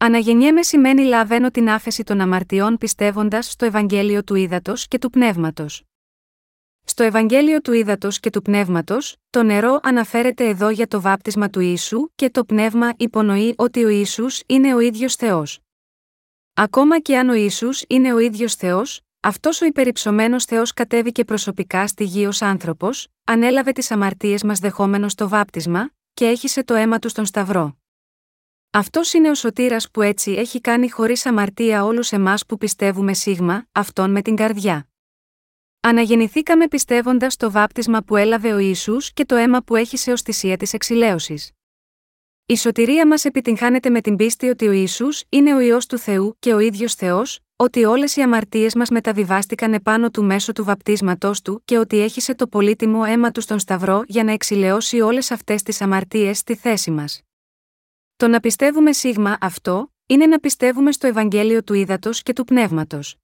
Αναγεννιέμαι 0.04 0.62
σημαίνει 0.62 1.04
λαβαίνω 1.04 1.52
την 1.52 1.70
άφεση 1.70 2.04
των 2.04 2.22
αμαρτιών 2.22 2.78
πιστεύοντας 2.78 3.52
στο 3.52 3.66
Ευαγγέλιο 3.66 4.24
του 4.24 4.36
Ήδατος 4.36 4.88
και 4.88 4.98
του 4.98 5.10
Πνεύματος. 5.10 5.84
Στο 6.84 7.04
Ευαγγέλιο 7.04 7.62
του 7.62 7.74
Ήδατος 7.74 8.20
και 8.20 8.30
του 8.30 8.42
Πνεύματος, 8.42 9.16
το 9.30 9.44
νερό 9.44 9.80
αναφέρεται 9.84 10.48
εδώ 10.48 10.70
για 10.70 10.88
το 10.88 11.02
βάπτισμα 11.02 11.50
του 11.50 11.60
Ιησού 11.60 12.10
και 12.16 12.30
το 12.30 12.46
πνεύμα 12.46 12.94
υπονοεί 12.98 13.54
ότι 13.58 13.84
ο 13.84 13.90
Ισού 13.90 14.26
είναι 14.46 14.76
ο 14.76 14.80
ίδιος 14.80 15.16
Θεός. 15.16 15.60
Ακόμα 16.54 17.00
και 17.00 17.18
αν 17.18 17.30
ο 17.30 17.34
Ισού 17.34 17.70
είναι 17.88 18.14
ο 18.14 18.20
ίδιος 18.20 18.56
Θεός, 18.56 19.02
αυτός 19.20 19.62
ο 19.62 19.66
υπερυψωμένος 19.66 20.46
Θεός 20.46 20.74
κατέβηκε 20.74 21.24
προσωπικά 21.24 21.88
στη 21.88 22.04
γη 22.04 22.26
ως 22.26 22.42
άνθρωπος, 22.42 23.08
ανέλαβε 23.24 23.72
τις 23.72 23.92
αμαρτίες 23.92 24.44
μας 24.44 24.60
δεχόμενος 24.60 25.16
το 25.16 25.30
βάπτισμα, 25.30 25.90
και 26.14 26.26
έχισε 26.26 26.64
το 26.64 26.74
αίμα 26.74 27.00
του 27.00 27.10
στον 27.10 27.26
Σταυρό. 27.26 27.78
Αυτός 28.76 29.14
είναι 29.14 29.30
ο 29.30 29.36
σωτήρας 29.36 29.92
που 29.92 30.02
έτσι 30.02 30.32
έχει 30.32 30.62
κάνει 30.62 30.90
χωρίς 30.90 31.26
αμαρτία 31.26 31.86
όλους 31.86 32.12
εμάς 32.12 32.46
που 32.46 32.58
πιστεύουμε 32.58 33.14
σίγμα, 33.14 33.66
αυτόν 33.72 34.12
με 34.12 34.22
την 34.22 34.36
καρδιά. 34.36 34.88
Αναγεννηθήκαμε 35.80 36.68
πιστεύοντας 36.68 37.36
το 37.36 37.52
βάπτισμα 37.52 38.02
που 38.02 38.16
έλαβε 38.16 38.54
ο 38.54 38.58
Ισού 38.58 38.98
και 39.14 39.26
το 39.26 39.36
αίμα 39.36 39.62
που 39.62 39.76
έχει 39.76 39.98
σε 39.98 40.12
οστισία 40.12 40.58
της 40.58 40.74
εξηλαίωσης. 40.74 41.52
Η 42.46 42.58
σωτηρία 42.58 43.08
μας 43.08 43.26
επιτυγχάνεται 43.26 43.90
με 43.90 44.02
την 44.02 44.16
πίστη 44.16 44.48
ότι 44.48 44.68
ο 44.68 44.72
Ισού 44.72 45.08
είναι 45.30 45.56
ο 45.56 45.60
ιό 45.60 45.78
του 45.88 45.98
Θεού 45.98 46.36
και 46.40 46.54
ο 46.54 46.60
ίδιος 46.60 46.94
Θεός, 46.94 47.40
ότι 47.56 47.84
όλες 47.84 48.16
οι 48.16 48.22
αμαρτίες 48.22 48.76
μας 48.76 48.90
μεταβιβάστηκαν 48.90 49.74
επάνω 49.74 50.10
του 50.10 50.24
μέσω 50.24 50.52
του 50.52 50.64
βαπτίσματός 50.64 51.42
του 51.42 51.62
και 51.66 51.78
ότι 51.78 52.00
έχισε 52.00 52.36
το 52.36 52.48
πολύτιμο 52.48 53.04
αίμα 53.08 53.32
του 53.32 53.42
στον 53.42 53.60
Σταυρό 53.60 54.04
για 54.08 54.24
να 54.24 54.32
εξηλαιώσει 54.32 55.02
όλες 55.02 55.32
αυτές 55.32 55.64
τις 55.64 55.82
αμαρτίες 55.82 56.38
στη 56.38 56.56
θέση 56.56 56.92
μας. 56.92 57.24
Το 58.24 58.30
να 58.30 58.40
πιστεύουμε 58.40 58.92
σίγμα 58.94 59.38
αυτό, 59.42 59.94
είναι 60.06 60.26
να 60.26 60.40
πιστεύουμε 60.40 60.92
στο 60.92 61.08
Ευαγγέλιο 61.08 61.64
του 61.64 61.74
Ήδατος 61.74 62.22
και 62.22 62.34
του 62.34 62.44
Πνεύματος. 62.44 63.16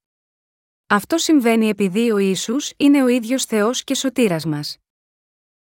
Αυτό 0.86 1.18
συμβαίνει 1.18 1.68
επειδή 1.68 2.10
ο 2.10 2.18
Ισού 2.18 2.56
είναι 2.76 3.02
ο 3.02 3.08
ίδιος 3.08 3.44
Θεός 3.44 3.84
και 3.84 3.94
σωτήρας 3.94 4.44
μας. 4.44 4.76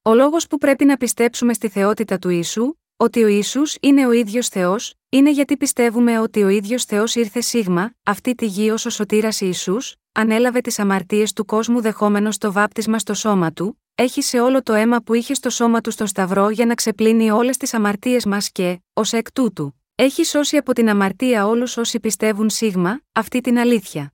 Ο 0.02 0.14
λόγος 0.14 0.48
που 0.48 0.58
πρέπει 0.58 0.86
να 0.86 0.98
πιστέψουμε 0.98 1.54
στη 1.54 1.70
θεότητα 1.70 2.20
του 2.20 2.30
Ιησού, 2.30 2.74
ότι 2.98 3.24
ο 3.24 3.28
Ισού 3.28 3.62
είναι 3.80 4.08
ο 4.08 4.12
ίδιος 4.12 4.48
Θεός, 4.48 4.94
είναι 5.10 5.32
γιατί 5.32 5.58
πιστεύουμε 5.58 6.20
ότι 6.20 6.44
ο 6.44 6.48
ίδιος 6.48 6.84
Θεός 6.84 7.16
ήρθε 7.16 7.42
σίγμα, 7.42 7.96
αυτή 8.04 8.36
τη 8.36 8.46
γη 8.46 8.70
ως 8.70 8.86
ο 8.86 8.90
σωτήρας 8.90 9.42
Ιησούς, 9.42 9.96
ανέλαβε 10.12 10.62
τις 10.62 10.80
αμαρτίες 10.80 11.34
του 11.34 11.46
κόσμου 11.46 11.82
δεχόμενος 11.82 12.38
το 12.38 12.52
βάπτισμα 12.52 13.00
στο 13.00 13.14
σώμα 13.14 13.52
του, 13.52 13.82
έχει 13.96 14.22
σε 14.22 14.40
όλο 14.40 14.64
το 14.64 14.74
αίμα 14.74 15.02
που 15.02 15.14
είχε 15.14 15.34
στο 15.34 15.50
σώμα 15.50 15.82
του 15.82 15.92
στο 15.92 16.06
Σταυρό 16.06 16.50
για 16.50 16.66
να 16.66 16.74
ξεπλύνει 16.74 17.32
όλες 17.32 17.58
τις 17.58 17.74
αμαρτίες 17.74 18.26
μας 18.26 18.52
και, 18.52 18.80
ως 18.98 19.14
εκ 19.14 19.32
τούτου, 19.32 19.82
έχει 19.96 20.24
σώσει 20.24 20.58
από 20.58 20.74
την 20.74 20.90
αμαρτία 20.90 21.48
όλους 21.48 21.78
όσοι 21.78 22.00
πιστεύουν 22.00 22.50
σίγμα, 22.50 23.02
αυτή 23.12 23.42
την 23.42 23.58
αλήθεια. 23.58 24.14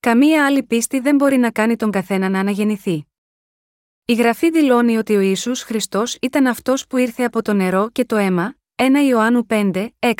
Καμία 0.00 0.46
άλλη 0.46 0.62
πίστη 0.62 1.00
δεν 1.00 1.16
μπορεί 1.16 1.36
να 1.36 1.50
κάνει 1.50 1.76
τον 1.76 1.90
καθένα 1.90 2.28
να 2.28 2.38
αναγεννηθεί. 2.38 3.06
Η 4.04 4.14
γραφή 4.14 4.50
δηλώνει 4.50 4.96
ότι 4.96 5.16
ο 5.16 5.20
Ισού 5.20 5.56
Χριστός 5.56 6.16
ήταν 6.20 6.46
αυτός 6.46 6.86
που 6.86 6.96
ήρθε 6.96 7.24
από 7.24 7.42
το 7.42 7.52
νερό 7.52 7.88
και 7.90 8.04
το 8.04 8.16
αίμα, 8.16 8.54
1 8.74 8.82
Ιωάννου 9.08 9.46
5, 9.48 9.88
6. 9.98 10.12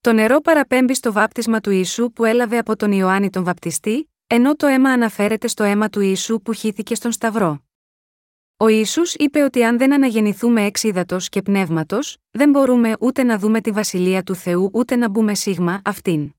Το 0.00 0.12
νερό 0.12 0.40
παραπέμπει 0.40 0.94
στο 0.94 1.12
βάπτισμα 1.12 1.60
του 1.60 1.70
Ιησού 1.70 2.12
που 2.12 2.24
έλαβε 2.24 2.58
από 2.58 2.76
τον 2.76 2.92
Ιωάννη 2.92 3.30
τον 3.30 3.44
Βαπτιστή, 3.44 4.12
ενώ 4.26 4.56
το 4.56 4.66
αίμα 4.66 4.90
αναφέρεται 4.90 5.48
στο 5.48 5.64
αίμα 5.64 5.88
του 5.88 6.00
Ιησού 6.00 6.40
που 6.42 6.52
χύθηκε 6.52 6.94
στον 6.94 7.12
Σταυρό. 7.12 7.67
Ο 8.60 8.68
Ισού 8.68 9.02
είπε 9.14 9.42
ότι 9.42 9.64
αν 9.64 9.78
δεν 9.78 9.92
αναγεννηθούμε 9.92 10.64
εξ 10.64 10.84
και 11.28 11.42
πνεύματος, 11.42 12.16
δεν 12.30 12.50
μπορούμε 12.50 12.96
ούτε 13.00 13.22
να 13.22 13.38
δούμε 13.38 13.60
τη 13.60 13.70
βασιλεία 13.70 14.22
του 14.22 14.34
Θεού 14.34 14.70
ούτε 14.72 14.96
να 14.96 15.08
μπούμε 15.08 15.34
σίγμα 15.34 15.80
αυτήν. 15.84 16.32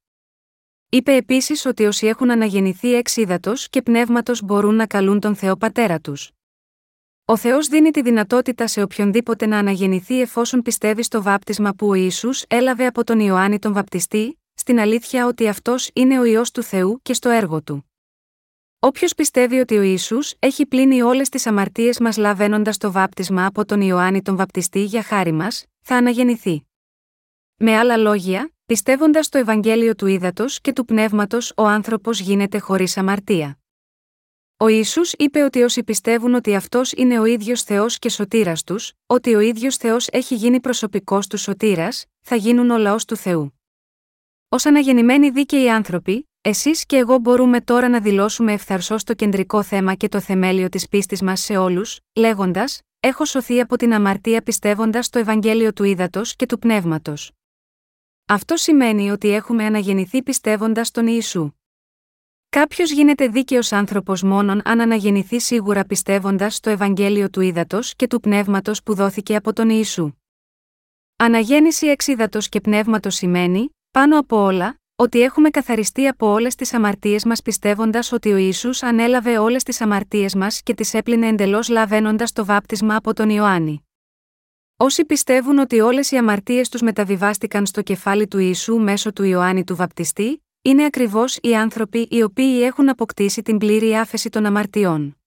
Είπε 0.89 1.13
επίσης 1.15 1.65
ότι 1.65 1.85
όσοι 1.85 2.07
έχουν 2.07 2.31
αναγεννηθεί 2.31 2.93
εξ 2.93 3.17
και 3.69 3.81
πνεύματος 3.81 4.41
μπορούν 4.43 4.75
να 4.75 4.85
καλούν 4.87 5.19
τον 5.19 5.35
Θεό 5.35 5.57
πατέρα 5.57 5.99
τους. 5.99 6.31
Ο 7.25 7.37
Θεός 7.37 7.67
δίνει 7.67 7.91
τη 7.91 8.01
δυνατότητα 8.01 8.67
σε 8.67 8.81
οποιονδήποτε 8.81 9.45
να 9.45 9.57
αναγεννηθεί 9.57 10.21
εφόσον 10.21 10.61
πιστεύει 10.61 11.03
στο 11.03 11.21
βάπτισμα 11.21 11.73
που 11.73 11.87
ο 11.87 11.93
Ισού 11.93 12.29
έλαβε 12.47 12.85
από 12.85 13.03
τον 13.03 13.19
Ιωάννη 13.19 13.59
τον 13.59 13.73
Βαπτιστή, 13.73 14.39
στην 14.53 14.79
αλήθεια 14.79 15.25
ότι 15.25 15.47
αυτός 15.47 15.89
είναι 15.93 16.19
ο 16.19 16.23
ιό 16.23 16.41
του 16.53 16.63
Θεού 16.63 16.99
και 17.01 17.13
στο 17.13 17.29
έργο 17.29 17.61
του. 17.61 17.88
Όποιος 18.81 19.13
πιστεύει 19.13 19.59
ότι 19.59 19.77
ο 19.77 19.81
Ισού 19.81 20.17
έχει 20.39 20.65
πλύνει 20.65 21.01
όλες 21.01 21.29
τις 21.29 21.47
αμαρτίες 21.47 21.99
μας 21.99 22.17
λαβαίνοντας 22.17 22.77
το 22.77 22.91
βάπτισμα 22.91 23.45
από 23.45 23.65
τον 23.65 23.81
Ιωάννη 23.81 24.21
τον 24.21 24.35
Βαπτιστή 24.35 24.83
για 24.83 25.03
χάρη 25.03 25.31
μας, 25.31 25.65
θα 25.81 25.95
αναγεννηθεί. 25.95 26.67
Με 27.55 27.77
άλλα 27.77 27.97
λόγια, 27.97 28.53
πιστεύοντας 28.65 29.29
το 29.29 29.37
Ευαγγέλιο 29.37 29.95
του 29.95 30.07
Ήδατος 30.07 30.61
και 30.61 30.73
του 30.73 30.85
Πνεύματος, 30.85 31.53
ο 31.57 31.65
άνθρωπος 31.65 32.19
γίνεται 32.19 32.59
χωρίς 32.59 32.97
αμαρτία. 32.97 33.59
Ο 34.57 34.67
Ισού 34.67 35.01
είπε 35.17 35.41
ότι 35.43 35.61
όσοι 35.61 35.83
πιστεύουν 35.83 36.33
ότι 36.33 36.55
αυτός 36.55 36.91
είναι 36.91 37.19
ο 37.19 37.25
ίδιος 37.25 37.63
Θεός 37.63 37.99
και 37.99 38.09
σωτήρας 38.09 38.63
τους, 38.63 38.93
ότι 39.05 39.35
ο 39.35 39.39
ίδιος 39.39 39.75
Θεός 39.75 40.07
έχει 40.07 40.35
γίνει 40.35 40.59
προσωπικός 40.59 41.27
του 41.27 41.37
σωτήρας, 41.37 42.05
θα 42.21 42.35
γίνουν 42.35 42.69
ο 42.69 42.77
λαός 42.77 43.05
του 43.05 43.15
Θεού. 43.15 43.59
Ω 44.49 44.57
αναγεννημένοι 44.63 45.29
δίκαιοι 45.29 45.69
άνθρωποι, 45.69 46.28
εσείς 46.41 46.85
και 46.85 46.97
εγώ 46.97 47.17
μπορούμε 47.17 47.61
τώρα 47.61 47.89
να 47.89 47.99
δηλώσουμε 47.99 48.53
ευθαρσώ 48.53 48.95
το 49.03 49.13
κεντρικό 49.13 49.63
θέμα 49.63 49.93
και 49.93 50.07
το 50.07 50.19
θεμέλιο 50.19 50.69
της 50.69 50.87
πίστης 50.87 51.21
μας 51.21 51.39
σε 51.39 51.57
όλους, 51.57 51.99
λέγοντας: 52.15 52.81
Έχω 52.99 53.25
σωθεί 53.25 53.59
από 53.59 53.75
την 53.75 53.93
αμαρτία 53.93 54.41
πιστεύοντας 54.41 55.09
το 55.09 55.19
Ευαγγέλιο 55.19 55.73
του 55.73 55.83
Ήδατος 55.83 56.35
και 56.35 56.45
του 56.45 56.59
Πνεύματος. 56.59 57.31
Αυτό 58.25 58.55
σημαίνει 58.57 59.11
ότι 59.11 59.29
έχουμε 59.29 59.65
αναγεννηθεί 59.65 60.23
πιστεύοντας 60.23 60.91
τον 60.91 61.07
Ιησού. 61.07 61.51
Κάποιος 62.49 62.91
γίνεται 62.91 63.27
δίκαιος 63.27 63.71
άνθρωπος 63.71 64.23
μόνον 64.23 64.61
αν 64.63 64.81
αναγεννηθεί 64.81 65.39
σίγουρα 65.39 65.85
πιστεύοντας 65.85 66.55
στο 66.55 66.69
Ευαγγέλιο 66.69 67.29
του 67.29 67.41
Ήδατος 67.41 67.95
και 67.95 68.07
του 68.07 68.19
Πνεύματος 68.19 68.83
που 68.83 68.93
δόθηκε 68.93 69.35
από 69.35 69.53
τον 69.53 69.69
Ιησού. 69.69 70.11
Αναγέννηση 71.15 71.87
εξίδατο 71.87 72.39
και 72.39 72.61
πνεύματος 72.61 73.15
σημαίνει, 73.15 73.69
πάνω 73.91 74.19
από 74.19 74.37
όλα, 74.37 74.79
ότι 75.01 75.21
έχουμε 75.21 75.49
καθαριστεί 75.49 76.07
από 76.07 76.27
όλες 76.27 76.55
τις 76.55 76.73
αμαρτίες 76.73 77.25
μας 77.25 77.41
πιστεύοντας 77.41 78.11
ότι 78.11 78.31
ο 78.31 78.37
Ισού 78.37 78.69
ανέλαβε 78.81 79.37
όλες 79.37 79.63
τις 79.63 79.81
αμαρτίες 79.81 80.35
μας 80.35 80.61
και 80.61 80.73
τις 80.73 80.93
έπλυνε 80.93 81.27
εντελώς 81.27 81.69
λαβαίνοντας 81.69 82.31
το 82.31 82.45
βάπτισμα 82.45 82.95
από 82.95 83.13
τον 83.13 83.29
Ιωάννη. 83.29 83.87
Όσοι 84.77 85.05
πιστεύουν 85.05 85.57
ότι 85.57 85.79
όλες 85.79 86.11
οι 86.11 86.17
αμαρτίες 86.17 86.69
τους 86.69 86.81
μεταβιβάστηκαν 86.81 87.65
στο 87.65 87.81
κεφάλι 87.81 88.27
του 88.27 88.37
Ιησού 88.37 88.75
μέσω 88.77 89.13
του 89.13 89.23
Ιωάννη 89.23 89.63
του 89.63 89.75
Βαπτιστή, 89.75 90.45
είναι 90.61 90.85
ακριβώς 90.85 91.37
οι 91.41 91.55
άνθρωποι 91.55 92.07
οι 92.11 92.23
οποίοι 92.23 92.59
έχουν 92.63 92.89
αποκτήσει 92.89 93.41
την 93.41 93.57
πλήρη 93.57 93.95
άφεση 93.95 94.29
των 94.29 94.45
αμαρτιών. 94.45 95.17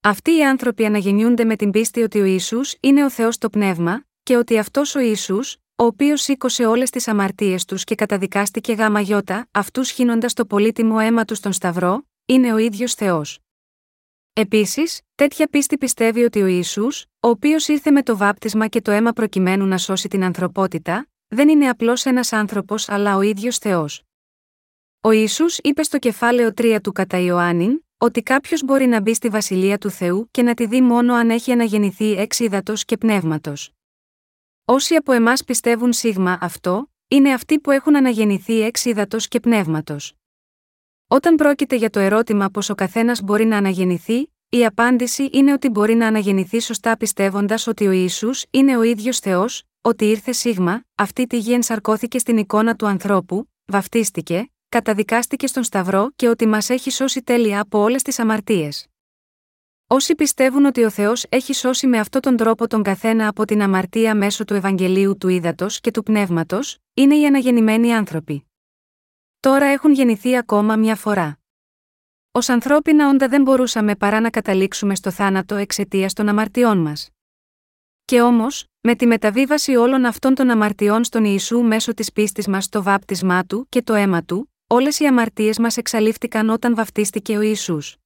Αυτοί 0.00 0.36
οι 0.36 0.44
άνθρωποι 0.44 0.84
αναγεννιούνται 0.84 1.44
με 1.44 1.56
την 1.56 1.70
πίστη 1.70 2.02
ότι 2.02 2.20
ο 2.20 2.24
Ισού 2.24 2.60
είναι 2.80 3.04
ο 3.04 3.10
Θεός 3.10 3.38
το 3.38 3.50
πνεύμα, 3.50 4.04
και 4.22 4.36
ότι 4.36 4.58
αυτός 4.58 4.94
ο 4.94 5.00
Ισού, 5.00 5.38
ο 5.80 5.84
οποίος 5.84 6.22
σήκωσε 6.22 6.66
όλες 6.66 6.90
τις 6.90 7.08
αμαρτίες 7.08 7.64
τους 7.64 7.84
και 7.84 7.94
καταδικάστηκε 7.94 8.72
γάμα 8.72 9.00
γιώτα, 9.00 9.48
αυτούς 9.50 9.90
χύνοντας 9.90 10.32
το 10.32 10.46
πολύτιμο 10.46 10.96
αίμα 11.00 11.24
τους 11.24 11.38
στον 11.38 11.52
Σταυρό, 11.52 12.06
είναι 12.26 12.52
ο 12.52 12.56
ίδιος 12.56 12.94
Θεός. 12.94 13.38
Επίσης, 14.32 15.00
τέτοια 15.14 15.46
πίστη 15.46 15.78
πιστεύει 15.78 16.24
ότι 16.24 16.42
ο 16.42 16.46
Ισού, 16.46 16.86
ο 17.20 17.28
οποίος 17.28 17.68
ήρθε 17.68 17.90
με 17.90 18.02
το 18.02 18.16
βάπτισμα 18.16 18.66
και 18.66 18.80
το 18.80 18.90
αίμα 18.90 19.12
προκειμένου 19.12 19.66
να 19.66 19.78
σώσει 19.78 20.08
την 20.08 20.24
ανθρωπότητα, 20.24 21.08
δεν 21.28 21.48
είναι 21.48 21.68
απλώς 21.68 22.04
ένας 22.04 22.32
άνθρωπος 22.32 22.88
αλλά 22.88 23.16
ο 23.16 23.20
ίδιος 23.20 23.58
Θεός. 23.58 24.02
Ο 25.00 25.10
Ιησούς 25.10 25.58
είπε 25.58 25.82
στο 25.82 25.98
κεφάλαιο 25.98 26.52
3 26.56 26.78
του 26.82 26.92
κατά 26.92 27.18
Ιωάννην, 27.18 27.84
ότι 27.98 28.22
κάποιος 28.22 28.62
μπορεί 28.64 28.86
να 28.86 29.00
μπει 29.00 29.14
στη 29.14 29.28
βασιλεία 29.28 29.78
του 29.78 29.90
Θεού 29.90 30.28
και 30.30 30.42
να 30.42 30.54
τη 30.54 30.66
δει 30.66 30.80
μόνο 30.80 31.14
αν 31.14 31.30
έχει 31.30 31.52
αναγεννηθεί 31.52 32.12
εξ 32.12 32.40
και 32.84 32.96
πνεύματος. 32.96 33.72
Όσοι 34.70 34.94
από 34.94 35.12
εμάς 35.12 35.44
πιστεύουν 35.44 35.92
σίγμα 35.92 36.38
αυτό, 36.40 36.90
είναι 37.08 37.32
αυτοί 37.32 37.60
που 37.60 37.70
έχουν 37.70 37.96
αναγεννηθεί 37.96 38.60
εξ 38.60 38.86
και 39.28 39.40
πνεύματος. 39.40 40.12
Όταν 41.06 41.34
πρόκειται 41.34 41.76
για 41.76 41.90
το 41.90 42.00
ερώτημα 42.00 42.48
πώ 42.50 42.60
ο 42.68 42.74
καθένας 42.74 43.20
μπορεί 43.22 43.44
να 43.44 43.56
αναγεννηθεί, 43.56 44.32
η 44.48 44.64
απάντηση 44.64 45.28
είναι 45.32 45.52
ότι 45.52 45.68
μπορεί 45.68 45.94
να 45.94 46.06
αναγεννηθεί 46.06 46.60
σωστά 46.60 46.96
πιστεύοντας 46.96 47.66
ότι 47.66 47.86
ο 47.86 47.90
Ισού 47.90 48.30
είναι 48.50 48.76
ο 48.76 48.82
ίδιος 48.82 49.18
Θεός, 49.18 49.62
ότι 49.80 50.04
ήρθε 50.04 50.32
σίγμα, 50.32 50.84
αυτή 50.94 51.26
τη 51.26 51.38
γη 51.38 51.52
ενσαρκώθηκε 51.52 52.18
στην 52.18 52.36
εικόνα 52.36 52.76
του 52.76 52.86
ανθρώπου, 52.86 53.48
βαφτίστηκε, 53.64 54.50
καταδικάστηκε 54.68 55.46
στον 55.46 55.64
Σταυρό 55.64 56.10
και 56.16 56.28
ότι 56.28 56.46
μας 56.46 56.70
έχει 56.70 56.90
σώσει 56.90 57.22
τέλεια 57.22 57.60
από 57.60 57.78
όλες 57.78 58.02
τις 58.02 58.18
αμαρτίες. 58.18 58.87
Όσοι 59.90 60.14
πιστεύουν 60.14 60.64
ότι 60.64 60.84
ο 60.84 60.90
Θεός 60.90 61.26
έχει 61.28 61.52
σώσει 61.52 61.86
με 61.86 61.98
αυτόν 61.98 62.20
τον 62.20 62.36
τρόπο 62.36 62.66
τον 62.66 62.82
καθένα 62.82 63.28
από 63.28 63.44
την 63.44 63.62
αμαρτία 63.62 64.14
μέσω 64.14 64.44
του 64.44 64.54
Ευαγγελίου 64.54 65.16
του 65.16 65.28
Ήδατος 65.28 65.80
και 65.80 65.90
του 65.90 66.02
Πνεύματος, 66.02 66.78
είναι 66.94 67.16
οι 67.16 67.26
αναγεννημένοι 67.26 67.94
άνθρωποι. 67.94 68.46
Τώρα 69.40 69.66
έχουν 69.66 69.92
γεννηθεί 69.92 70.36
ακόμα 70.36 70.76
μια 70.76 70.96
φορά. 70.96 71.38
Ω 72.32 72.38
ανθρώπινα 72.46 73.08
όντα 73.08 73.28
δεν 73.28 73.42
μπορούσαμε 73.42 73.96
παρά 73.96 74.20
να 74.20 74.30
καταλήξουμε 74.30 74.94
στο 74.94 75.10
θάνατο 75.10 75.54
εξαιτίας 75.54 76.12
των 76.12 76.28
αμαρτιών 76.28 76.78
μας. 76.78 77.10
Και 78.04 78.20
όμως, 78.22 78.64
με 78.80 78.94
τη 78.94 79.06
μεταβίβαση 79.06 79.76
όλων 79.76 80.04
αυτών 80.04 80.34
των 80.34 80.50
αμαρτιών 80.50 81.04
στον 81.04 81.24
Ιησού 81.24 81.60
μέσω 81.60 81.94
της 81.94 82.12
πίστης 82.12 82.46
μας 82.46 82.64
στο 82.64 82.82
βάπτισμά 82.82 83.44
του 83.44 83.66
και 83.68 83.82
το 83.82 83.94
αίμα 83.94 84.22
του, 84.22 84.52
όλες 84.66 84.98
οι 84.98 85.06
αμαρτίες 85.06 85.58
μας 85.58 85.76
εξαλείφθηκαν 85.76 86.48
όταν 86.48 86.74
βαφτίστηκε 86.74 87.36
ο 87.36 87.40
Ιησούς. 87.40 87.96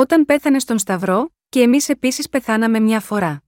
Όταν 0.00 0.24
πέθανε 0.24 0.58
στον 0.58 0.78
Σταυρό, 0.78 1.34
και 1.48 1.60
εμείς 1.60 1.88
επίσης 1.88 2.28
πεθάναμε 2.28 2.80
μια 2.80 3.00
φορά. 3.00 3.42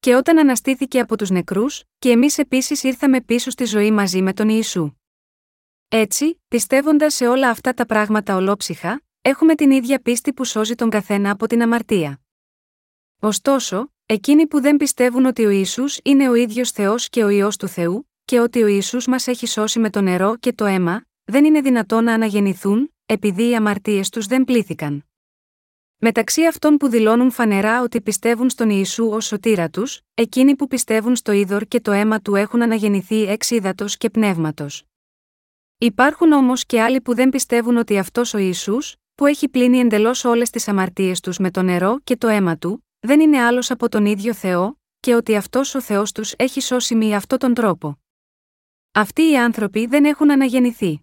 Και 0.00 0.14
όταν 0.14 0.38
αναστήθηκε 0.38 1.00
από 1.00 1.16
τους 1.16 1.30
νεκρούς, 1.30 1.84
και 1.98 2.10
εμείς 2.10 2.38
επίσης 2.38 2.82
ήρθαμε 2.82 3.20
πίσω 3.20 3.50
στη 3.50 3.64
ζωή 3.64 3.90
μαζί 3.90 4.22
με 4.22 4.32
τον 4.32 4.48
Ιησού. 4.48 4.92
Έτσι, 5.88 6.42
πιστεύοντας 6.48 7.14
σε 7.14 7.26
όλα 7.28 7.48
αυτά 7.48 7.74
τα 7.74 7.86
πράγματα 7.86 8.36
ολόψυχα, 8.36 9.02
έχουμε 9.20 9.54
την 9.54 9.70
ίδια 9.70 10.00
πίστη 10.02 10.32
που 10.32 10.44
σώζει 10.44 10.74
τον 10.74 10.90
καθένα 10.90 11.30
από 11.30 11.46
την 11.46 11.62
αμαρτία. 11.62 12.20
Ωστόσο, 13.20 13.92
Εκείνοι 14.06 14.46
που 14.46 14.60
δεν 14.60 14.76
πιστεύουν 14.76 15.24
ότι 15.24 15.44
ο 15.44 15.50
Ισού 15.50 15.84
είναι 16.02 16.28
ο 16.28 16.34
ίδιος 16.34 16.70
Θεός 16.70 17.08
και 17.08 17.24
ο 17.24 17.28
ιό 17.28 17.48
του 17.58 17.68
Θεού, 17.68 18.10
και 18.24 18.40
ότι 18.40 18.62
ο 18.62 18.66
Ισού 18.66 19.10
μας 19.10 19.26
έχει 19.26 19.46
σώσει 19.46 19.78
με 19.78 19.90
το 19.90 20.00
νερό 20.00 20.36
και 20.36 20.52
το 20.52 20.64
αίμα, 20.64 21.04
δεν 21.24 21.44
είναι 21.44 21.60
δυνατό 21.60 22.00
να 22.00 22.12
αναγεννηθούν, 22.12 22.94
επειδή 23.06 23.48
οι 23.48 23.56
αμαρτίες 23.56 24.08
τους 24.08 24.26
δεν 24.26 24.44
πλήθηκαν. 24.44 25.06
Μεταξύ 26.04 26.46
αυτών 26.46 26.76
που 26.76 26.88
δηλώνουν 26.88 27.30
φανερά 27.30 27.82
ότι 27.82 28.00
πιστεύουν 28.00 28.50
στον 28.50 28.70
Ιησού 28.70 29.08
ως 29.08 29.26
σωτήρα 29.26 29.68
τους, 29.68 30.00
εκείνοι 30.14 30.56
που 30.56 30.66
πιστεύουν 30.66 31.16
στο 31.16 31.32
είδωρ 31.32 31.62
και 31.64 31.80
το 31.80 31.92
αίμα 31.92 32.20
του 32.20 32.34
έχουν 32.34 32.62
αναγεννηθεί 32.62 33.22
εξ 33.22 33.50
ύδατος 33.50 33.96
και 33.96 34.10
πνεύματος. 34.10 34.84
Υπάρχουν 35.78 36.32
όμως 36.32 36.66
και 36.66 36.82
άλλοι 36.82 37.00
που 37.00 37.14
δεν 37.14 37.28
πιστεύουν 37.28 37.76
ότι 37.76 37.98
αυτός 37.98 38.34
ο 38.34 38.38
Ιησούς, 38.38 38.96
που 39.14 39.26
έχει 39.26 39.48
πλύνει 39.48 39.78
εντελώς 39.78 40.24
όλες 40.24 40.50
τις 40.50 40.68
αμαρτίες 40.68 41.20
τους 41.20 41.38
με 41.38 41.50
το 41.50 41.62
νερό 41.62 41.98
και 42.04 42.16
το 42.16 42.28
αίμα 42.28 42.56
του, 42.56 42.86
δεν 43.00 43.20
είναι 43.20 43.38
άλλος 43.38 43.70
από 43.70 43.88
τον 43.88 44.06
ίδιο 44.06 44.34
Θεό, 44.34 44.80
και 45.00 45.14
ότι 45.14 45.36
αυτός 45.36 45.74
ο 45.74 45.80
Θεός 45.80 46.12
τους 46.12 46.34
έχει 46.36 46.60
σώσει 46.60 46.94
με 46.94 47.14
αυτόν 47.14 47.38
τον 47.38 47.54
τρόπο. 47.54 47.98
Αυτοί 48.92 49.30
οι 49.30 49.38
άνθρωποι 49.38 49.86
δεν 49.86 50.04
έχουν 50.04 50.30
αναγεννηθεί. 50.30 51.01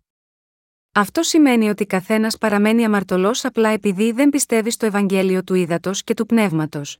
Αυτό 0.91 1.23
σημαίνει 1.23 1.69
ότι 1.69 1.85
καθένας 1.85 2.37
παραμένει 2.37 2.85
αμαρτωλός 2.85 3.45
απλά 3.45 3.69
επειδή 3.69 4.11
δεν 4.11 4.29
πιστεύει 4.29 4.71
στο 4.71 4.85
Ευαγγέλιο 4.85 5.43
του 5.43 5.53
ύδατο 5.53 5.91
και 6.03 6.13
του 6.13 6.25
πνεύματος. 6.25 6.97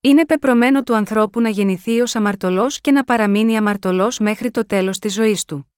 Είναι 0.00 0.26
πεπρωμένο 0.26 0.82
του 0.82 0.94
ανθρώπου 0.94 1.40
να 1.40 1.48
γεννηθεί 1.48 2.00
ως 2.00 2.16
αμαρτωλός 2.16 2.80
και 2.80 2.90
να 2.90 3.04
παραμείνει 3.04 3.56
αμαρτωλός 3.56 4.18
μέχρι 4.18 4.50
το 4.50 4.66
τέλος 4.66 4.98
της 4.98 5.14
ζωής 5.14 5.44
του. 5.44 5.72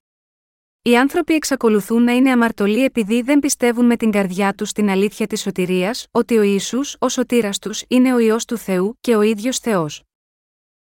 Οι 0.83 0.97
άνθρωποι 0.97 1.35
εξακολουθούν 1.35 2.03
να 2.03 2.13
είναι 2.13 2.31
αμαρτωλοί 2.31 2.85
επειδή 2.85 3.23
δεν 3.23 3.39
πιστεύουν 3.39 3.87
με 3.87 3.97
την 3.97 4.11
καρδιά 4.11 4.55
τους 4.55 4.69
στην 4.69 4.89
αλήθεια 4.91 5.27
της 5.27 5.41
σωτηρίας 5.41 6.07
ότι 6.11 6.39
ο 6.39 6.43
Ισού, 6.43 6.81
ο 6.99 7.09
σωτήρας 7.09 7.59
τους, 7.59 7.83
είναι 7.89 8.15
ο 8.15 8.19
ιό 8.19 8.37
του 8.47 8.57
Θεού 8.57 8.99
και 9.01 9.17
ο 9.17 9.23
ίδιος 9.23 9.59
Θεός. 9.59 10.03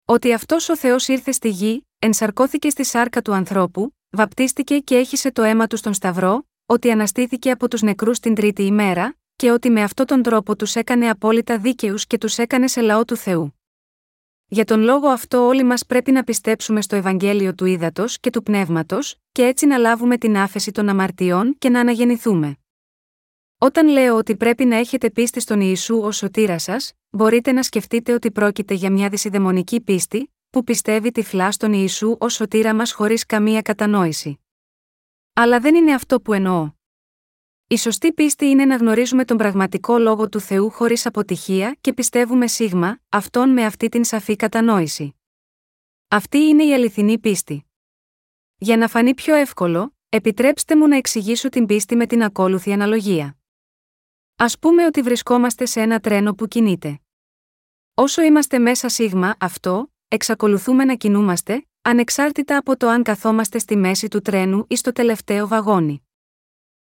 Ότι 0.06 0.34
αυτός 0.34 0.70
ο 0.70 0.78
Θεός 0.78 1.08
ήρθε 1.08 1.32
στη 1.32 1.50
γη, 1.50 1.88
ενσαρκώθηκε 2.00 2.70
στη 2.70 2.84
σάρκα 2.84 3.22
του 3.22 3.34
ανθρώπου, 3.34 3.96
βαπτίστηκε 4.14 4.80
και 4.80 4.95
έχισε 4.95 5.32
το 5.32 5.41
αίμα 5.41 5.68
του 5.68 5.78
στον 5.78 5.93
Σταυρό, 5.93 6.47
ότι 6.66 6.91
αναστήθηκε 6.91 7.51
από 7.51 7.68
τους 7.68 7.82
νεκρούς 7.82 8.20
την 8.20 8.36
τρίτη 8.36 8.64
ημέρα, 8.64 9.16
και 9.36 9.51
ότι 9.51 9.70
με 9.70 9.84
αυτόν 9.84 10.05
τον 10.05 10.22
τρόπο 10.22 10.55
τους 10.55 10.76
έκανε 10.76 11.09
απόλυτα 11.09 11.57
δίκαιους 11.57 12.07
και 12.07 12.18
τους 12.18 12.38
έκανε 12.38 12.68
σε 12.68 12.82
λαό 12.82 13.05
του 13.05 13.16
Θεού. 13.16 13.53
Για 14.47 14.66
τον 14.66 14.82
λόγο 14.82 15.07
αυτό, 15.07 15.45
όλοι 15.45 15.64
μας 15.64 15.86
πρέπει 15.86 16.11
να 16.11 16.24
πιστέψουμε 16.24 16.82
στο 16.82 16.95
Ευαγγέλιο 16.95 17.55
του 17.55 17.66
Ήδατος 17.66 18.20
και 18.20 18.30
του 18.30 18.43
Πνεύματος, 18.43 19.16
και 19.32 19.43
έτσι 19.43 19.66
να 19.66 19.78
λάβουμε 19.78 20.18
την 20.18 20.38
άφεση 20.38 20.72
των 20.72 20.89
αμαρτιών 20.89 21.55
και 21.57 21.70
να 21.70 21.80
αναγεννηθούμε. 21.80 22.57
Όταν 23.57 23.88
λέω 23.88 24.18
ότι 24.18 24.36
πρέπει 24.36 24.66
να 24.66 24.76
έχετε 24.76 25.09
πίστη 25.09 25.39
στον 25.39 25.61
Ιησού 25.61 25.99
ως 25.99 26.18
σωτήρας 26.18 26.64
σας, 26.64 26.93
μπορείτε 27.09 27.51
να 27.51 27.64
σκεφτείτε 27.64 28.14
ότι 28.14 28.32
πρόκειται 28.32 28.74
για 28.74 28.91
μια 28.91 29.09
δυσιδαιμονική 29.09 29.82
πίστη, 29.82 30.34
που 30.54 30.64
πιστεύει 30.64 31.12
τυφλά 31.12 31.51
στον 31.51 31.74
Ιησού 31.74 32.16
ως 32.20 32.34
σωτήρα 32.34 32.76
μας 32.76 32.91
χωρίς 32.91 33.26
καμία 33.26 33.62
κατανόηση. 33.62 34.39
Αλλά 35.34 35.60
δεν 35.60 35.76
είναι 35.76 35.93
αυτό 35.93 36.22
που 36.22 36.34
εννοώ. 36.34 36.72
Η 37.68 37.78
σωστή 37.78 38.14
πίστη 38.14 38.45
είναι 38.45 38.66
να 38.66 38.76
γνωρίζουμε 38.76 39.26
τον 39.26 39.38
πραγματικό 39.38 39.97
λόγο 39.97 40.30
του 40.30 40.39
Θεού 40.39 40.70
χωρίς 40.70 41.06
αποτυχία 41.06 41.78
και 41.82 41.93
πιστεύουμε 41.93 42.47
σίγμα, 42.47 42.99
αυτόν 43.10 43.49
με 43.49 43.66
αυτή 43.66 43.89
την 43.89 44.04
σαφή 44.04 44.36
κατανόηση. 44.36 45.16
Αυτή 46.08 46.38
είναι 46.38 46.64
η 46.64 46.74
αληθινή 46.74 47.20
πίστη. 47.20 47.66
Για 48.58 48.78
να 48.78 48.88
φανεί 48.88 49.14
πιο 49.14 49.36
εύκολο, 49.36 49.95
επιτρέψτε 50.10 50.76
μου 50.76 50.88
να 50.88 50.95
εξηγήσω 50.95 51.49
την 51.49 51.66
πίστη 51.66 51.95
με 51.95 52.06
την 52.06 52.24
ακόλουθη 52.24 52.74
αναλογία. 52.74 53.38
Α 54.36 54.58
πούμε 54.60 54.86
ότι 54.86 55.01
βρισκόμαστε 55.01 55.66
σε 55.66 55.82
ένα 55.82 55.99
τρένο 55.99 56.34
που 56.34 56.47
κινείται. 56.47 56.99
Όσο 57.93 58.22
είμαστε 58.22 58.60
μέσα 58.60 58.89
σίγμα 58.89 59.36
αυτό, 59.39 59.93
εξακολουθούμε 60.14 60.86
να 60.86 60.95
κινούμαστε, 60.95 61.68
ανεξάρτητα 61.82 62.57
από 62.57 62.78
το 62.78 62.88
αν 62.88 63.03
καθόμαστε 63.03 63.59
στη 63.59 63.76
μέση 63.76 64.07
του 64.07 64.22
τρένου 64.22 64.66
ή 64.68 64.76
στο 64.76 64.91
τελευταίο 64.91 65.47
βαγόνι. 65.47 66.07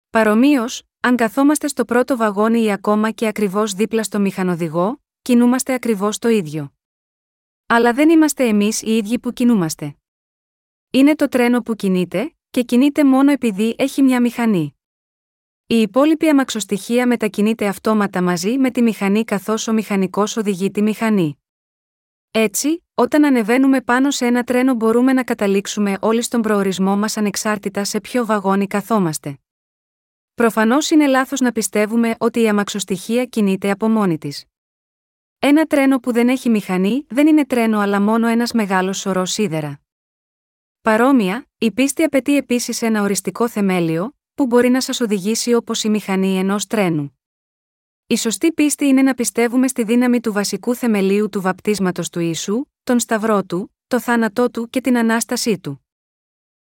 Παρομοίως, 0.10 0.84
αν 1.00 1.16
καθόμαστε 1.16 1.68
στο 1.68 1.86
πρώτο 1.86 2.18
βαγόνι 2.18 2.64
ή 2.64 2.72
ακόμα 2.72 3.12
και 3.12 3.28
ακριβώς 3.28 3.74
δίπλα 3.74 4.04
στο 4.04 4.20
μηχανοδηγό, 4.20 5.02
κινούμαστε 5.22 5.74
ακριβώς 5.74 6.18
το 6.20 6.28
ίδιο. 6.28 6.74
Αλλά 7.66 7.94
δεν 7.94 8.10
είμαστε 8.10 8.48
εμείς 8.48 8.82
οι 8.82 8.98
ίδιοι 8.98 9.20
που 9.20 9.32
κινούμαστε. 9.32 9.96
Είναι 10.92 11.16
το 11.16 11.28
τρένο 11.28 11.62
που 11.62 11.76
κινείται, 11.76 12.36
και 12.50 12.64
κινείται 12.64 13.04
μόνο 13.04 13.32
επειδή 13.32 13.76
έχει 13.78 14.02
μια 14.02 14.22
μηχανή. 14.22 14.76
Η 15.68 15.82
υπόλοιπη 15.82 16.30
αμαξοστοιχεία 16.30 17.08
μετακινείται 17.08 17.68
αυτόματα 17.68 18.22
μαζί 18.22 18.58
με 18.58 18.72
τη 18.72 18.82
μηχανή 18.82 19.24
καθώς 19.24 19.68
ο 19.68 19.74
μηχανικός 19.74 20.38
οδηγεί 20.38 20.72
τη 20.72 20.82
μηχανή. 20.82 21.40
Έτσι, 22.38 22.84
όταν 22.94 23.26
ανεβαίνουμε 23.26 23.82
πάνω 23.82 24.12
σε 24.12 24.26
ένα 24.26 24.44
τρένο 24.44 24.74
μπορούμε 24.74 25.14
να 25.14 25.24
καταλήξουμε 25.24 25.98
όλοι 26.02 26.22
στον 26.22 26.42
προορισμό 26.42 26.98
μας 26.98 27.18
ανεξάρτητα 27.18 27.84
σε 27.84 28.00
ποιο 28.00 28.26
βαγόνι 28.26 28.68
καθόμαστε. 28.68 29.40
Προφανώς 30.34 30.90
είναι 30.90 31.08
λάθος 31.08 31.40
να 31.40 31.52
πιστεύουμε 31.52 32.16
ότι 32.18 32.42
η 32.42 32.48
αμαξοστοιχεία 32.48 33.26
κινείται 33.26 33.72
από 33.72 33.90
μόνη 33.90 34.18
της. 34.18 34.46
Ένα 35.40 35.66
τρένο 35.66 36.00
που 36.00 36.12
δεν 36.12 36.30
έχει 36.30 36.50
μηχανή 36.50 37.06
δεν 37.10 37.28
είναι 37.28 37.46
τρένο 37.46 37.80
αλλά 37.80 38.02
μόνο 38.02 38.28
ένας 38.28 38.52
μεγάλος 38.52 38.98
σωρός 38.98 39.32
σίδερα. 39.32 39.80
Παρόμοια, 40.82 41.48
η 41.58 41.72
πίστη 41.72 42.04
απαιτεί 42.04 42.38
επίσης 42.38 42.82
ένα 42.82 43.02
οριστικό 43.02 43.50
θεμέλιο, 43.50 44.16
που 44.34 44.46
μπορεί 44.46 44.70
να 44.70 44.82
σας 44.82 45.00
οδηγήσει 45.02 45.54
όπως 45.54 45.84
η 45.84 45.90
μηχανή 45.90 46.38
ενός 46.38 46.68
τρένου. 46.68 47.15
Η 48.08 48.18
σωστή 48.18 48.54
πίστη 48.54 48.86
είναι 48.86 49.02
να 49.02 49.14
πιστεύουμε 49.14 49.68
στη 49.68 49.84
δύναμη 49.84 50.20
του 50.20 50.32
βασικού 50.32 50.76
θεμελίου 50.76 51.30
του 51.30 51.42
βαπτίσματος 51.42 52.10
του 52.10 52.20
ίσου, 52.20 52.66
τον 52.84 53.00
σταυρό 53.00 53.44
του, 53.44 53.76
το 53.88 54.00
θάνατό 54.00 54.50
του 54.50 54.70
και 54.70 54.82
την 54.82 54.98
ανάστασή 54.98 55.60
του. 55.60 55.86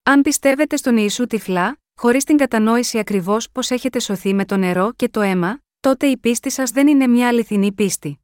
Αν 0.02 0.22
πιστεύετε 0.22 0.76
στον 0.76 0.96
Ιησού 0.96 1.26
τυφλά, 1.26 1.78
χωρίς 1.94 2.24
την 2.24 2.36
κατανόηση 2.36 2.98
ακριβώς 2.98 3.50
πώς 3.50 3.70
έχετε 3.70 3.98
σωθεί 3.98 4.34
με 4.34 4.44
το 4.44 4.56
νερό 4.56 4.92
και 4.92 5.08
το 5.08 5.20
αίμα, 5.20 5.62
τότε 5.80 6.06
η 6.06 6.16
πίστη 6.16 6.50
σας 6.50 6.70
δεν 6.70 6.86
είναι 6.86 7.06
μια 7.06 7.28
αληθινή 7.28 7.72
πίστη. 7.72 8.20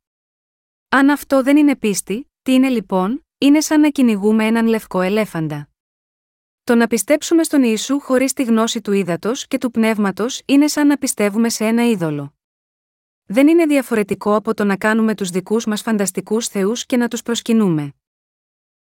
Αν 0.88 1.10
αυτό 1.10 1.42
δεν 1.42 1.56
είναι 1.56 1.76
πίστη, 1.76 2.30
τι 2.42 2.52
είναι 2.52 2.68
λοιπόν, 2.68 3.26
είναι 3.38 3.60
σαν 3.60 3.80
να 3.80 3.88
κυνηγούμε 3.88 4.46
έναν 4.46 4.66
λευκό 4.66 5.00
ελέφαντα. 5.00 5.68
Το 6.64 6.74
να 6.74 6.86
πιστέψουμε 6.86 7.42
στον 7.42 7.62
Ιησού 7.62 8.00
χωρίς 8.00 8.32
τη 8.32 8.42
γνώση 8.42 8.80
του 8.80 8.92
ύδατος 8.92 9.46
και 9.46 9.58
του 9.58 9.70
πνεύματος 9.70 10.42
είναι 10.44 10.68
σαν 10.68 10.86
να 10.86 10.96
πιστεύουμε 10.96 11.48
σε 11.48 11.64
ένα 11.64 11.88
είδωλο. 11.88 12.34
Δεν 13.32 13.48
είναι 13.48 13.66
διαφορετικό 13.66 14.34
από 14.34 14.54
το 14.54 14.64
να 14.64 14.76
κάνουμε 14.76 15.14
τους 15.14 15.30
δικούς 15.30 15.66
μας 15.66 15.82
φανταστικούς 15.82 16.48
θεούς 16.48 16.86
και 16.86 16.96
να 16.96 17.08
τους 17.08 17.22
προσκυνούμε. 17.22 17.94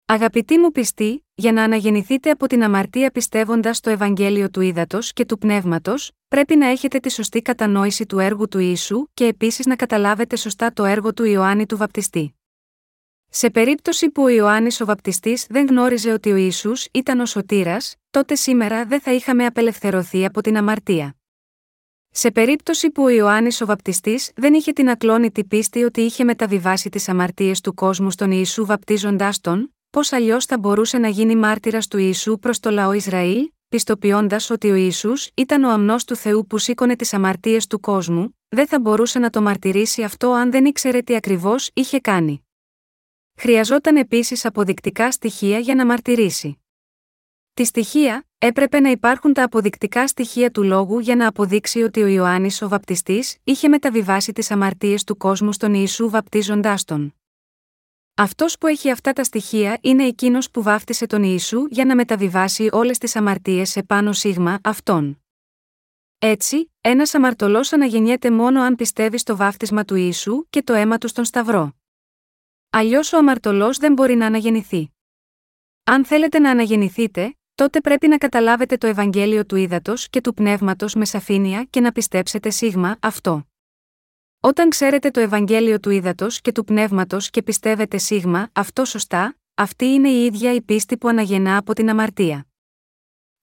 Αγαπητοί 0.05 0.57
μου 0.57 0.71
πιστοί, 0.71 1.25
για 1.33 1.51
να 1.51 1.63
αναγεννηθείτε 1.63 2.29
από 2.29 2.47
την 2.47 2.63
αμαρτία 2.63 3.11
πιστεύοντας 3.11 3.77
στο 3.77 3.89
Ευαγγέλιο 3.89 4.49
του 4.49 4.61
Ήδατος 4.61 5.13
και 5.13 5.25
του 5.25 5.37
Πνεύματος, 5.37 6.11
πρέπει 6.27 6.55
να 6.55 6.67
έχετε 6.67 6.99
τη 6.99 7.11
σωστή 7.11 7.41
κατανόηση 7.41 8.05
του 8.05 8.19
έργου 8.19 8.47
του 8.47 8.59
Ιησού 8.59 9.05
και 9.13 9.25
επίσης 9.25 9.65
να 9.65 9.75
καταλάβετε 9.75 10.35
σωστά 10.35 10.73
το 10.73 10.85
έργο 10.85 11.13
του 11.13 11.23
Ιωάννη 11.23 11.65
του 11.65 11.77
Βαπτιστή. 11.77 12.35
Σε 13.29 13.49
περίπτωση 13.49 14.09
που 14.09 14.23
ο 14.23 14.29
Ιωάννης 14.29 14.81
ο 14.81 14.85
Βαπτιστής 14.85 15.45
δεν 15.49 15.65
γνώριζε 15.67 16.11
ότι 16.11 16.31
ο 16.31 16.35
Ισού 16.35 16.71
ήταν 16.91 17.19
ο 17.19 17.25
σωτήρας, 17.25 17.95
τότε 18.11 18.35
σήμερα 18.35 18.85
δεν 18.85 19.01
θα 19.01 19.13
είχαμε 19.13 19.45
απελευθερωθεί 19.45 20.25
από 20.25 20.41
την 20.41 20.57
αμαρτία. 20.57 21.15
Σε 22.13 22.31
περίπτωση 22.31 22.89
που 22.89 23.03
ο 23.03 23.09
Ιωάννης 23.09 23.61
ο 23.61 23.65
Βαπτιστής 23.65 24.31
δεν 24.35 24.53
είχε 24.53 24.71
την 24.71 24.89
ακλόνητη 24.89 25.43
πίστη 25.43 25.83
ότι 25.83 26.01
είχε 26.01 26.23
μεταβιβάσει 26.23 26.89
τις 26.89 27.09
αμαρτίες 27.09 27.61
του 27.61 27.73
κόσμου 27.73 28.11
στον 28.11 28.31
Ιησού 28.31 28.65
βαπτίζοντάς 28.65 29.39
τον, 29.39 29.75
πώς 29.89 30.11
αλλιώς 30.11 30.45
θα 30.45 30.57
μπορούσε 30.57 30.97
να 30.97 31.07
γίνει 31.07 31.35
μάρτυρας 31.35 31.87
του 31.87 31.97
Ιησού 31.97 32.39
προς 32.39 32.59
το 32.59 32.71
λαό 32.71 32.93
Ισραήλ, 32.93 33.51
πιστοποιώντας 33.69 34.49
ότι 34.49 34.71
ο 34.71 34.75
Ισού 34.75 35.13
ήταν 35.33 35.63
ο 35.63 35.69
αμνός 35.69 36.05
του 36.05 36.15
Θεού 36.15 36.47
που 36.47 36.57
σήκωνε 36.57 36.95
τις 36.95 37.13
αμαρτίες 37.13 37.67
του 37.67 37.79
κόσμου, 37.79 38.37
δεν 38.49 38.67
θα 38.67 38.79
μπορούσε 38.79 39.19
να 39.19 39.29
το 39.29 39.41
μαρτυρήσει 39.41 40.03
αυτό 40.03 40.31
αν 40.31 40.51
δεν 40.51 40.65
ήξερε 40.65 41.01
τι 41.01 41.15
ακριβώς 41.15 41.69
είχε 41.73 41.99
κάνει. 41.99 42.45
Χρειαζόταν 43.37 43.95
επίσης 43.95 44.45
αποδεικτικά 44.45 45.11
στοιχεία 45.11 45.59
για 45.59 45.75
να 45.75 45.85
μαρτυρήσει. 45.85 46.61
Τη 47.53 47.65
στοιχεία, 47.65 48.25
έπρεπε 48.43 48.79
να 48.79 48.89
υπάρχουν 48.89 49.33
τα 49.33 49.43
αποδεικτικά 49.43 50.07
στοιχεία 50.07 50.51
του 50.51 50.63
λόγου 50.63 50.99
για 50.99 51.15
να 51.15 51.27
αποδείξει 51.27 51.81
ότι 51.81 52.01
ο 52.01 52.07
Ιωάννης 52.07 52.61
ο 52.61 52.67
Βαπτιστής 52.67 53.37
είχε 53.43 53.67
μεταβιβάσει 53.67 54.31
τις 54.31 54.51
αμαρτίες 54.51 55.03
του 55.03 55.17
κόσμου 55.17 55.53
στον 55.53 55.73
Ιησού 55.73 56.09
βαπτίζοντάς 56.09 56.83
τον. 56.83 57.15
Αυτός 58.15 58.57
που 58.57 58.67
έχει 58.67 58.91
αυτά 58.91 59.13
τα 59.13 59.23
στοιχεία 59.23 59.77
είναι 59.81 60.05
εκείνος 60.05 60.51
που 60.51 60.61
βάφτισε 60.61 61.05
τον 61.05 61.23
Ιησού 61.23 61.65
για 61.69 61.85
να 61.85 61.95
μεταβιβάσει 61.95 62.69
όλες 62.71 62.97
τις 62.97 63.15
αμαρτίες 63.15 63.69
σε 63.69 63.83
πάνω 63.83 64.13
σίγμα 64.13 64.59
αυτόν. 64.63 65.23
Έτσι, 66.19 66.71
ένας 66.81 67.13
αμαρτωλός 67.13 67.73
αναγεννιέται 67.73 68.31
μόνο 68.31 68.61
αν 68.61 68.75
πιστεύει 68.75 69.17
στο 69.17 69.35
βάφτισμα 69.35 69.85
του 69.85 69.95
Ιησού 69.95 70.45
και 70.49 70.63
το 70.63 70.73
αίμα 70.73 70.97
του 70.97 71.07
στον 71.07 71.25
Σταυρό. 71.25 71.73
Αλλιώς 72.69 73.13
ο 73.13 73.17
αμαρτωλός 73.17 73.77
δεν 73.77 73.93
μπορεί 73.93 74.15
να 74.15 74.25
αναγεννηθεί. 74.25 74.91
Αν 75.83 76.05
θέλετε 76.05 76.39
να 76.39 76.49
αναγεννηθείτε, 76.49 77.35
τότε 77.55 77.81
πρέπει 77.81 78.07
να 78.07 78.17
καταλάβετε 78.17 78.77
το 78.77 78.87
Ευαγγέλιο 78.87 79.45
του 79.45 79.55
ύδατο 79.55 79.93
και 80.09 80.21
του 80.21 80.33
πνεύματος 80.33 80.95
με 80.95 81.05
σαφήνεια 81.05 81.63
και 81.69 81.79
να 81.79 81.91
πιστέψετε 81.91 82.49
σίγμα 82.49 82.97
αυτό. 82.99 83.45
Όταν 84.43 84.69
ξέρετε 84.69 85.11
το 85.11 85.19
Ευαγγέλιο 85.19 85.79
του 85.79 85.89
Ήδατος 85.89 86.41
και 86.41 86.51
του 86.51 86.63
Πνεύματος 86.63 87.29
και 87.29 87.41
πιστεύετε 87.41 87.97
σίγμα, 87.97 88.49
αυτό 88.53 88.85
σωστά, 88.85 89.37
αυτή 89.53 89.85
είναι 89.85 90.09
η 90.09 90.25
ίδια 90.25 90.53
η 90.53 90.61
πίστη 90.61 90.97
που 90.97 91.07
αναγεννά 91.07 91.57
από 91.57 91.73
την 91.73 91.89
αμαρτία. 91.89 92.45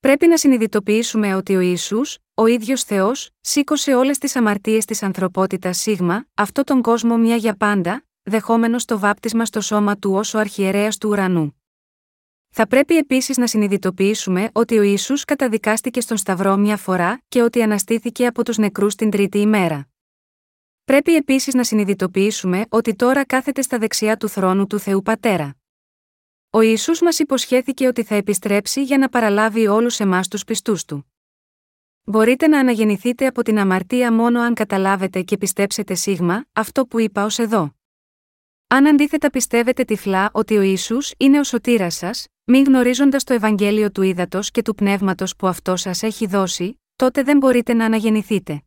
Πρέπει 0.00 0.26
να 0.26 0.36
συνειδητοποιήσουμε 0.36 1.34
ότι 1.34 1.56
ο 1.56 1.60
Ισού, 1.60 2.00
ο 2.34 2.46
ίδιος 2.46 2.82
Θεός, 2.82 3.30
σήκωσε 3.40 3.94
όλες 3.94 4.18
τις 4.18 4.36
αμαρτίες 4.36 4.84
της 4.84 5.02
ανθρωπότητας 5.02 5.78
σίγμα, 5.78 6.26
αυτό 6.34 6.64
τον 6.64 6.82
κόσμο 6.82 7.16
μια 7.16 7.36
για 7.36 7.56
πάντα, 7.56 8.04
δεχόμενος 8.22 8.84
το 8.84 8.98
βάπτισμα 8.98 9.44
στο 9.44 9.60
σώμα 9.60 9.96
του 9.96 10.12
ως 10.12 10.34
ο 10.34 10.38
αρχιερέας 10.38 10.98
του 10.98 11.08
ουρανού. 11.08 11.57
Θα 12.60 12.66
πρέπει 12.66 12.96
επίσης 12.96 13.36
να 13.36 13.46
συνειδητοποιήσουμε 13.46 14.50
ότι 14.52 14.78
ο 14.78 14.82
Ισού 14.82 15.14
καταδικάστηκε 15.26 16.00
στον 16.00 16.16
Σταυρό 16.16 16.56
μια 16.56 16.76
φορά 16.76 17.22
και 17.28 17.42
ότι 17.42 17.62
αναστήθηκε 17.62 18.26
από 18.26 18.44
τους 18.44 18.58
νεκρούς 18.58 18.94
την 18.94 19.10
τρίτη 19.10 19.38
ημέρα. 19.38 19.88
Πρέπει 20.84 21.14
επίσης 21.14 21.54
να 21.54 21.64
συνειδητοποιήσουμε 21.64 22.64
ότι 22.68 22.94
τώρα 22.94 23.24
κάθεται 23.24 23.62
στα 23.62 23.78
δεξιά 23.78 24.16
του 24.16 24.28
θρόνου 24.28 24.66
του 24.66 24.78
Θεού 24.78 25.02
Πατέρα. 25.02 25.56
Ο 26.50 26.60
Ισού 26.60 27.04
μας 27.04 27.18
υποσχέθηκε 27.18 27.86
ότι 27.86 28.02
θα 28.02 28.14
επιστρέψει 28.14 28.82
για 28.82 28.98
να 28.98 29.08
παραλάβει 29.08 29.66
όλους 29.66 30.00
εμάς 30.00 30.28
τους 30.28 30.44
πιστούς 30.44 30.84
του. 30.84 31.12
Μπορείτε 32.04 32.46
να 32.46 32.58
αναγεννηθείτε 32.58 33.26
από 33.26 33.42
την 33.42 33.58
αμαρτία 33.58 34.12
μόνο 34.12 34.40
αν 34.40 34.54
καταλάβετε 34.54 35.22
και 35.22 35.36
πιστέψετε 35.36 35.94
σίγμα, 35.94 36.44
αυτό 36.52 36.86
που 36.86 36.98
είπα 36.98 37.24
ως 37.24 37.38
εδώ. 37.38 37.74
Αν 38.66 38.86
αντίθετα 38.86 39.30
πιστεύετε 39.30 39.84
τυφλά 39.84 40.30
ότι 40.32 40.56
ο 40.56 40.62
Ισού 40.62 40.98
είναι 41.16 41.38
ο 41.38 41.44
σωτήρας 41.44 41.94
σας, 41.94 42.26
μην 42.50 42.64
γνωρίζοντας 42.64 43.24
το 43.24 43.34
Ευαγγέλιο 43.34 43.90
του 43.90 44.02
ύδατο 44.02 44.40
και 44.42 44.62
του 44.62 44.74
πνεύματος 44.74 45.36
που 45.36 45.46
αυτό 45.46 45.76
σας 45.76 46.02
έχει 46.02 46.26
δώσει, 46.26 46.80
τότε 46.96 47.22
δεν 47.22 47.38
μπορείτε 47.38 47.74
να 47.74 47.84
αναγεννηθείτε. 47.84 48.62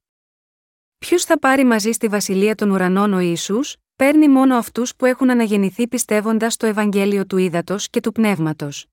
Ποιος 0.97 1.23
θα 1.23 1.39
πάρει 1.39 1.63
μαζί 1.63 1.91
στη 1.91 2.07
βασιλεία 2.07 2.55
των 2.55 2.69
ουρανών 2.69 3.13
ο 3.13 3.19
Ιησούς, 3.19 3.75
παίρνει 3.95 4.27
μόνο 4.27 4.55
αυτούς 4.55 4.95
που 4.95 5.05
έχουν 5.05 5.29
αναγεννηθεί 5.29 5.87
πιστεύοντας 5.87 6.57
το 6.57 6.65
Ευαγγέλιο 6.65 7.25
του 7.25 7.37
ύδατο 7.37 7.75
και 7.89 7.99
του 7.99 8.11
πνεύματος. 8.11 8.85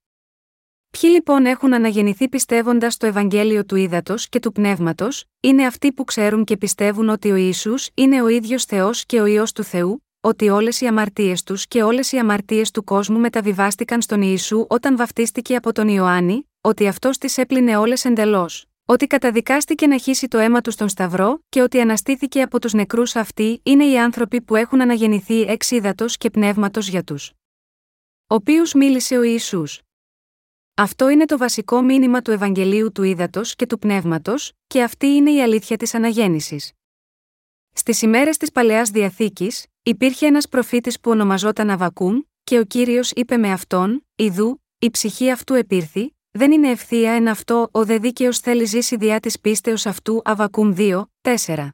Ποιοι 0.91 1.11
λοιπόν 1.13 1.47
έχουν 1.47 1.75
αναγεννηθεί 1.75 2.29
πιστεύοντας 2.29 2.97
το 2.97 3.07
Ευαγγέλιο 3.07 3.65
του 3.65 3.77
ύδατο 3.77 4.15
και 4.29 4.39
του 4.39 4.53
πνεύματος, 4.53 5.25
είναι 5.41 5.67
αυτοί 5.67 5.93
που 5.93 6.05
ξέρουν 6.05 6.45
και 6.45 6.57
πιστεύουν 6.57 7.09
ότι 7.09 7.31
ο 7.31 7.37
Ιησούς 7.37 7.89
είναι 7.95 8.23
ο 8.23 8.29
ίδιος 8.29 8.65
Θεός 8.65 9.07
και 9.07 9.21
ο 9.21 9.27
ιό 9.27 9.45
του 9.55 9.63
Θεού, 9.63 10.08
ότι 10.29 10.49
όλες 10.49 10.81
οι 10.81 10.87
αμαρτίες 10.87 11.43
τους 11.43 11.67
και 11.67 11.83
όλες 11.83 12.13
οι 12.13 12.19
αμαρτίες 12.19 12.71
του 12.71 12.85
κόσμου 12.85 13.19
μεταβιβάστηκαν 13.19 14.03
στον 14.03 14.23
Ιησού 14.23 14.67
όταν 14.69 14.97
βαφτίστηκε 14.97 15.57
από 15.57 15.73
τον 15.73 15.89
Ιωάννη, 15.89 16.49
ότι 16.61 16.87
αυτός 16.87 17.19
τις 17.19 17.39
έπλυνε 17.39 17.77
όλες 17.77 18.05
εντελώς, 18.05 18.67
ότι 18.85 19.07
καταδικάστηκε 19.07 19.87
να 19.87 19.99
χύσει 19.99 20.29
το 20.29 20.39
αίμα 20.39 20.61
του 20.61 20.71
στον 20.71 20.89
Σταυρό 20.89 21.41
και 21.49 21.63
ότι 21.63 21.81
αναστήθηκε 21.81 22.43
από 22.43 22.61
τους 22.61 22.73
νεκρούς 22.73 23.17
αυτοί 23.17 23.61
είναι 23.63 23.85
οι 23.85 23.99
άνθρωποι 23.99 24.41
που 24.41 24.57
έχουν 24.57 24.81
αναγεννηθεί 24.81 25.41
εξ 25.41 25.73
και 26.19 26.31
πνεύματος 26.31 26.89
για 26.89 27.05
τους. 27.05 27.33
Οποίου 28.27 28.63
μίλησε 28.75 29.19
ο 29.19 29.23
Ιησούς. 29.23 29.81
Αυτό 30.75 31.09
είναι 31.09 31.25
το 31.25 31.39
βασικό 31.39 31.83
μήνυμα 31.83 32.23
του 32.23 32.31
Ευαγγελίου 32.31 32.93
του 32.93 33.03
Ήδατο 33.03 33.41
και 33.45 33.67
του 33.67 33.79
Πνεύματος, 33.79 34.53
και 34.67 34.83
αυτή 34.83 35.07
είναι 35.07 35.31
η 35.31 35.43
αλήθεια 35.43 35.77
της 35.77 35.95
αναγέννησης. 35.95 36.73
Στις 37.73 38.03
ημέρες 38.03 38.37
της 38.37 38.53
Παλαιάς 38.53 38.91
Διαθήκης, 38.91 39.67
υπήρχε 39.89 40.27
ένας 40.27 40.49
προφήτης 40.49 41.01
που 41.01 41.11
ονομαζόταν 41.11 41.71
Αβακούμ, 41.71 42.21
και 42.45 42.59
ο 42.59 42.65
κύριος 42.65 43.11
είπε 43.11 43.37
με 43.37 43.53
αυτόν: 43.53 44.07
Ιδού, 44.17 44.63
η 44.79 44.91
ψυχή 44.91 45.31
αυτού 45.31 45.55
επήρθη, 45.55 46.17
δεν 46.31 46.53
είναι 46.53 46.71
ευθεία 46.71 47.13
εν 47.13 47.29
αυτό, 47.29 47.69
ο 47.71 47.85
δε 47.85 47.99
δίκαιος 47.99 48.39
θέλει 48.39 48.65
ζήσει 48.65 48.97
διά 48.97 49.21
της 49.21 49.41
πίστεως 49.41 49.87
αυτού. 49.87 50.21
Αβακούμ 50.25 50.73
2, 50.77 51.03
4. 51.21 51.69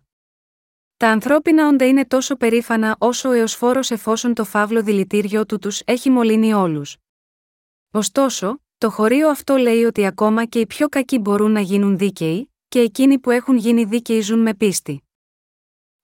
Τα 0.97 1.09
ανθρώπινα 1.09 1.69
όντα 1.69 1.87
είναι 1.87 2.07
τόσο 2.07 2.37
περήφανα 2.37 2.97
όσο 2.99 3.29
ο 3.29 3.33
εωσφόρο 3.33 3.81
εφόσον 3.89 4.35
το 4.35 4.45
φαύλο 4.45 4.83
δηλητήριο 4.83 5.47
του 5.47 5.59
τους 5.59 5.83
έχει 5.85 6.11
μολύνει 6.11 6.55
όλους. 6.55 6.97
Ωστόσο, 7.91 8.61
το 8.79 8.91
χωρίο 8.91 9.29
αυτό 9.29 9.57
λέει 9.57 9.85
ότι 9.85 10.07
ακόμα 10.07 10.45
και 10.45 10.61
οι 10.61 10.67
πιο 10.67 10.89
κακοί 10.89 11.19
μπορούν 11.19 11.53
να 11.53 11.61
γίνουν 11.61 11.99
δίκαιοι, 11.99 12.53
και 12.69 12.81
εκείνοι 12.81 13.19
που 13.19 13.31
έχουν 13.31 13.57
γίνει 13.57 13.85
δίκαιοι 13.85 14.21
ζουν 14.21 14.39
με 14.39 14.55
πίστη. 14.55 15.03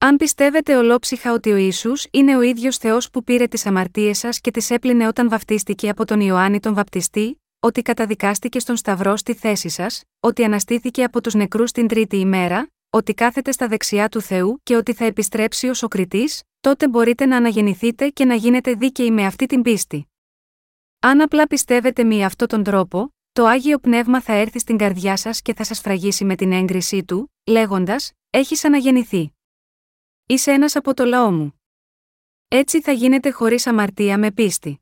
Αν 0.02 0.16
πιστεύετε 0.16 0.76
ολόψυχα 0.76 1.32
ότι 1.32 1.50
ο 1.50 1.56
Ισού 1.56 1.92
είναι 2.10 2.36
ο 2.36 2.40
ίδιος 2.40 2.76
Θεός 2.76 3.10
που 3.10 3.24
πήρε 3.24 3.46
τις 3.46 3.66
αμαρτίες 3.66 4.18
σας 4.18 4.40
και 4.40 4.50
τις 4.50 4.70
έπλυνε 4.70 5.06
όταν 5.06 5.28
βαφτίστηκε 5.28 5.88
από 5.88 6.04
τον 6.04 6.20
Ιωάννη 6.20 6.60
τον 6.60 6.74
Βαπτιστή, 6.74 7.42
ότι 7.60 7.82
καταδικάστηκε 7.82 8.58
στον 8.58 8.76
Σταυρό 8.76 9.16
στη 9.16 9.34
θέση 9.34 9.68
σας, 9.68 10.02
ότι 10.20 10.44
αναστήθηκε 10.44 11.04
από 11.04 11.20
τους 11.20 11.34
νεκρούς 11.34 11.72
την 11.72 11.86
τρίτη 11.88 12.16
ημέρα, 12.16 12.70
ότι 12.90 13.14
κάθεται 13.14 13.52
στα 13.52 13.68
δεξιά 13.68 14.08
του 14.08 14.20
Θεού 14.20 14.60
και 14.62 14.76
ότι 14.76 14.92
θα 14.92 15.04
επιστρέψει 15.04 15.68
ω 15.68 15.72
ο 15.80 15.88
κριτή, 15.88 16.30
τότε 16.60 16.88
μπορείτε 16.88 17.26
να 17.26 17.36
αναγεννηθείτε 17.36 18.08
και 18.08 18.24
να 18.24 18.34
γίνετε 18.34 18.74
δίκαιοι 18.74 19.10
με 19.10 19.26
αυτή 19.26 19.46
την 19.46 19.62
πίστη. 19.62 20.08
Αν 21.00 21.20
απλά 21.20 21.46
πιστεύετε 21.46 22.04
με 22.04 22.24
αυτόν 22.24 22.48
τον 22.48 22.62
τρόπο, 22.62 23.14
το 23.32 23.44
άγιο 23.44 23.78
πνεύμα 23.78 24.20
θα 24.20 24.32
έρθει 24.32 24.58
στην 24.58 24.76
καρδιά 24.76 25.16
σας 25.16 25.42
και 25.42 25.54
θα 25.54 25.64
σας 25.64 25.80
φραγίσει 25.80 26.24
με 26.24 26.34
την 26.34 26.52
έγκρισή 26.52 27.04
του, 27.04 27.32
λέγοντας: 27.46 28.12
Έχεις 28.30 28.64
αναγεννηθεί. 28.64 29.32
Είσαι 30.30 30.52
ένας 30.52 30.76
από 30.76 30.94
το 30.94 31.04
λαό 31.04 31.30
μου. 31.30 31.60
Έτσι 32.48 32.80
θα 32.80 32.92
γίνετε 32.92 33.30
χωρίς 33.30 33.66
αμαρτία 33.66 34.18
με 34.18 34.30
πίστη. 34.30 34.80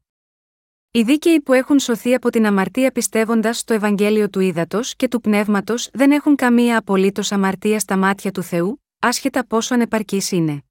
Οι 0.90 1.02
δίκαιοι 1.02 1.40
που 1.40 1.52
έχουν 1.52 1.78
σωθεί 1.78 2.14
από 2.14 2.30
την 2.30 2.46
αμαρτία 2.46 2.92
πιστεύοντας 2.92 3.58
στο 3.58 3.74
Ευαγγέλιο 3.74 4.30
του 4.30 4.40
Ήδατος 4.40 4.96
και 4.96 5.08
του 5.08 5.20
Πνεύματος 5.20 5.90
δεν 5.92 6.10
έχουν 6.12 6.36
καμία 6.36 6.78
απολύτως 6.78 7.32
αμαρτία 7.32 7.78
στα 7.78 7.96
μάτια 7.96 8.30
του 8.30 8.42
Θεού, 8.42 8.84
άσχετα 8.98 9.46
πόσο 9.46 9.74
ανεπαρκής 9.74 10.32
είναι. 10.32 10.62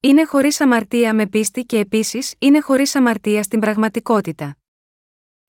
Είναι 0.00 0.24
χωρίς 0.24 0.60
αμαρτία 0.60 1.14
με 1.14 1.26
πίστη 1.26 1.64
και 1.64 1.78
επίσης 1.78 2.34
είναι 2.38 2.60
χωρίς 2.60 2.94
αμαρτία 2.94 3.42
στην 3.42 3.60
πραγματικότητα. 3.60 4.56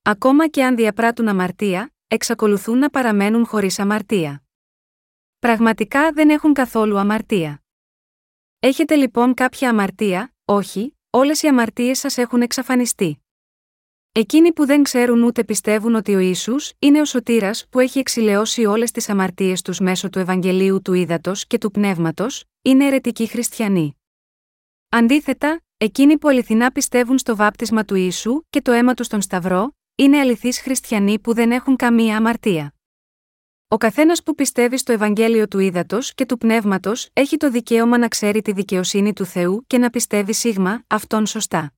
Ακόμα 0.02 0.48
και 0.48 0.64
αν 0.64 0.76
διαπράττουν 0.76 1.28
αμαρτία, 1.28 1.94
εξακολουθούν 2.08 2.78
να 2.78 2.90
παραμένουν 2.90 3.46
χωρίς 3.46 3.78
αμαρτία. 3.78 4.42
Πραγματικά 5.38 6.12
δεν 6.12 6.30
έχουν 6.30 6.52
καθόλου 6.52 6.98
αμαρτία. 6.98 7.61
Έχετε 8.64 8.94
λοιπόν 8.94 9.34
κάποια 9.34 9.70
αμαρτία, 9.70 10.34
όχι, 10.44 10.96
όλες 11.10 11.42
οι 11.42 11.46
αμαρτίες 11.46 11.98
σας 11.98 12.18
έχουν 12.18 12.42
εξαφανιστεί. 12.42 13.22
Εκείνοι 14.12 14.52
που 14.52 14.66
δεν 14.66 14.82
ξέρουν 14.82 15.22
ούτε 15.22 15.44
πιστεύουν 15.44 15.94
ότι 15.94 16.14
ο 16.14 16.18
ίσου 16.18 16.54
είναι 16.78 17.00
ο 17.00 17.04
σωτήρας 17.04 17.66
που 17.70 17.78
έχει 17.78 17.98
εξηλαιώσει 17.98 18.64
όλες 18.64 18.90
τις 18.90 19.08
αμαρτίες 19.08 19.62
τους 19.62 19.78
μέσω 19.78 20.08
του 20.10 20.18
Ευαγγελίου 20.18 20.82
του 20.82 20.92
Ήδατος 20.92 21.46
και 21.46 21.58
του 21.58 21.70
Πνεύματος, 21.70 22.44
είναι 22.62 22.86
αιρετικοί 22.86 23.26
χριστιανοί. 23.26 23.96
Αντίθετα, 24.88 25.62
εκείνοι 25.76 26.18
που 26.18 26.28
αληθινά 26.28 26.72
πιστεύουν 26.72 27.18
στο 27.18 27.36
βάπτισμα 27.36 27.84
του 27.84 27.94
ίσου 27.94 28.42
και 28.50 28.62
το 28.62 28.72
αίμα 28.72 28.94
τους 28.94 29.06
στον 29.06 29.20
Σταυρό, 29.20 29.76
είναι 29.94 30.18
αληθείς 30.18 30.60
χριστιανοί 30.60 31.18
που 31.18 31.34
δεν 31.34 31.50
έχουν 31.52 31.76
καμία 31.76 32.16
αμαρτία. 32.16 32.74
Ο 33.72 33.76
καθένας 33.76 34.22
που 34.22 34.34
πιστεύει 34.34 34.76
στο 34.76 34.92
Ευαγγέλιο 34.92 35.48
του 35.48 35.58
Ήδατος 35.58 36.14
και 36.14 36.26
του 36.26 36.38
Πνεύματος 36.38 37.08
έχει 37.12 37.36
το 37.36 37.50
δικαίωμα 37.50 37.98
να 37.98 38.08
ξέρει 38.08 38.42
τη 38.42 38.52
δικαιοσύνη 38.52 39.12
του 39.12 39.24
Θεού 39.24 39.64
και 39.66 39.78
να 39.78 39.90
πιστεύει 39.90 40.32
σίγμα 40.32 40.84
αυτόν 40.86 41.26
σωστά. 41.26 41.72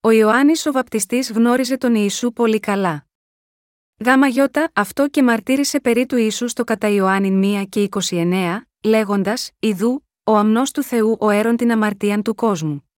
Ο 0.00 0.10
Ιωάννης 0.10 0.66
ο 0.66 0.72
Βαπτιστής 0.72 1.30
γνώριζε 1.30 1.76
τον 1.76 1.94
Ιησού 1.94 2.32
πολύ 2.32 2.60
καλά. 2.60 3.06
Γάμα 4.04 4.26
γιώτα 4.26 4.70
αυτό 4.74 5.08
και 5.08 5.22
μαρτύρησε 5.22 5.80
περί 5.80 6.06
του 6.06 6.16
Ιησού 6.16 6.48
στο 6.48 6.64
κατά 6.64 6.88
Ιωάννη 6.88 7.60
1 7.62 7.68
και 7.68 7.88
29, 8.10 8.60
λέγοντας: 8.84 9.50
Ιδού, 9.58 10.06
ο 10.24 10.36
αμνός 10.36 10.70
του 10.70 10.82
Θεού 10.82 11.16
ο 11.20 11.30
έρον 11.30 11.56
την 11.56 11.72
αμαρτίαν 11.72 12.22
του 12.22 12.34
κόσμου. 12.34 12.90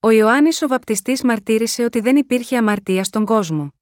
Ο 0.00 0.10
Ιωάννης 0.10 0.62
ο 0.62 0.68
Βαπτιστής 0.68 1.22
μαρτύρησε 1.22 1.84
ότι 1.84 2.00
δεν 2.00 2.16
υπήρχε 2.16 2.56
αμαρτία 2.56 3.04
στον 3.04 3.24
κόσμο. 3.24 3.72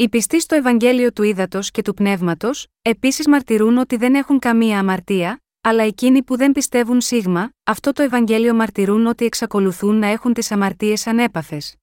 Οι 0.00 0.08
πιστοί 0.08 0.40
στο 0.40 0.54
Ευαγγέλιο 0.54 1.12
του 1.12 1.22
Ήδατος 1.22 1.70
και 1.70 1.82
του 1.82 1.94
Πνεύματος, 1.94 2.66
επίσης 2.82 3.28
μαρτυρούν 3.28 3.78
ότι 3.78 3.96
δεν 3.96 4.14
έχουν 4.14 4.38
καμία 4.38 4.78
αμαρτία, 4.78 5.42
αλλά 5.60 5.82
εκείνοι 5.82 6.22
που 6.22 6.36
δεν 6.36 6.52
πιστεύουν 6.52 7.00
σίγμα, 7.00 7.52
αυτό 7.64 7.92
το 7.92 8.02
Ευαγγέλιο 8.02 8.54
μαρτυρούν 8.54 9.06
ότι 9.06 9.24
εξακολουθούν 9.24 9.98
να 9.98 10.06
έχουν 10.06 10.32
τις 10.32 10.50
αμαρτίες 10.50 11.06
ανέπαφες. 11.06 11.76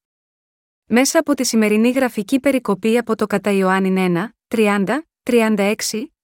Μέσα 0.86 1.20
από 1.20 1.34
τη 1.34 1.45
σημερινή 1.45 1.89
γραφική 1.89 2.39
περικοπή 2.39 2.97
από 2.97 3.15
το 3.15 3.26
κατά 3.26 3.51
Ιωάννη 3.51 4.13
1, 4.47 4.55
30, 4.55 4.99
36, 5.24 5.76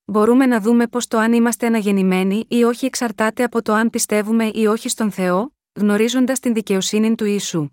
μπορούμε 0.05 0.45
να 0.45 0.59
δούμε 0.59 0.87
πω 0.87 1.07
το 1.07 1.17
αν 1.17 1.33
είμαστε 1.33 1.67
αναγεννημένοι 1.67 2.45
ή 2.47 2.63
όχι 2.63 2.85
εξαρτάται 2.85 3.43
από 3.43 3.61
το 3.61 3.73
αν 3.73 3.89
πιστεύουμε 3.89 4.51
ή 4.53 4.65
όχι 4.65 4.89
στον 4.89 5.11
Θεό, 5.11 5.53
γνωρίζοντας 5.73 6.39
την 6.39 6.53
δικαιοσύνη 6.53 7.15
του 7.15 7.25
Ιησού. 7.25 7.69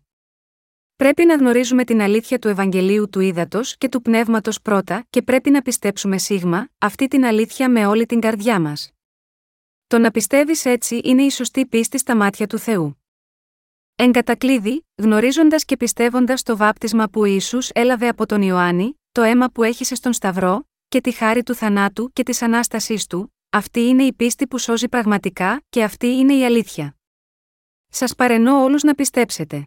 Πρέπει 1.01 1.25
να 1.25 1.35
γνωρίζουμε 1.35 1.85
την 1.85 2.01
αλήθεια 2.01 2.39
του 2.39 2.49
Ευαγγελίου 2.49 3.09
του 3.09 3.21
Ήδατος 3.21 3.77
και 3.77 3.89
του 3.89 4.03
Πνεύματος 4.03 4.61
πρώτα 4.63 5.07
και 5.11 5.23
πρέπει 5.23 5.51
να 5.51 5.63
πιστέψουμε 5.63 6.19
σίγμα 6.19 6.69
αυτή 6.79 7.09
την 7.09 7.25
αλήθεια 7.25 7.71
με 7.71 7.87
όλη 7.87 8.07
την 8.07 8.21
καρδιά 8.21 8.61
μας. 8.61 8.91
Το 9.87 9.99
να 9.99 10.11
πιστεύεις 10.11 10.65
έτσι 10.65 11.01
είναι 11.05 11.23
η 11.23 11.31
σωστή 11.31 11.67
πίστη 11.67 11.99
στα 11.99 12.17
μάτια 12.17 12.47
του 12.47 12.59
Θεού. 12.59 13.03
Εν 13.95 14.13
κατακλείδη, 14.13 14.87
γνωρίζοντας 14.97 15.65
και 15.65 15.77
πιστεύοντας 15.77 16.43
το 16.43 16.57
βάπτισμα 16.57 17.09
που 17.09 17.25
Ιησούς 17.25 17.71
έλαβε 17.73 18.09
από 18.09 18.27
τον 18.27 18.43
Ιωάννη, 18.43 19.01
το 19.13 19.23
αίμα 19.23 19.51
που 19.51 19.63
έχησε 19.63 19.95
στον 19.95 20.13
Σταυρό, 20.13 20.69
και 20.89 21.01
τη 21.01 21.13
χάρη 21.13 21.43
του 21.43 21.55
θανάτου 21.55 22.13
και 22.13 22.23
της 22.23 22.43
ανάστασής 22.43 23.07
του, 23.07 23.35
Αυτή 23.51 23.81
είναι 23.81 24.03
η 24.03 24.13
πίστη 24.13 24.47
που 24.47 24.59
σώζει 24.59 24.89
πραγματικά 24.89 25.63
και 25.69 25.83
αυτή 25.83 26.07
είναι 26.07 26.35
η 26.35 26.45
αλήθεια. 26.45 26.97
Σας 27.89 28.15
παρενώ 28.15 28.63
όλους 28.63 28.83
να 28.83 28.95
πιστέψετε. 28.95 29.65